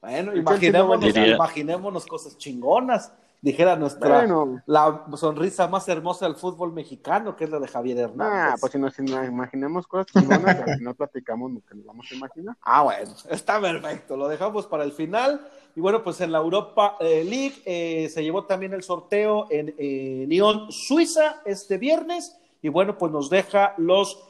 bueno, 0.01 0.35
imaginémonos 0.35 2.05
cosas 2.05 2.37
chingonas 2.37 3.11
dijera 3.41 3.75
nuestra 3.75 4.25
la 4.65 5.05
sonrisa 5.15 5.67
más 5.67 5.87
hermosa 5.87 6.25
del 6.25 6.35
fútbol 6.35 6.73
mexicano, 6.73 7.35
que 7.35 7.43
es 7.43 7.49
la 7.49 7.59
de 7.59 7.67
Javier 7.67 7.97
Hernández. 7.99 8.53
Ah, 8.53 8.55
pues 8.59 8.71
si 8.71 8.79
nos, 8.79 8.97
imaginemos 8.99 9.87
cosas 9.87 10.07
al 10.15 10.77
final 10.77 10.95
platicamos 10.95 11.51
que 11.67 11.75
nos 11.75 11.85
vamos 11.85 12.07
a 12.11 12.15
imaginar. 12.15 12.55
Ah, 12.61 12.83
bueno, 12.83 13.13
está 13.29 13.61
perfecto, 13.61 14.17
lo 14.17 14.27
dejamos 14.27 14.65
para 14.65 14.83
el 14.83 14.91
final. 14.91 15.47
Y 15.75 15.79
bueno, 15.79 16.03
pues 16.03 16.19
en 16.21 16.31
la 16.31 16.39
Europa 16.39 16.97
eh, 16.99 17.23
League 17.23 17.61
eh, 17.63 18.09
se 18.09 18.23
llevó 18.23 18.45
también 18.45 18.73
el 18.73 18.81
sorteo 18.81 19.45
en 19.51 19.75
eh, 19.77 20.25
Lyon, 20.27 20.71
Suiza, 20.71 21.41
este 21.45 21.77
viernes. 21.77 22.35
Y 22.63 22.69
bueno, 22.69 22.97
pues 22.97 23.11
nos 23.11 23.29
deja 23.29 23.75
los 23.77 24.23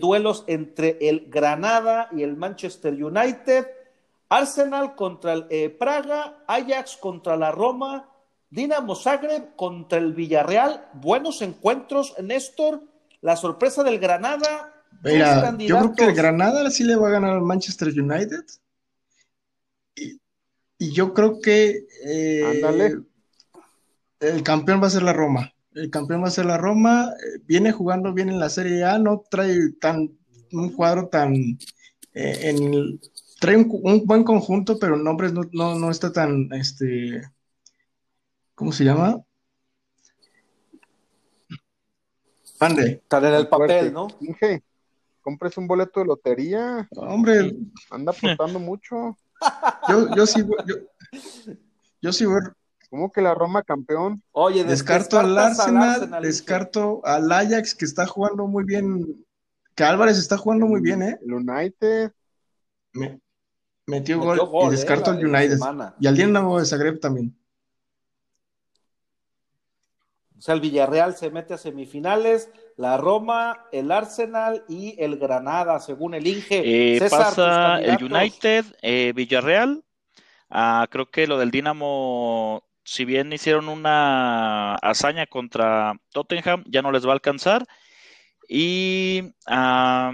duelos 0.00 0.42
entre 0.48 0.98
el 1.00 1.30
Granada 1.30 2.08
y 2.10 2.24
el 2.24 2.36
Manchester 2.36 2.92
United. 2.92 3.68
Arsenal 4.28 4.96
contra 4.96 5.34
el 5.34 5.70
Praga, 5.76 6.42
Ajax 6.48 6.96
contra 6.96 7.36
la 7.36 7.52
Roma, 7.52 8.08
Dinamo 8.50 8.94
Zagreb 8.94 9.54
contra 9.56 9.98
el 9.98 10.14
Villarreal, 10.14 10.88
buenos 10.94 11.42
encuentros, 11.42 12.14
Néstor, 12.22 12.82
la 13.20 13.36
sorpresa 13.36 13.82
del 13.82 13.98
Granada. 13.98 14.74
Mira, 15.04 15.54
yo 15.58 15.78
creo 15.78 15.94
que 15.94 16.04
el 16.04 16.14
Granada 16.14 16.70
sí 16.70 16.84
le 16.84 16.96
va 16.96 17.08
a 17.08 17.12
ganar 17.12 17.32
al 17.32 17.42
Manchester 17.42 17.88
United. 17.88 18.44
Y, 19.94 20.20
yo 20.92 21.12
creo 21.12 21.40
que 21.40 21.86
eh, 22.04 22.94
el 24.20 24.42
campeón 24.42 24.82
va 24.82 24.86
a 24.86 24.90
ser 24.90 25.02
la 25.02 25.12
Roma. 25.12 25.52
El 25.74 25.90
campeón 25.90 26.22
va 26.22 26.28
a 26.28 26.32
ser 26.32 26.46
la 26.46 26.56
Roma. 26.56 27.10
Eh, 27.12 27.40
viene 27.44 27.72
jugando 27.72 28.14
bien 28.14 28.30
en 28.30 28.38
la 28.38 28.48
Serie 28.48 28.84
A, 28.84 28.98
no 28.98 29.24
trae 29.30 29.72
tan 29.80 30.16
un 30.52 30.70
cuadro 30.72 31.08
tan 31.08 31.58
eh, 32.14 32.98
trae 33.38 33.56
un, 33.56 34.06
buen 34.06 34.24
conjunto, 34.24 34.78
pero 34.78 34.96
en 34.96 35.04
nombres 35.04 35.32
no, 35.32 35.42
no, 35.52 35.74
no 35.74 35.90
está 35.90 36.12
tan 36.12 36.48
este 36.52 37.22
¿Cómo 38.58 38.72
se 38.72 38.82
llama? 38.82 39.16
Pande. 42.58 43.00
Están 43.04 43.24
en 43.26 43.34
el 43.34 43.48
papel, 43.48 43.92
¿no? 43.92 44.08
Inge, 44.20 44.64
compres 45.20 45.56
un 45.58 45.68
boleto 45.68 46.00
de 46.00 46.06
lotería. 46.06 46.88
Hombre. 46.96 47.56
Anda 47.88 48.10
apostando 48.10 48.58
mucho. 48.58 49.16
Yo, 49.88 50.12
yo 50.16 50.26
sí, 50.26 50.44
yo, 50.66 50.74
yo 52.02 52.12
sí 52.12 52.26
voy. 52.26 52.40
¿Cómo 52.90 53.12
que 53.12 53.22
la 53.22 53.32
Roma 53.32 53.62
campeón? 53.62 54.24
Oye, 54.32 54.64
descarto 54.64 55.20
al 55.20 55.38
Arsenal, 55.38 56.10
descarto 56.20 57.00
al 57.04 57.30
Ajax 57.30 57.76
que 57.76 57.84
está 57.84 58.06
jugando 58.06 58.48
muy 58.48 58.64
bien, 58.64 59.24
que 59.76 59.84
Álvarez 59.84 60.18
está 60.18 60.36
jugando 60.36 60.66
muy 60.66 60.80
bien, 60.80 61.02
¿eh? 61.02 61.16
El 61.24 61.34
United. 61.34 62.10
metió, 63.86 64.18
gol, 64.18 64.40
y 64.66 64.70
descarto 64.70 65.12
al 65.12 65.20
eh, 65.20 65.26
United. 65.26 65.60
Y 66.00 66.08
al 66.08 66.16
Dinamo 66.16 66.58
de 66.58 66.66
Zagreb 66.66 66.98
también. 66.98 67.37
O 70.38 70.40
sea, 70.40 70.54
el 70.54 70.60
Villarreal 70.60 71.16
se 71.16 71.30
mete 71.30 71.54
a 71.54 71.58
semifinales, 71.58 72.48
la 72.76 72.96
Roma, 72.96 73.66
el 73.72 73.90
Arsenal 73.90 74.64
y 74.68 74.94
el 75.02 75.18
Granada, 75.18 75.80
según 75.80 76.14
el 76.14 76.28
Inge. 76.28 76.62
Eh, 76.64 77.00
pasa 77.10 77.80
el 77.80 78.04
United, 78.04 78.64
eh, 78.80 79.12
Villarreal. 79.16 79.82
Ah, 80.48 80.86
creo 80.88 81.10
que 81.10 81.26
lo 81.26 81.38
del 81.38 81.50
Dinamo, 81.50 82.62
si 82.84 83.04
bien 83.04 83.32
hicieron 83.32 83.68
una 83.68 84.76
hazaña 84.76 85.26
contra 85.26 85.94
Tottenham, 86.12 86.62
ya 86.68 86.82
no 86.82 86.92
les 86.92 87.04
va 87.04 87.10
a 87.10 87.14
alcanzar. 87.14 87.66
Y 88.48 89.34
ah, 89.48 90.12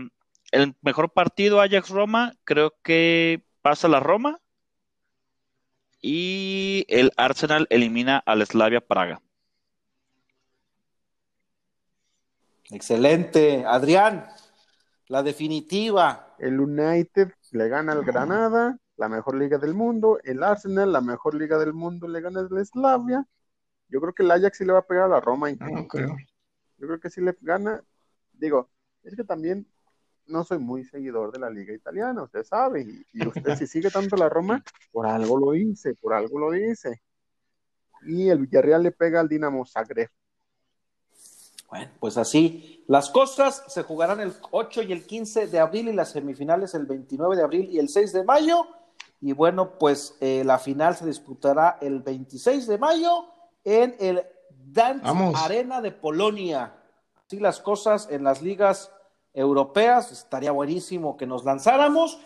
el 0.53 0.75
mejor 0.81 1.13
partido 1.13 1.61
Ajax-Roma, 1.61 2.33
creo 2.45 2.73
que 2.83 3.45
pasa 3.61 3.89
la 3.89 4.01
Roma. 4.01 4.41
Y 6.01 6.87
el 6.89 7.13
Arsenal 7.19 7.67
elimina 7.69 8.23
al 8.25 8.45
Slavia 8.47 8.81
Praga. 8.81 9.21
Excelente. 12.71 13.65
Adrián, 13.67 14.27
la 15.09 15.23
definitiva. 15.23 16.35
El 16.39 16.61
United 16.61 17.33
le 17.53 17.69
gana 17.69 17.93
al 17.93 18.05
Granada, 18.05 18.79
la 18.97 19.09
mejor 19.09 19.37
liga 19.37 19.59
del 19.59 19.75
mundo, 19.75 20.19
el 20.25 20.43
Arsenal, 20.43 20.93
la 20.93 21.01
mejor 21.01 21.35
liga 21.35 21.59
del 21.59 21.73
mundo, 21.73 22.09
le 22.09 22.21
gana 22.21 22.41
el 22.41 22.67
Slavia. 22.67 23.25
Yo 23.89 24.01
creo 24.01 24.13
que 24.13 24.23
el 24.23 24.31
Ajax 24.31 24.59
sí 24.59 24.65
le 24.65 24.73
va 24.73 24.81
a 24.81 24.87
pegar 24.87 25.05
a 25.05 25.09
la 25.09 25.21
Roma. 25.21 25.51
No, 25.53 25.87
creo. 25.87 26.17
Yo 26.79 26.87
creo 26.87 27.01
que 27.01 27.11
sí 27.11 27.21
le 27.21 27.37
gana. 27.41 27.83
Digo, 28.33 28.71
es 29.03 29.15
que 29.15 29.25
también 29.25 29.67
no 30.27 30.43
soy 30.45 30.59
muy 30.59 30.85
seguidor 30.85 31.33
de 31.33 31.39
la 31.39 31.51
liga 31.51 31.75
italiana, 31.75 32.23
usted 32.23 32.45
sabe, 32.45 32.83
y, 32.83 33.07
y 33.13 33.27
usted 33.27 33.57
si 33.57 33.67
sigue 33.67 33.91
tanto 33.91 34.17
la 34.17 34.29
Roma, 34.29 34.65
por 34.91 35.07
algo 35.07 35.39
lo 35.39 35.53
dice, 35.53 35.95
por 35.95 36.15
algo 36.15 36.39
lo 36.39 36.51
dice. 36.51 37.03
Y 38.07 38.29
el 38.29 38.39
Villarreal 38.39 38.83
le 38.83 38.91
pega 38.91 39.21
al 39.21 39.29
Dinamo 39.29 39.65
Zagreb. 39.67 40.11
Bueno, 41.75 41.91
pues 41.99 42.17
así 42.17 42.85
las 42.87 43.11
cosas 43.11 43.65
se 43.67 43.83
jugarán 43.83 44.21
el 44.21 44.33
8 44.53 44.83
y 44.83 44.93
el 44.93 45.05
15 45.05 45.49
de 45.49 45.59
abril 45.59 45.89
y 45.89 45.93
las 45.93 46.13
semifinales 46.13 46.73
el 46.75 46.87
29 46.87 47.35
de 47.35 47.43
abril 47.43 47.69
y 47.69 47.81
el 47.81 47.89
6 47.89 48.13
de 48.13 48.23
mayo. 48.23 48.69
Y 49.21 49.33
bueno, 49.33 49.77
pues 49.77 50.17
eh, 50.21 50.45
la 50.45 50.61
final 50.61 50.95
se 50.95 51.05
disputará 51.05 51.79
el 51.81 51.99
26 51.99 52.69
de 52.69 52.79
mayo 52.79 53.27
en 53.65 53.97
el 53.99 54.23
Dance 54.51 55.05
Arena 55.35 55.81
de 55.81 55.91
Polonia. 55.91 56.77
Así 57.27 57.41
las 57.41 57.59
cosas 57.59 58.07
en 58.09 58.23
las 58.23 58.41
ligas 58.41 58.93
europeas, 59.33 60.13
estaría 60.13 60.53
buenísimo 60.53 61.17
que 61.17 61.27
nos 61.27 61.45
lanzáramos. 61.45 62.21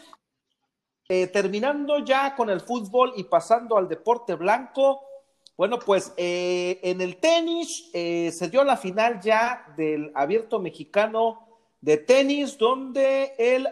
Eh, 1.08 1.26
terminando 1.26 2.00
ya 2.00 2.36
con 2.36 2.50
el 2.50 2.60
fútbol 2.60 3.14
y 3.16 3.24
pasando 3.24 3.78
al 3.78 3.88
deporte 3.88 4.34
blanco, 4.34 5.07
bueno, 5.58 5.80
pues 5.80 6.12
eh, 6.16 6.78
en 6.84 7.00
el 7.00 7.16
tenis 7.16 7.90
eh, 7.92 8.30
se 8.30 8.48
dio 8.48 8.62
la 8.62 8.76
final 8.76 9.20
ya 9.20 9.74
del 9.76 10.12
abierto 10.14 10.60
mexicano 10.60 11.48
de 11.80 11.96
tenis, 11.96 12.56
donde 12.56 13.32
el, 13.36 13.66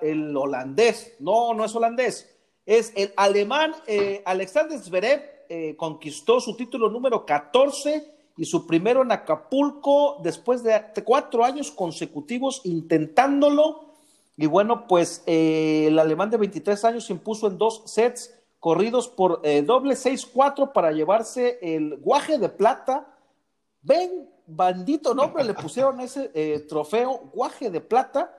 el 0.00 0.34
holandés, 0.34 1.16
no, 1.18 1.52
no 1.52 1.66
es 1.66 1.74
holandés, 1.76 2.34
es 2.64 2.94
el 2.96 3.12
alemán 3.14 3.74
eh, 3.86 4.22
Alexander 4.24 4.78
Zverev 4.78 5.76
conquistó 5.76 6.40
su 6.40 6.56
título 6.56 6.88
número 6.90 7.24
14 7.26 8.10
y 8.38 8.44
su 8.46 8.66
primero 8.66 9.02
en 9.02 9.12
Acapulco 9.12 10.20
después 10.22 10.62
de 10.62 10.82
cuatro 11.04 11.44
años 11.44 11.70
consecutivos 11.70 12.62
intentándolo. 12.64 13.94
Y 14.36 14.46
bueno, 14.46 14.86
pues 14.86 15.22
el 15.26 15.98
alemán 15.98 16.30
de 16.30 16.36
23 16.36 16.84
años 16.84 17.10
impuso 17.10 17.48
en 17.48 17.56
dos 17.56 17.82
sets 17.86 18.37
corridos 18.60 19.08
por 19.08 19.40
eh, 19.44 19.62
doble 19.62 19.94
6-4 19.94 20.72
para 20.72 20.92
llevarse 20.92 21.58
el 21.62 21.96
guaje 21.96 22.38
de 22.38 22.48
plata. 22.48 23.14
Ven, 23.82 24.28
bandito 24.46 25.14
nombre, 25.14 25.44
le 25.44 25.54
pusieron 25.54 26.00
ese 26.00 26.30
eh, 26.34 26.60
trofeo, 26.68 27.30
guaje 27.32 27.70
de 27.70 27.80
plata. 27.80 28.36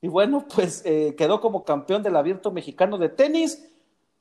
Y 0.00 0.08
bueno, 0.08 0.46
pues 0.54 0.82
eh, 0.84 1.14
quedó 1.16 1.40
como 1.40 1.64
campeón 1.64 2.02
del 2.02 2.16
abierto 2.16 2.50
mexicano 2.50 2.98
de 2.98 3.10
tenis. 3.10 3.66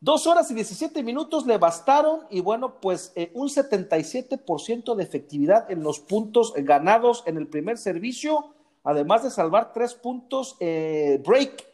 Dos 0.02 0.28
horas 0.28 0.50
y 0.52 0.54
17 0.54 1.04
minutos 1.04 1.46
le 1.46 1.58
bastaron 1.58 2.22
y 2.30 2.40
bueno, 2.40 2.80
pues 2.80 3.12
un 3.34 3.50
77% 3.50 4.96
de 4.96 5.04
efectividad 5.04 5.70
en 5.70 5.84
los 5.84 6.00
puntos 6.00 6.54
ganados 6.56 7.22
en 7.26 7.36
el 7.36 7.48
primer 7.48 7.78
servicio, 7.78 8.54
además 8.86 9.24
de 9.24 9.30
salvar 9.30 9.74
tres 9.74 9.96
puntos 9.96 10.56
break 10.58 11.68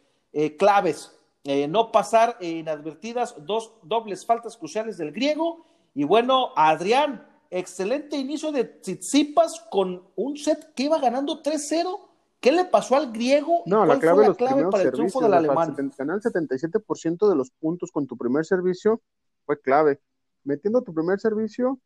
claves. 0.57 1.11
Eh, 1.47 1.67
no 1.67 1.91
pasar 1.91 2.37
inadvertidas 2.41 3.35
dos 3.45 3.73
dobles 3.83 4.25
faltas 4.25 4.57
cruciales 4.57 4.97
del 4.97 5.11
griego. 5.11 5.63
Y 5.93 6.03
bueno, 6.03 6.49
Adrián, 6.55 7.23
excelente 7.51 8.17
inicio 8.17 8.51
de 8.51 8.65
Tsitsipas 8.65 9.63
con 9.69 10.03
un 10.15 10.37
set 10.37 10.73
que 10.73 10.83
iba 10.83 10.99
ganando 10.99 11.43
3-0. 11.43 11.99
¿Qué 12.39 12.51
le 12.51 12.65
pasó 12.65 12.95
al 12.95 13.11
griego? 13.11 13.61
No, 13.67 13.85
la 13.85 13.99
clave, 13.99 14.33
para 14.71 14.83
el 14.83 14.91
triunfo 14.91 15.21
del 15.21 15.35
alemán. 15.35 15.75
Ganar 15.97 16.17
el 16.17 16.21
77% 16.21 17.29
de 17.29 17.35
los 17.35 17.51
puntos 17.51 17.91
con 17.91 18.07
tu 18.07 18.17
primer 18.17 18.43
servicio 18.43 19.01
fue 19.45 19.61
clave. 19.61 19.99
Metiendo 20.43 20.81
tu 20.81 20.95
primer 20.95 21.19
servicio, 21.19 21.79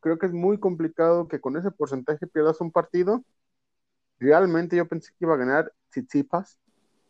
creo 0.00 0.18
que 0.18 0.26
es 0.26 0.32
muy 0.32 0.58
complicado 0.58 1.28
que 1.28 1.40
con 1.40 1.56
ese 1.56 1.70
porcentaje 1.70 2.26
pierdas 2.26 2.60
un 2.60 2.70
partido. 2.70 3.24
Realmente 4.18 4.76
yo 4.76 4.86
pensé 4.86 5.12
que 5.12 5.24
iba 5.24 5.32
a 5.34 5.38
ganar 5.38 5.72
Tsitsipas, 5.90 6.58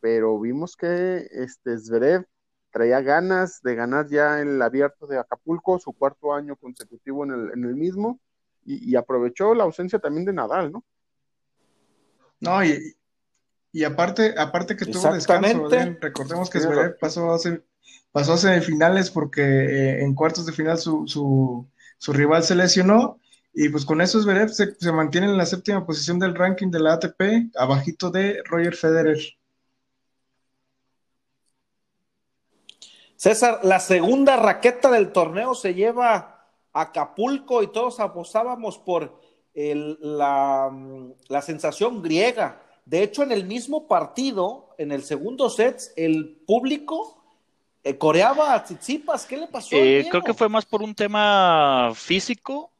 pero 0.04 0.38
vimos 0.38 0.76
que 0.76 1.26
este 1.30 1.78
Zverev 1.78 2.26
traía 2.70 3.00
ganas 3.00 3.62
de 3.62 3.74
ganar 3.74 4.06
ya 4.06 4.38
el 4.38 4.60
abierto 4.60 5.06
de 5.06 5.18
Acapulco, 5.18 5.78
su 5.78 5.94
cuarto 5.94 6.34
año 6.34 6.56
consecutivo 6.56 7.24
en 7.24 7.30
el, 7.30 7.50
en 7.54 7.64
el 7.64 7.74
mismo, 7.74 8.20
y, 8.66 8.94
aprovechó 8.96 9.54
la 9.54 9.64
ausencia 9.64 9.98
también 9.98 10.26
de 10.26 10.34
Nadal, 10.34 10.72
¿no? 10.72 10.84
No, 12.38 12.62
y, 12.62 12.94
y 13.72 13.84
aparte, 13.84 14.34
aparte 14.36 14.76
que 14.76 14.84
tuvo 14.84 15.10
descanso, 15.14 15.70
recordemos 16.02 16.50
que 16.50 16.60
Zverev 16.60 16.98
pasó 16.98 17.32
a, 17.32 17.38
pasó 18.12 18.34
a 18.34 18.36
semifinales 18.36 19.10
porque 19.10 19.40
eh, 19.40 20.04
en 20.04 20.14
cuartos 20.14 20.44
de 20.44 20.52
final 20.52 20.76
su, 20.76 21.04
su, 21.06 21.66
su, 21.96 22.12
rival 22.12 22.42
se 22.42 22.54
lesionó, 22.54 23.18
y 23.54 23.70
pues 23.70 23.86
con 23.86 24.02
eso 24.02 24.20
Zverev 24.20 24.50
se, 24.50 24.74
se 24.74 24.92
mantiene 24.92 25.28
en 25.28 25.38
la 25.38 25.46
séptima 25.46 25.86
posición 25.86 26.18
del 26.18 26.34
ranking 26.34 26.70
de 26.70 26.80
la 26.80 26.92
ATP, 26.92 27.56
abajito 27.56 28.10
de 28.10 28.42
Roger 28.44 28.74
Federer. 28.74 29.18
César, 33.24 33.60
la 33.62 33.80
segunda 33.80 34.36
raqueta 34.36 34.90
del 34.90 35.10
torneo 35.10 35.54
se 35.54 35.72
lleva 35.72 36.46
a 36.74 36.80
Acapulco 36.82 37.62
y 37.62 37.72
todos 37.72 37.98
apostábamos 37.98 38.76
por 38.76 39.18
la, 39.54 40.70
sensación 41.40 42.02
griega. 42.02 42.60
De 42.84 43.02
hecho, 43.02 43.22
en 43.22 43.32
el 43.32 43.46
mismo 43.46 43.88
partido, 43.88 44.74
en 44.76 44.92
el 44.92 45.02
segundo 45.02 45.48
set, 45.48 45.80
el 45.96 46.36
público 46.46 47.24
eh, 47.82 47.96
coreaba 47.96 48.52
a 48.52 48.62
Tsitsipas. 48.62 49.24
¿Qué 49.24 49.38
le 49.38 49.46
pasó? 49.46 49.74
Eh, 49.74 50.06
creo 50.10 50.20
que 50.20 50.34
fue 50.34 50.50
más 50.50 50.66
por 50.66 50.82
un 50.82 50.94
tema 50.94 51.92
físico. 51.94 52.73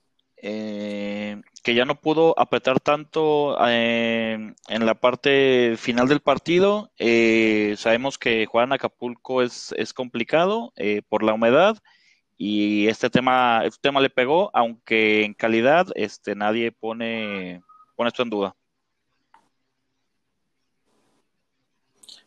Eh, 0.47 1.40
que 1.62 1.74
ya 1.74 1.86
no 1.86 1.99
pudo 1.99 2.38
apretar 2.38 2.78
tanto 2.78 3.57
eh, 3.66 4.53
en 4.68 4.84
la 4.86 4.95
parte 4.95 5.76
final 5.78 6.07
del 6.07 6.20
partido. 6.20 6.90
Eh, 6.99 7.76
sabemos 7.78 8.18
que 8.18 8.45
jugar 8.45 8.66
en 8.66 8.74
Acapulco 8.74 9.40
es, 9.40 9.74
es 9.78 9.95
complicado 9.95 10.74
por 11.09 11.22
la 11.22 11.32
humedad 11.32 11.78
y 12.36 12.88
este 12.88 13.09
tema, 13.09 13.62
este 13.64 13.80
tema 13.80 14.03
le 14.03 14.11
pegó, 14.11 14.51
aunque 14.53 15.24
en 15.24 15.32
calidad 15.32 15.86
este, 15.95 16.34
nadie 16.34 16.72
pone, 16.72 17.62
pone 17.97 18.09
esto 18.09 18.22
en 18.22 18.28
duda. 18.28 18.55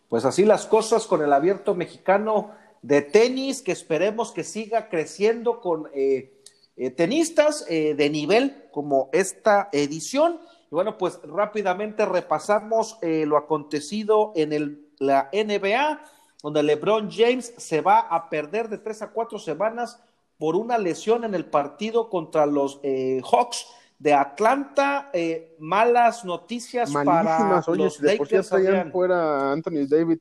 Pues 0.10 0.26
así 0.26 0.44
las 0.44 0.66
cosas 0.66 1.06
con 1.06 1.24
el 1.24 1.32
abierto 1.32 1.76
mexicano 1.76 2.56
de 2.82 3.02
tenis, 3.04 3.62
que 3.62 3.72
esperemos 3.72 4.32
que 4.32 4.44
siga 4.44 4.90
creciendo 4.90 5.60
con 5.60 5.90
eh, 5.94 6.37
tenistas 6.96 7.66
eh, 7.70 7.96
de 7.96 8.10
nivel 8.10 8.66
como 8.72 9.10
esta 9.12 9.70
edición. 9.72 10.40
Y 10.70 10.76
bueno, 10.76 10.98
pues 10.98 11.20
rápidamente 11.24 12.06
repasamos 12.06 12.98
eh, 13.02 13.26
lo 13.26 13.38
acontecido 13.38 14.32
en 14.36 14.54
el, 14.54 14.88
la 15.00 15.30
NBA, 15.34 16.02
donde 16.44 16.64
LeBron 16.64 17.10
James 17.12 17.54
se 17.58 17.82
va 17.82 18.00
a 18.00 18.30
perder 18.30 18.70
de 18.70 18.78
tres 18.78 19.02
a 19.02 19.10
cuatro 19.10 19.40
semanas 19.40 20.02
por 20.38 20.56
una 20.56 20.78
lesión 20.78 21.24
en 21.24 21.34
el 21.34 21.46
partido 21.46 22.10
contra 22.10 22.46
los 22.46 22.80
Hawks 22.84 23.66
de 23.98 24.14
Atlanta. 24.14 25.12
malas 25.58 26.24
noticias 26.24 26.92
para 26.92 27.64
los 27.66 28.00
de 28.00 28.18
por 28.18 28.28
sí 28.28 28.36
fuera 28.92 29.52
Anthony 29.52 29.88
Davis 29.90 30.20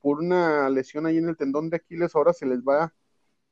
por 0.00 0.20
una 0.20 0.68
lesión 0.70 1.06
ahí 1.06 1.18
en 1.18 1.28
el 1.28 1.36
tendón 1.36 1.68
de 1.68 1.76
Aquiles, 1.76 2.14
ahora 2.14 2.32
se 2.32 2.46
les 2.46 2.60
va 2.60 2.92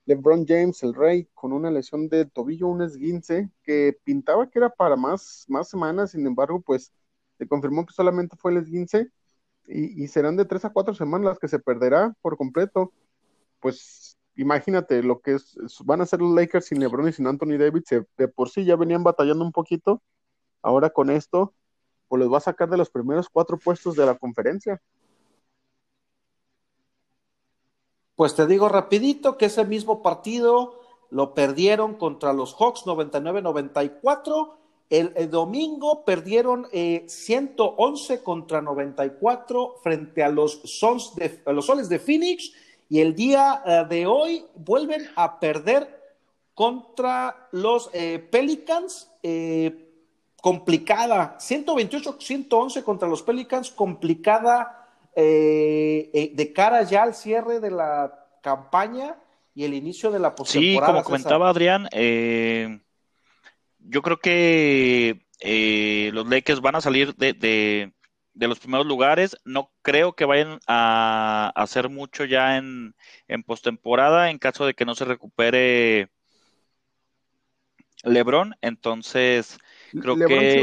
LeBron 0.07 0.46
James, 0.46 0.82
el 0.82 0.94
rey, 0.94 1.28
con 1.34 1.52
una 1.52 1.70
lesión 1.70 2.09
de 2.09 2.26
tobillo, 2.26 2.68
un 2.68 2.82
esguince, 2.82 3.50
que 3.62 3.98
pintaba 4.04 4.48
que 4.48 4.61
era 4.61 4.70
para 4.70 4.96
más, 4.96 5.44
más 5.48 5.68
semanas, 5.68 6.12
sin 6.12 6.26
embargo, 6.26 6.61
pues 6.61 6.92
se 7.38 7.46
confirmó 7.46 7.84
que 7.84 7.92
solamente 7.92 8.36
fue 8.36 8.52
el 8.52 8.59
esguince 8.59 9.11
y, 9.66 10.07
serán 10.09 10.36
de 10.36 10.44
tres 10.44 10.64
a 10.64 10.70
cuatro 10.70 10.94
semanas 10.94 11.26
las 11.26 11.38
que 11.40 11.48
se 11.48 11.59
perderá 11.59 12.14
por 12.22 12.36
completo. 12.36 12.92
Pues 13.61 14.16
imagínate 14.36 15.02
lo 15.02 15.20
que 15.20 15.34
es, 15.34 15.57
van 15.84 16.00
a 16.00 16.07
ser 16.07 16.20
los 16.20 16.34
Lakers 16.34 16.66
sin 16.66 16.80
LeBron 16.80 17.09
y 17.09 17.12
sin 17.12 17.26
Anthony 17.26 17.59
Davis, 17.59 17.84
de 18.16 18.28
por 18.28 18.48
sí 18.50 18.64
ya 18.64 18.76
venían 18.76 19.02
batallando 19.02 19.44
un 19.44 19.52
poquito, 19.52 20.02
ahora 20.62 20.90
con 20.90 21.11
esto, 21.11 21.54
pues 22.09 22.20
los 22.20 22.32
va 22.32 22.38
a 22.38 22.40
sacar 22.40 22.70
de 22.70 22.76
los 22.76 22.90
primeros 22.90 23.28
cuatro 23.28 23.59
puestos 23.59 23.96
de 23.96 24.07
la 24.07 24.16
conferencia. 24.16 24.80
Pues 28.16 28.34
te 28.34 28.46
digo 28.46 28.70
rapidito 28.70 29.36
que 29.36 29.44
ese 29.44 29.66
mismo 29.66 30.02
partido 30.02 30.80
lo 31.10 31.34
perdieron 31.34 31.94
contra 31.94 32.32
los 32.32 32.54
Hawks 32.54 32.86
99-94. 32.86 34.54
El, 34.88 35.30
domingo 35.30 36.04
perdieron 36.04 36.66
111 36.72 38.14
eh, 38.14 38.22
contra 38.22 38.62
94 38.62 39.76
frente 39.82 40.22
a 40.22 40.30
los, 40.30 40.62
Sons 40.64 41.14
de, 41.16 41.42
los 41.46 41.66
Soles 41.66 41.88
de 41.90 41.98
Phoenix 41.98 42.52
y 42.88 43.00
el 43.00 43.14
día 43.14 43.62
eh, 43.66 43.84
de 43.88 44.06
hoy 44.06 44.46
vuelven 44.54 45.06
a 45.16 45.38
perder 45.38 46.00
contra 46.54 47.48
los 47.52 47.90
eh, 47.92 48.18
Pelicans. 48.30 49.10
complicada, 50.40 51.36
128-111 51.38 52.82
contra 52.82 53.08
los 53.08 53.22
Pelicans, 53.22 53.70
complicada 53.72 54.86
eh, 55.18 56.10
eh, 56.12 56.32
de 56.34 56.52
cara 56.52 56.82
ya 56.82 57.02
al 57.02 57.14
cierre 57.14 57.58
de 57.58 57.70
la 57.70 58.28
campaña 58.42 59.16
y 59.54 59.64
el 59.64 59.72
inicio 59.72 60.10
de 60.10 60.18
la 60.18 60.34
postemporada. 60.34 60.86
Sí, 60.88 60.92
como 60.92 61.04
comentaba 61.04 61.48
Adrián, 61.48 61.88
eh, 61.92 62.82
yo 63.78 64.02
creo 64.02 64.18
que 64.18 65.22
los 66.12 66.28
Lakers 66.28 66.60
van 66.60 66.76
a 66.76 66.82
salir 66.82 67.14
de, 67.14 67.32
de, 67.32 68.46
los 68.46 68.58
primeros 68.58 68.84
lugares. 68.84 69.38
No 69.46 69.72
creo 69.80 70.12
que 70.12 70.26
vayan 70.26 70.58
a, 70.66 71.50
hacer 71.56 71.88
mucho 71.88 72.26
ya 72.26 72.58
en, 72.58 72.94
en 73.26 73.42
postemporada 73.42 74.28
en 74.30 74.38
caso 74.38 74.66
de 74.66 74.74
que 74.74 74.84
no 74.84 74.94
se 74.94 75.06
recupere 75.06 76.10
LeBron. 78.02 78.54
Entonces, 78.60 79.56
creo 79.92 80.14
que. 80.14 80.62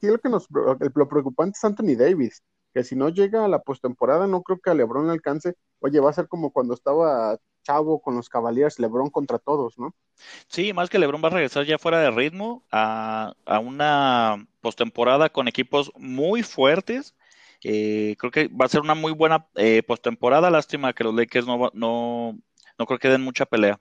lo 0.00 0.18
que 0.18 0.28
nos 0.30 0.46
lo 0.48 1.08
preocupante 1.08 1.58
es 1.58 1.64
Anthony 1.64 1.96
Davis, 1.98 2.42
que 2.72 2.84
si 2.84 2.96
no 2.96 3.08
llega 3.08 3.44
a 3.44 3.48
la 3.48 3.60
postemporada, 3.60 4.26
no 4.26 4.42
creo 4.42 4.60
que 4.60 4.70
a 4.70 4.74
LeBron 4.74 5.06
le 5.06 5.12
alcance. 5.12 5.54
Oye, 5.80 6.00
va 6.00 6.10
a 6.10 6.14
ser 6.14 6.28
como 6.28 6.52
cuando 6.52 6.74
estaba 6.74 7.38
Chavo 7.62 8.00
con 8.00 8.16
los 8.16 8.28
Cavaliers, 8.28 8.78
LeBron 8.78 9.10
contra 9.10 9.38
todos, 9.38 9.78
¿no? 9.78 9.94
Sí, 10.48 10.72
más 10.72 10.88
que 10.88 10.98
LeBron 10.98 11.22
va 11.22 11.28
a 11.28 11.32
regresar 11.32 11.64
ya 11.64 11.78
fuera 11.78 12.00
de 12.00 12.10
ritmo 12.10 12.64
a, 12.70 13.34
una 13.62 14.46
postemporada 14.60 15.28
con 15.30 15.48
equipos 15.48 15.92
muy 15.96 16.42
fuertes. 16.42 17.14
Eh, 17.62 18.16
creo 18.18 18.30
que 18.30 18.48
va 18.48 18.66
a 18.66 18.68
ser 18.68 18.80
una 18.80 18.94
muy 18.94 19.12
buena 19.12 19.46
eh, 19.56 19.82
postemporada. 19.82 20.50
Lástima 20.50 20.92
que 20.92 21.04
los 21.04 21.14
Lakers 21.14 21.46
no, 21.46 21.70
no, 21.74 22.38
no 22.78 22.86
creo 22.86 22.98
que 22.98 23.08
den 23.08 23.22
mucha 23.22 23.46
pelea. 23.46 23.80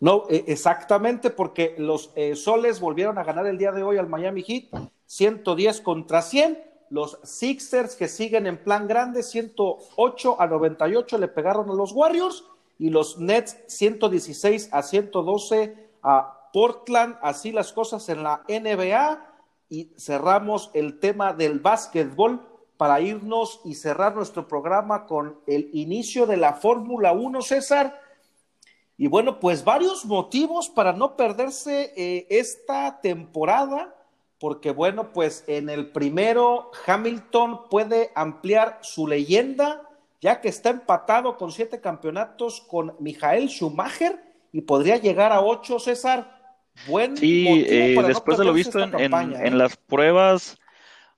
No, 0.00 0.26
e, 0.28 0.44
exactamente, 0.48 1.30
porque 1.30 1.74
los 1.78 2.12
eh, 2.14 2.36
Soles 2.36 2.80
volvieron 2.80 3.16
a 3.18 3.24
ganar 3.24 3.46
el 3.46 3.58
día 3.58 3.72
de 3.72 3.82
hoy 3.82 3.96
al 3.96 4.08
Miami 4.08 4.42
Heat, 4.42 4.64
110 5.06 5.80
contra 5.80 6.22
100. 6.22 6.62
Los 6.90 7.18
Sixers 7.22 7.96
que 7.96 8.08
siguen 8.08 8.46
en 8.46 8.62
plan 8.62 8.86
grande, 8.86 9.22
108 9.22 10.40
a 10.40 10.46
98 10.46 11.18
le 11.18 11.28
pegaron 11.28 11.70
a 11.70 11.74
los 11.74 11.92
Warriors 11.92 12.44
y 12.78 12.90
los 12.90 13.18
Nets 13.18 13.56
116 13.66 14.68
a 14.72 14.82
112 14.82 15.90
a 16.02 16.50
Portland. 16.52 17.16
Así 17.22 17.52
las 17.52 17.72
cosas 17.72 18.08
en 18.08 18.22
la 18.22 18.42
NBA 18.48 19.24
y 19.68 19.90
cerramos 19.96 20.70
el 20.74 21.00
tema 21.00 21.32
del 21.32 21.58
básquetbol 21.58 22.46
para 22.76 23.00
irnos 23.00 23.60
y 23.64 23.74
cerrar 23.74 24.14
nuestro 24.14 24.46
programa 24.46 25.06
con 25.06 25.38
el 25.46 25.70
inicio 25.72 26.26
de 26.26 26.36
la 26.36 26.54
Fórmula 26.54 27.12
1, 27.12 27.42
César 27.42 28.00
y 28.96 29.08
bueno, 29.08 29.40
pues 29.40 29.64
varios 29.64 30.04
motivos 30.04 30.68
para 30.68 30.92
no 30.92 31.16
perderse 31.16 31.92
eh, 31.96 32.26
esta 32.30 33.00
temporada, 33.00 33.93
porque 34.44 34.72
bueno, 34.72 35.10
pues 35.10 35.42
en 35.46 35.70
el 35.70 35.86
primero 35.86 36.70
Hamilton 36.86 37.70
puede 37.70 38.10
ampliar 38.14 38.78
su 38.82 39.06
leyenda, 39.06 39.88
ya 40.20 40.42
que 40.42 40.50
está 40.50 40.68
empatado 40.68 41.38
con 41.38 41.50
siete 41.50 41.80
campeonatos 41.80 42.60
con 42.60 42.94
Michael 43.00 43.48
Schumacher 43.48 44.22
y 44.52 44.60
podría 44.60 44.98
llegar 44.98 45.32
a 45.32 45.40
ocho, 45.40 45.78
César. 45.78 46.58
Buen 46.86 47.16
sí, 47.16 47.64
eh, 47.66 47.96
después 48.06 48.36
de 48.36 48.44
lo 48.44 48.52
visto 48.52 48.78
en, 48.82 48.94
¿eh? 49.00 49.50
las 49.50 49.78
pruebas, 49.78 50.58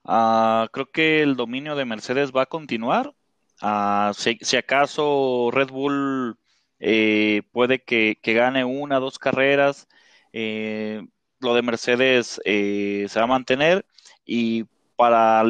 ah, 0.05 0.69
creo 0.71 0.89
que 0.89 1.21
el 1.21 1.35
dominio 1.35 1.75
de 1.75 1.83
Mercedes 1.83 2.31
va 2.33 2.43
a 2.43 2.45
continuar. 2.45 3.13
Ah, 3.61 4.13
si 4.15 4.55
acaso 4.55 5.49
Red 5.51 5.67
Bull 5.69 6.37
eh, 6.79 7.41
puede 7.51 7.83
que, 7.83 8.17
gane 8.23 8.63
una, 8.63 9.01
dos 9.01 9.19
carreras, 9.19 9.89
eh, 10.31 11.05
lo 11.39 11.53
de 11.53 11.61
Mercedes 11.61 12.41
eh, 12.45 13.05
se 13.09 13.19
va 13.19 13.25
a 13.25 13.27
mantener 13.27 13.85
y 14.25 14.65
para, 14.95 15.43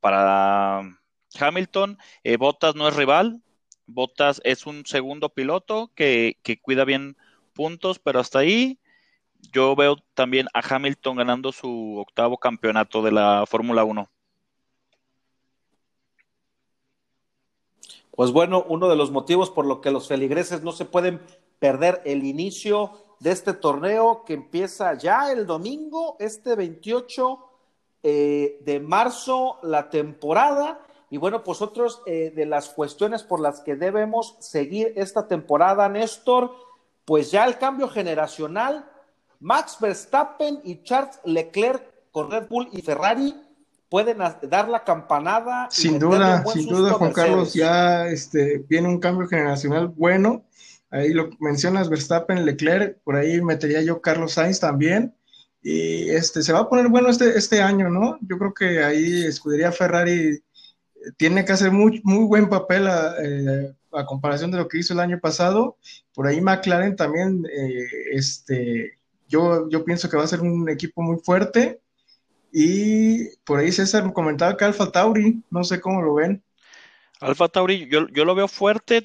para 0.00 0.82
Hamilton, 1.38 1.98
Bottas 2.38 2.74
no 2.74 2.88
es 2.88 2.96
rival, 2.96 3.42
Bottas 3.86 4.40
es 4.44 4.66
un 4.66 4.84
segundo 4.86 5.30
piloto 5.30 5.90
que, 5.94 6.38
que 6.42 6.60
cuida 6.60 6.84
bien 6.84 7.16
puntos, 7.54 7.98
pero 7.98 8.20
hasta 8.20 8.40
ahí 8.40 8.78
yo 9.50 9.74
veo 9.74 9.96
también 10.14 10.46
a 10.54 10.60
Hamilton 10.60 11.16
ganando 11.16 11.52
su 11.52 11.98
octavo 11.98 12.38
campeonato 12.38 13.02
de 13.02 13.12
la 13.12 13.44
Fórmula 13.46 13.84
1. 13.84 14.08
Pues 18.14 18.30
bueno, 18.30 18.64
uno 18.68 18.88
de 18.88 18.96
los 18.96 19.10
motivos 19.10 19.50
por 19.50 19.66
lo 19.66 19.80
que 19.80 19.90
los 19.90 20.06
feligreses 20.06 20.62
no 20.62 20.72
se 20.72 20.84
pueden 20.84 21.20
perder 21.58 22.02
el 22.04 22.24
inicio 22.24 23.11
de 23.22 23.30
este 23.30 23.52
torneo 23.52 24.24
que 24.26 24.34
empieza 24.34 24.94
ya 24.94 25.30
el 25.30 25.46
domingo, 25.46 26.16
este 26.18 26.56
28 26.56 27.38
eh, 28.02 28.58
de 28.64 28.80
marzo, 28.80 29.58
la 29.62 29.90
temporada. 29.90 30.80
Y 31.08 31.18
bueno, 31.18 31.44
pues 31.44 31.62
otros 31.62 32.02
eh, 32.06 32.32
de 32.34 32.46
las 32.46 32.70
cuestiones 32.70 33.22
por 33.22 33.38
las 33.38 33.60
que 33.60 33.76
debemos 33.76 34.34
seguir 34.40 34.92
esta 34.96 35.28
temporada, 35.28 35.88
Néstor, 35.88 36.50
pues 37.04 37.30
ya 37.30 37.44
el 37.44 37.58
cambio 37.58 37.88
generacional, 37.88 38.90
Max 39.38 39.76
Verstappen 39.80 40.60
y 40.64 40.82
Charles 40.82 41.20
Leclerc 41.24 42.10
con 42.10 42.28
Red 42.28 42.48
Bull 42.48 42.70
y 42.72 42.82
Ferrari 42.82 43.36
pueden 43.88 44.18
dar 44.18 44.68
la 44.68 44.82
campanada. 44.82 45.68
Sin 45.70 46.00
duda, 46.00 46.44
sin 46.46 46.66
duda, 46.66 46.94
Juan 46.94 47.12
Carlos, 47.12 47.54
ya 47.54 48.08
este, 48.08 48.64
viene 48.68 48.88
un 48.88 48.98
cambio 48.98 49.28
generacional 49.28 49.86
bueno. 49.86 50.42
Ahí 50.92 51.12
lo 51.14 51.30
mencionas 51.40 51.88
Verstappen, 51.88 52.44
Leclerc, 52.44 52.98
por 53.02 53.16
ahí 53.16 53.40
metería 53.40 53.80
yo 53.80 54.02
Carlos 54.02 54.34
Sainz 54.34 54.60
también. 54.60 55.14
Y 55.62 56.10
este, 56.10 56.42
se 56.42 56.52
va 56.52 56.60
a 56.60 56.68
poner 56.68 56.88
bueno 56.88 57.08
este, 57.08 57.36
este 57.38 57.62
año, 57.62 57.88
¿no? 57.88 58.18
Yo 58.20 58.38
creo 58.38 58.52
que 58.52 58.84
ahí 58.84 59.24
Escudería 59.24 59.72
Ferrari 59.72 60.42
tiene 61.16 61.44
que 61.44 61.52
hacer 61.52 61.72
muy, 61.72 62.02
muy 62.04 62.26
buen 62.26 62.48
papel 62.48 62.86
a, 62.88 63.14
eh, 63.22 63.74
a, 63.92 64.04
comparación 64.04 64.50
de 64.50 64.58
lo 64.58 64.68
que 64.68 64.78
hizo 64.78 64.92
el 64.92 65.00
año 65.00 65.18
pasado. 65.18 65.78
Por 66.14 66.26
ahí 66.26 66.40
McLaren 66.42 66.94
también, 66.94 67.46
eh, 67.46 67.86
este, 68.12 68.98
yo, 69.28 69.68
yo 69.70 69.84
pienso 69.84 70.10
que 70.10 70.16
va 70.18 70.24
a 70.24 70.28
ser 70.28 70.42
un 70.42 70.68
equipo 70.68 71.00
muy 71.00 71.18
fuerte 71.24 71.80
y 72.52 73.34
por 73.44 73.60
ahí 73.60 73.72
César 73.72 74.04
me 74.04 74.12
comentaba 74.12 74.56
que 74.58 74.64
Alfa 74.66 74.92
Tauri, 74.92 75.42
no 75.50 75.64
sé 75.64 75.80
cómo 75.80 76.02
lo 76.02 76.14
ven. 76.14 76.42
Alfa 77.22 77.48
Tauri, 77.48 77.88
yo, 77.88 78.24
lo 78.24 78.34
veo 78.34 78.48
fuerte, 78.48 79.02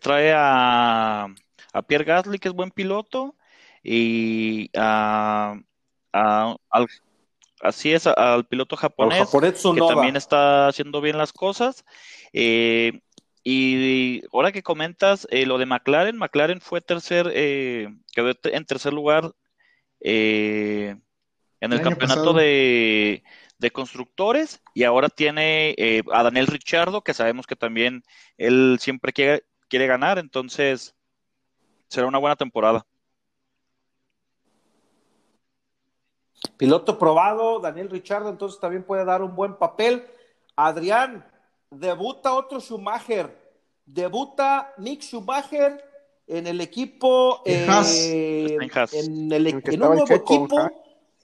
trae 0.00 0.32
a, 0.34 1.26
a, 1.72 1.82
Pierre 1.82 2.04
Gasly, 2.04 2.38
que 2.38 2.48
es 2.48 2.54
buen 2.54 2.70
piloto, 2.70 3.36
y 3.82 4.70
a, 4.76 5.60
al, 6.12 6.86
así 7.60 7.92
es, 7.92 8.06
al 8.06 8.46
piloto 8.46 8.76
japonés, 8.76 9.28
que 9.30 9.80
también 9.80 10.16
está 10.16 10.68
haciendo 10.68 11.00
bien 11.00 11.18
las 11.18 11.32
cosas. 11.32 11.84
Eh, 12.32 13.00
y 13.50 14.22
ahora 14.32 14.52
que 14.52 14.62
comentas 14.62 15.26
eh, 15.30 15.46
lo 15.46 15.56
de 15.56 15.64
McLaren, 15.64 16.18
McLaren 16.18 16.60
fue 16.60 16.80
tercer, 16.80 17.30
eh, 17.34 17.88
quedó 18.12 18.32
en 18.44 18.64
tercer 18.66 18.92
lugar 18.92 19.32
eh, 20.00 20.96
en 21.60 21.72
el, 21.72 21.80
campeonato 21.80 22.32
de, 22.34 23.22
constructores 23.70 24.62
y 24.74 24.84
ahora 24.84 25.08
tiene 25.08 25.74
eh, 25.76 26.02
a 26.12 26.22
Daniel 26.22 26.46
Richardo, 26.46 27.02
que 27.02 27.14
sabemos 27.14 27.46
que 27.46 27.56
también 27.56 28.02
él 28.36 28.78
siempre 28.80 29.12
quiere, 29.12 29.44
quiere 29.68 29.86
ganar, 29.86 30.18
entonces 30.18 30.94
será 31.88 32.06
una 32.06 32.18
buena 32.18 32.36
temporada. 32.36 32.86
Piloto 36.56 36.98
probado, 36.98 37.60
Daniel 37.60 37.90
Richardo, 37.90 38.28
entonces 38.28 38.60
también 38.60 38.84
puede 38.84 39.04
dar 39.04 39.22
un 39.22 39.34
buen 39.34 39.56
papel. 39.56 40.06
Adrián, 40.54 41.26
debuta 41.70 42.32
otro 42.32 42.60
Schumacher, 42.60 43.36
debuta 43.84 44.72
Nick 44.78 45.02
Schumacher 45.02 45.84
en 46.26 46.46
el 46.46 46.60
equipo, 46.60 47.42
en, 47.44 47.68
eh, 47.84 48.58
en, 48.92 49.32
el, 49.32 49.46
en 49.46 49.56
un 49.56 49.78
nuevo 49.78 50.12
equipo 50.12 50.70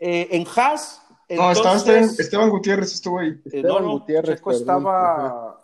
eh, 0.01 0.28
en 0.30 0.47
Haas. 0.57 1.04
No, 1.37 1.51
estaba 1.51 1.76
Esteban, 1.76 2.51
Gutiérrez, 2.51 2.93
estuvo 2.93 3.18
ahí. 3.18 3.30
Eh, 3.30 3.41
Esteban 3.45 3.87
Gutiérrez. 3.87 4.43
estaba 4.47 5.61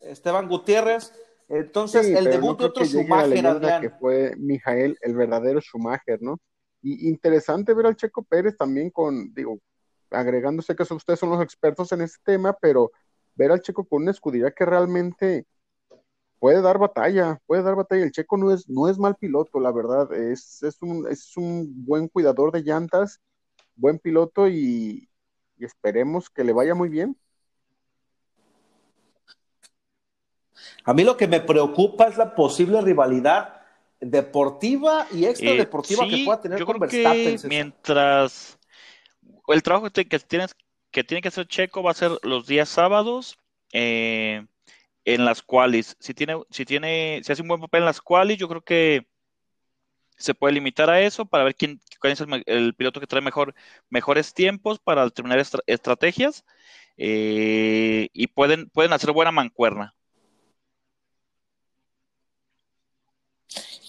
Esteban 0.00 0.48
Gutiérrez. 0.48 1.12
Entonces, 1.48 2.06
el 2.06 2.24
debut 2.26 2.58
de 2.58 2.66
otro 2.66 2.84
Schumacher, 2.84 3.80
que 3.80 3.90
fue 3.90 4.34
Mijael, 4.36 4.96
el 5.00 5.16
verdadero 5.16 5.60
Schumacher, 5.60 6.22
¿no? 6.22 6.38
Y 6.80 7.08
interesante 7.08 7.74
ver 7.74 7.86
al 7.86 7.96
Checo 7.96 8.22
Pérez 8.22 8.56
también 8.56 8.90
con, 8.90 9.34
digo, 9.34 9.58
agregándose 10.10 10.74
que 10.76 10.82
ustedes 10.82 11.18
son 11.18 11.30
los 11.30 11.42
expertos 11.42 11.90
en 11.92 12.02
este 12.02 12.18
tema, 12.24 12.52
pero 12.52 12.92
ver 13.34 13.50
al 13.50 13.60
Checo 13.60 13.84
con 13.84 14.02
una 14.02 14.12
escudería 14.12 14.52
que 14.52 14.64
realmente 14.64 15.44
puede 16.38 16.62
dar 16.62 16.78
batalla, 16.78 17.38
puede 17.46 17.62
dar 17.62 17.74
batalla. 17.74 18.04
El 18.04 18.12
Checo 18.12 18.36
no 18.36 18.52
es, 18.52 18.68
no 18.68 18.88
es 18.88 18.98
mal 18.98 19.16
piloto, 19.16 19.58
la 19.60 19.72
verdad, 19.72 20.12
es, 20.12 20.62
es, 20.62 20.80
un, 20.82 21.06
es 21.08 21.36
un 21.36 21.84
buen 21.84 22.08
cuidador 22.08 22.52
de 22.52 22.62
llantas 22.62 23.20
buen 23.80 23.98
piloto 23.98 24.48
y, 24.48 25.08
esperemos 25.58 26.30
que 26.30 26.42
le 26.42 26.54
vaya 26.54 26.74
muy 26.74 26.88
bien. 26.88 27.16
A 30.84 30.94
mí 30.94 31.04
lo 31.04 31.16
que 31.18 31.28
me 31.28 31.40
preocupa 31.40 32.06
es 32.06 32.16
la 32.16 32.34
posible 32.34 32.80
rivalidad 32.80 33.60
deportiva 34.00 35.06
y 35.12 35.26
extra 35.26 35.52
deportiva 35.52 36.08
que 36.08 36.24
pueda 36.24 36.40
tener 36.40 36.64
con 36.64 36.78
Verstappen. 36.78 37.38
mientras 37.44 38.58
el 39.48 39.62
trabajo 39.62 39.90
que 39.90 40.04
tienes 40.04 40.56
que 40.90 41.04
tiene 41.04 41.20
que 41.20 41.30
ser 41.30 41.46
Checo 41.46 41.82
va 41.82 41.90
a 41.90 41.94
ser 41.94 42.12
los 42.22 42.46
días 42.46 42.68
sábados 42.68 43.38
eh, 43.72 44.46
en 45.04 45.24
las 45.24 45.42
cuales 45.42 45.96
si 46.00 46.14
tiene, 46.14 46.40
si 46.50 46.64
tiene, 46.64 47.20
si 47.22 47.32
hace 47.32 47.42
un 47.42 47.48
buen 47.48 47.60
papel 47.60 47.80
en 47.80 47.86
las 47.86 48.00
cuales, 48.00 48.38
yo 48.38 48.48
creo 48.48 48.62
que 48.62 49.06
se 50.16 50.34
puede 50.34 50.54
limitar 50.54 50.90
a 50.90 51.00
eso 51.00 51.24
para 51.26 51.44
ver 51.44 51.54
quién, 51.54 51.80
es 52.08 52.24
el, 52.46 52.74
piloto 52.74 53.00
que 53.00 53.06
trae 53.06 53.22
mejor, 53.22 53.54
mejores 53.88 54.34
tiempos 54.34 54.78
para 54.78 55.04
determinar 55.04 55.44
estrategias 55.66 56.44
eh, 56.96 58.08
y 58.12 58.26
pueden, 58.28 58.68
pueden 58.70 58.92
hacer 58.92 59.12
buena 59.12 59.32
mancuerna. 59.32 59.94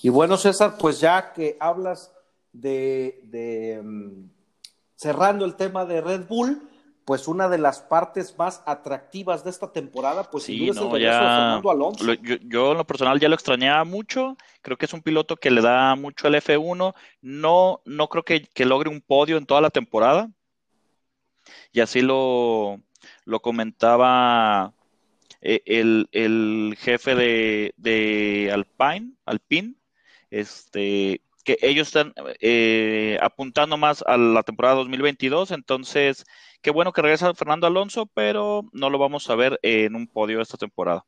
Y 0.04 0.10
bueno, 0.10 0.38
César, 0.38 0.78
pues 0.80 1.00
ya 1.00 1.32
que 1.34 1.58
hablas 1.60 2.12
de, 2.52 3.80
mm, 3.84 4.30
cerrando 4.96 5.46
el 5.46 5.56
tema 5.56 5.86
de 5.86 6.02
Red 6.02 6.28
Bull, 6.28 6.71
pues 7.06 7.28
una 7.28 7.50
de 7.50 7.58
las 7.58 7.82
partes 7.82 8.38
más 8.38 8.62
atractivas 8.66 9.44
de 9.44 9.50
esta 9.50 9.72
temporada, 9.72 10.30
pues 10.30 10.44
sí, 10.44 10.70
es 10.70 10.78
el 10.78 10.90
de 10.92 11.00
Fernando 11.00 11.72
Alonso. 11.72 12.14
yo, 12.14 12.72
en 12.72 12.78
lo 12.78 12.86
personal 12.86 13.20
ya 13.20 13.30
lo 13.30 13.36
extrañaba 13.36 13.84
mucho, 13.84 14.38
creo 14.62 14.78
que 14.78 14.86
es 14.86 14.94
un 14.94 15.02
piloto 15.02 15.36
que 15.36 15.52
le 15.52 15.62
da 15.62 15.96
mucho 15.96 16.28
al 16.28 16.36
F1, 16.36 16.94
no, 17.22 17.82
no 17.86 18.08
creo 18.08 18.24
que, 18.24 18.66
logre 18.66 18.90
un 18.90 19.02
podio 19.02 19.38
en 19.38 19.46
toda 19.46 19.62
la 19.62 19.72
temporada, 19.72 20.30
y 21.72 21.80
así 21.80 22.02
lo, 22.02 22.80
lo 23.26 23.42
comentaba 23.42 24.74
eh, 25.42 25.62
el, 25.66 26.78
jefe 26.80 27.16
de, 27.16 27.74
de 27.78 28.52
Alpine, 28.54 29.14
Alpine, 29.26 29.74
este, 30.30 31.22
que 31.44 31.58
ellos 31.62 31.88
están 31.88 32.14
eh, 32.40 33.18
apuntando 33.22 33.78
más 33.78 34.04
a 34.06 34.18
la 34.18 34.44
temporada 34.44 34.76
2022, 34.76 35.52
entonces 35.52 36.26
qué 36.62 36.72
bueno 36.72 36.94
que 36.94 37.02
regresa 37.02 37.34
Fernando 37.34 37.68
Alonso, 37.68 38.06
pero 38.14 38.64
no 38.72 38.90
lo 38.90 38.98
vamos 38.98 39.30
a 39.30 39.36
ver 39.36 39.60
en 39.62 39.96
un 39.96 40.08
podio 40.08 40.42
esta 40.42 40.58
temporada. 40.58 41.06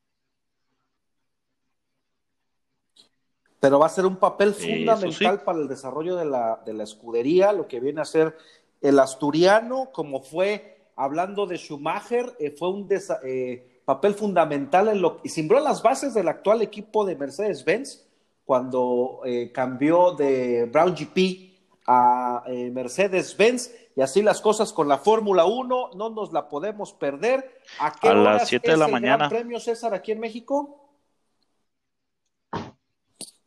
Pero 3.59 3.79
va 3.79 3.85
a 3.85 3.89
ser 3.89 4.05
un 4.05 4.17
papel 4.17 4.53
fundamental 4.53 5.41
para 5.43 5.59
el 5.59 5.69
desarrollo 5.69 6.17
de 6.17 6.25
la, 6.25 6.61
de 6.65 6.73
la 6.73 6.83
escudería, 6.83 7.53
lo 7.53 7.67
que 7.67 7.79
viene 7.79 8.01
a 8.01 8.05
ser 8.05 8.35
el 8.81 8.99
asturiano, 8.99 9.89
como 9.93 10.21
fue, 10.21 10.89
hablando 10.97 11.47
de 11.47 11.57
Schumacher, 11.57 12.35
eh, 12.39 12.51
fue 12.51 12.69
un 12.69 12.89
eh, 13.23 13.81
papel 13.85 14.13
fundamental 14.13 14.89
en 14.89 15.01
lo 15.01 15.21
y 15.23 15.29
simbró 15.29 15.61
las 15.61 15.81
bases 15.81 16.13
del 16.13 16.27
actual 16.27 16.61
equipo 16.61 17.05
de 17.05 17.15
Mercedes-Benz 17.15 18.02
cuando 18.45 19.21
eh, 19.25 19.51
cambió 19.53 20.13
de 20.13 20.65
Brown 20.65 20.93
GP 20.93 21.53
a 21.87 22.43
eh, 22.47 22.71
Mercedes-Benz 22.71 23.71
y 23.95 24.01
así 24.01 24.21
las 24.21 24.41
cosas 24.41 24.73
con 24.73 24.87
la 24.87 24.97
Fórmula 24.97 25.45
1 25.45 25.91
no 25.95 26.09
nos 26.09 26.33
la 26.33 26.49
podemos 26.49 26.93
perder. 26.93 27.61
¿A, 27.79 27.91
qué 27.91 28.09
a 28.09 28.13
las 28.13 28.47
7 28.47 28.71
de 28.71 28.77
la 28.77 28.87
mañana. 28.87 29.29
premio 29.29 29.59
César 29.59 29.93
aquí 29.93 30.11
en 30.11 30.19
México? 30.19 30.79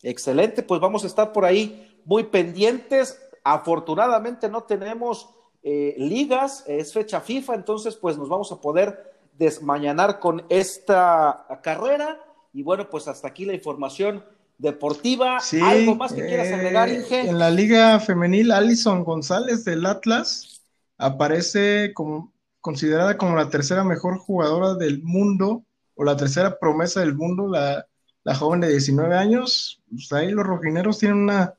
Excelente, 0.03 0.62
pues 0.62 0.80
vamos 0.80 1.05
a 1.05 1.09
estar 1.09 1.32
por 1.32 1.44
ahí 1.44 2.01
muy 2.05 2.24
pendientes. 2.24 3.20
Afortunadamente 3.42 4.49
no 4.49 4.62
tenemos 4.62 5.30
eh, 5.62 5.94
ligas, 5.99 6.64
es 6.68 6.92
fecha 6.92 7.20
FIFA, 7.20 7.55
entonces 7.55 7.97
pues 7.97 8.16
nos 8.16 8.28
vamos 8.28 8.53
a 8.53 8.61
poder 8.61 9.16
desmañanar 9.32 10.20
con 10.20 10.44
esta 10.49 11.47
carrera. 11.62 12.20
Y 12.53 12.62
bueno, 12.62 12.88
pues 12.88 13.09
hasta 13.09 13.28
aquí 13.28 13.44
la 13.44 13.55
información 13.55 14.24
deportiva. 14.59 15.39
¿Algo 15.63 15.95
más 15.95 16.13
que 16.13 16.27
quieras 16.27 16.53
agregar, 16.53 16.89
eh, 16.89 16.97
Inge? 16.97 17.29
En 17.29 17.39
la 17.39 17.51
Liga 17.51 17.99
Femenil, 18.01 18.53
Alison 18.53 19.05
González 19.05 19.65
del 19.65 19.87
Atlas 19.87 20.65
aparece 20.99 21.93
como 21.95 22.33
considerada 22.61 23.17
como 23.17 23.37
la 23.37 23.49
tercera 23.49 23.85
mejor 23.85 24.19
jugadora 24.19 24.75
del 24.75 25.03
mundo 25.03 25.65
o 25.95 26.05
la 26.05 26.17
tercera 26.17 26.59
promesa 26.59 27.01
del 27.01 27.15
mundo, 27.15 27.49
la, 27.49 27.87
joven 28.35 28.61
de 28.61 28.71
19 28.71 29.15
años. 29.17 29.83
Pues 29.89 30.13
ahí 30.13 30.31
los 30.31 30.45
rojineros 30.45 30.99
tienen 30.99 31.19
una, 31.19 31.55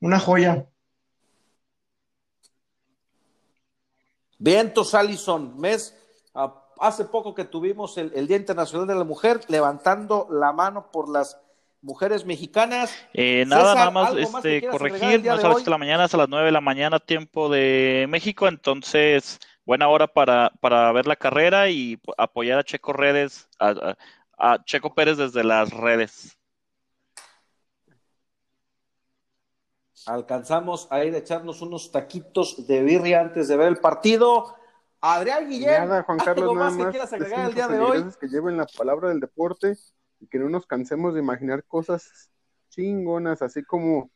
una 0.00 0.20
joya. 0.20 0.66
Vientos, 4.38 4.94
Alison, 4.94 5.58
mes. 5.58 5.96
Hace 6.80 7.04
poco 7.04 7.34
que 7.34 7.44
tuvimos 7.44 7.96
el 7.96 8.26
Día 8.26 8.36
Internacional 8.36 8.88
de 8.88 8.94
la 8.96 9.04
Mujer, 9.04 9.40
levantando 9.48 10.26
la 10.30 10.52
mano 10.52 10.90
por 10.90 11.08
las 11.08 11.38
mujeres 11.82 12.24
mexicanas. 12.24 12.94
Eh, 13.12 13.44
nada, 13.46 13.74
nada 13.74 13.90
más, 13.90 14.16
este, 14.16 14.66
corregir, 14.68 15.24
no 15.24 15.34
es 15.34 15.44
a 15.44 15.48
las 15.48 15.64
de 15.64 15.70
la 15.70 15.78
mañana, 15.78 16.04
es 16.04 16.14
a 16.14 16.16
las 16.16 16.28
9 16.28 16.46
de 16.46 16.52
la 16.52 16.60
mañana, 16.60 16.98
tiempo 17.00 17.48
de 17.48 18.06
México, 18.08 18.48
entonces 18.48 19.40
buena 19.64 19.88
hora 19.88 20.06
para, 20.06 20.52
para 20.60 20.90
ver 20.92 21.06
la 21.06 21.16
carrera 21.16 21.68
y 21.68 22.00
apoyar 22.16 22.58
a 22.58 22.64
Checo 22.64 22.92
Redes, 22.92 23.48
a, 23.58 23.96
Checo 24.64 24.94
Pérez 24.94 25.18
desde 25.18 25.44
las 25.44 25.70
redes. 25.70 26.36
Alcanzamos 30.06 30.88
a 30.90 31.04
ir 31.04 31.14
a 31.14 31.18
echarnos 31.18 31.62
unos 31.62 31.92
taquitos 31.92 32.66
de 32.66 32.82
birria 32.82 33.20
antes 33.20 33.46
de 33.46 33.56
ver 33.56 33.68
el 33.68 33.76
partido. 33.76 34.56
Adrián 35.00 35.48
Guillén, 35.48 35.88
nada, 35.88 36.02
Juan 36.02 36.18
Carlos, 36.18 36.54
nada 36.54 36.70
más 36.70 36.76
que 36.76 36.90
quieras 36.90 37.12
agregar 37.12 37.48
el 37.48 37.54
día 37.54 37.68
de 37.68 37.78
hoy? 37.78 38.04
Que 38.20 38.26
lleven 38.26 38.56
la 38.56 38.66
palabra 38.66 39.10
del 39.10 39.20
deporte 39.20 39.76
y 40.22 40.28
que 40.28 40.38
no 40.38 40.48
nos 40.48 40.66
cansemos 40.66 41.14
de 41.14 41.20
imaginar 41.20 41.64
cosas 41.64 42.30
chingonas, 42.68 43.42
así 43.42 43.64
como, 43.64 44.08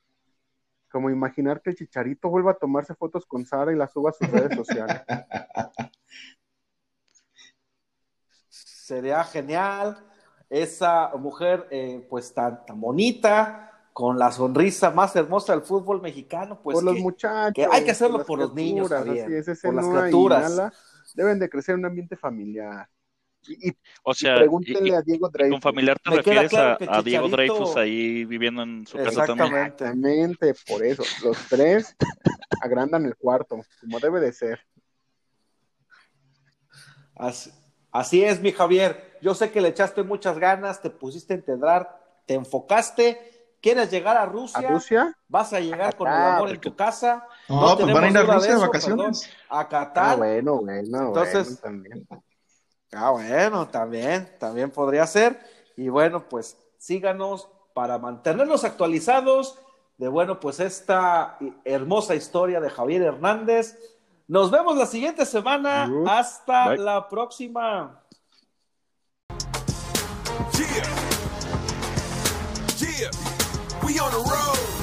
como 0.89 1.11
imaginar 1.11 1.61
que 1.61 1.71
el 1.71 1.77
chicharito 1.77 2.29
vuelva 2.31 2.53
a 2.53 2.59
tomarse 2.59 2.95
fotos 2.95 3.27
con 3.27 3.45
Sara 3.45 3.73
y 3.73 3.77
las 3.77 3.93
suba 3.93 4.11
a 4.11 4.13
sus 4.13 4.31
redes 4.31 4.57
sociales. 4.57 5.03
Sería 8.49 9.25
genial. 9.25 9.99
Esa 10.49 11.11
mujer, 11.17 11.67
eh, 11.73 12.07
pues 12.09 12.33
tan, 12.33 12.65
tan 12.65 12.81
bonita, 12.81 13.89
con 13.93 14.17
la 14.17 14.31
sonrisa 14.31 14.93
más 14.93 15.17
hermosa 15.17 15.55
del 15.55 15.63
fútbol 15.63 16.01
mexicano, 16.01 16.61
pues 16.63 16.77
por 16.77 16.85
los 16.85 17.01
muchachos, 17.01 17.53
que 17.53 17.67
hay 17.67 17.85
que 17.85 17.91
hacerlo 17.91 18.25
por, 18.25 18.39
los 18.39 18.55
niños, 18.55 18.93
así 18.93 19.19
es, 19.19 19.61
por 19.61 19.75
las 19.75 19.89
criaturas. 19.89 20.73
deben 21.17 21.41
de 21.41 21.51
crecer 21.51 21.73
en 21.73 21.81
un 21.81 21.87
ambiente 21.87 22.17
familiar. 22.17 22.89
Y, 23.49 23.73
o 24.03 24.15
sea, 24.15 24.37
pregúntenle 24.37 24.97
a 24.97 25.03
Diego 25.03 25.29
Dreyfus. 25.29 25.55
Con 25.55 25.63
familiar 25.63 25.99
te 25.99 26.11
refieres 26.11 26.53
a, 26.55 27.03
Diego 27.03 27.29
Dreyfus 27.29 27.77
ahí 27.77 28.25
viviendo 28.25 28.63
en 28.63 28.87
su 28.87 28.97
casa 28.99 29.27
también. 29.27 29.55
Exactamente, 29.55 30.55
por 30.67 30.85
eso. 30.85 31.03
Los 31.25 31.39
tres 31.49 31.97
agrandan 32.61 33.05
el 33.07 33.17
cuarto, 33.17 33.61
como 33.81 34.01
debe 34.01 34.21
de 34.21 34.33
ser. 34.33 34.61
Así, 37.91 38.23
es, 38.23 38.41
mi 38.41 38.53
Javier. 38.53 39.19
Yo 39.23 39.35
sé 39.35 39.51
que 39.51 39.61
le 39.61 39.69
echaste 39.69 40.03
muchas 40.03 40.39
ganas, 40.39 40.83
te 40.83 40.91
pusiste 40.91 41.35
a 41.35 41.37
entender, 41.37 41.87
te 42.27 42.35
enfocaste. 42.35 43.33
¿Quieres 43.61 43.91
llegar 43.91 44.17
a 44.17 44.27
Rusia? 44.27 44.61
¿A 44.61 44.71
Rusia? 44.71 45.17
Vas 45.27 45.53
a 45.53 45.61
llegar 45.61 45.97
con 45.97 46.07
el 46.07 46.15
amor 46.15 46.51
en 46.51 46.61
tu 46.61 46.77
casa. 46.77 47.27
No, 47.49 47.77
pues 47.77 47.93
van 47.93 48.05
a 48.05 48.11
ir 48.11 48.17
a 48.19 48.23
Rusia 48.23 48.55
de 48.55 48.61
vacaciones. 48.61 49.31
a 49.49 49.67
Qatar. 49.67 50.13
Ah, 50.13 50.17
bueno, 50.17 50.61
bueno. 50.61 51.07
Entonces, 51.09 51.61
también 51.61 52.07
Ah, 52.97 53.11
bueno, 53.11 53.69
también, 53.69 54.29
también 54.39 54.71
podría 54.71 55.07
ser. 55.07 55.39
Y 55.77 55.89
bueno, 55.89 56.29
pues 56.29 56.57
síganos 56.79 57.49
para 57.75 57.99
mantenernos 57.99 58.65
actualizados 58.65 59.59
de, 59.99 60.09
bueno, 60.09 60.41
pues 60.41 60.61
esta 60.61 61.39
hermosa 61.65 62.15
historia 62.15 62.61
de 62.61 62.71
Javier 62.71 63.03
Hernández. 63.03 63.79
Nos 64.29 64.51
vemos 64.51 64.77
la 64.77 64.87
siguiente 64.87 65.25
semana. 65.27 65.91
Hasta 66.09 66.75
la 66.77 67.09
próxima. 67.09 68.03
Yeah. 70.53 70.83
Yeah. 72.79 73.11
We 73.85 74.01
on 74.01 74.11
the 74.11 74.19
road. 74.19 74.37
Come 74.37 74.71
on. 74.71 74.76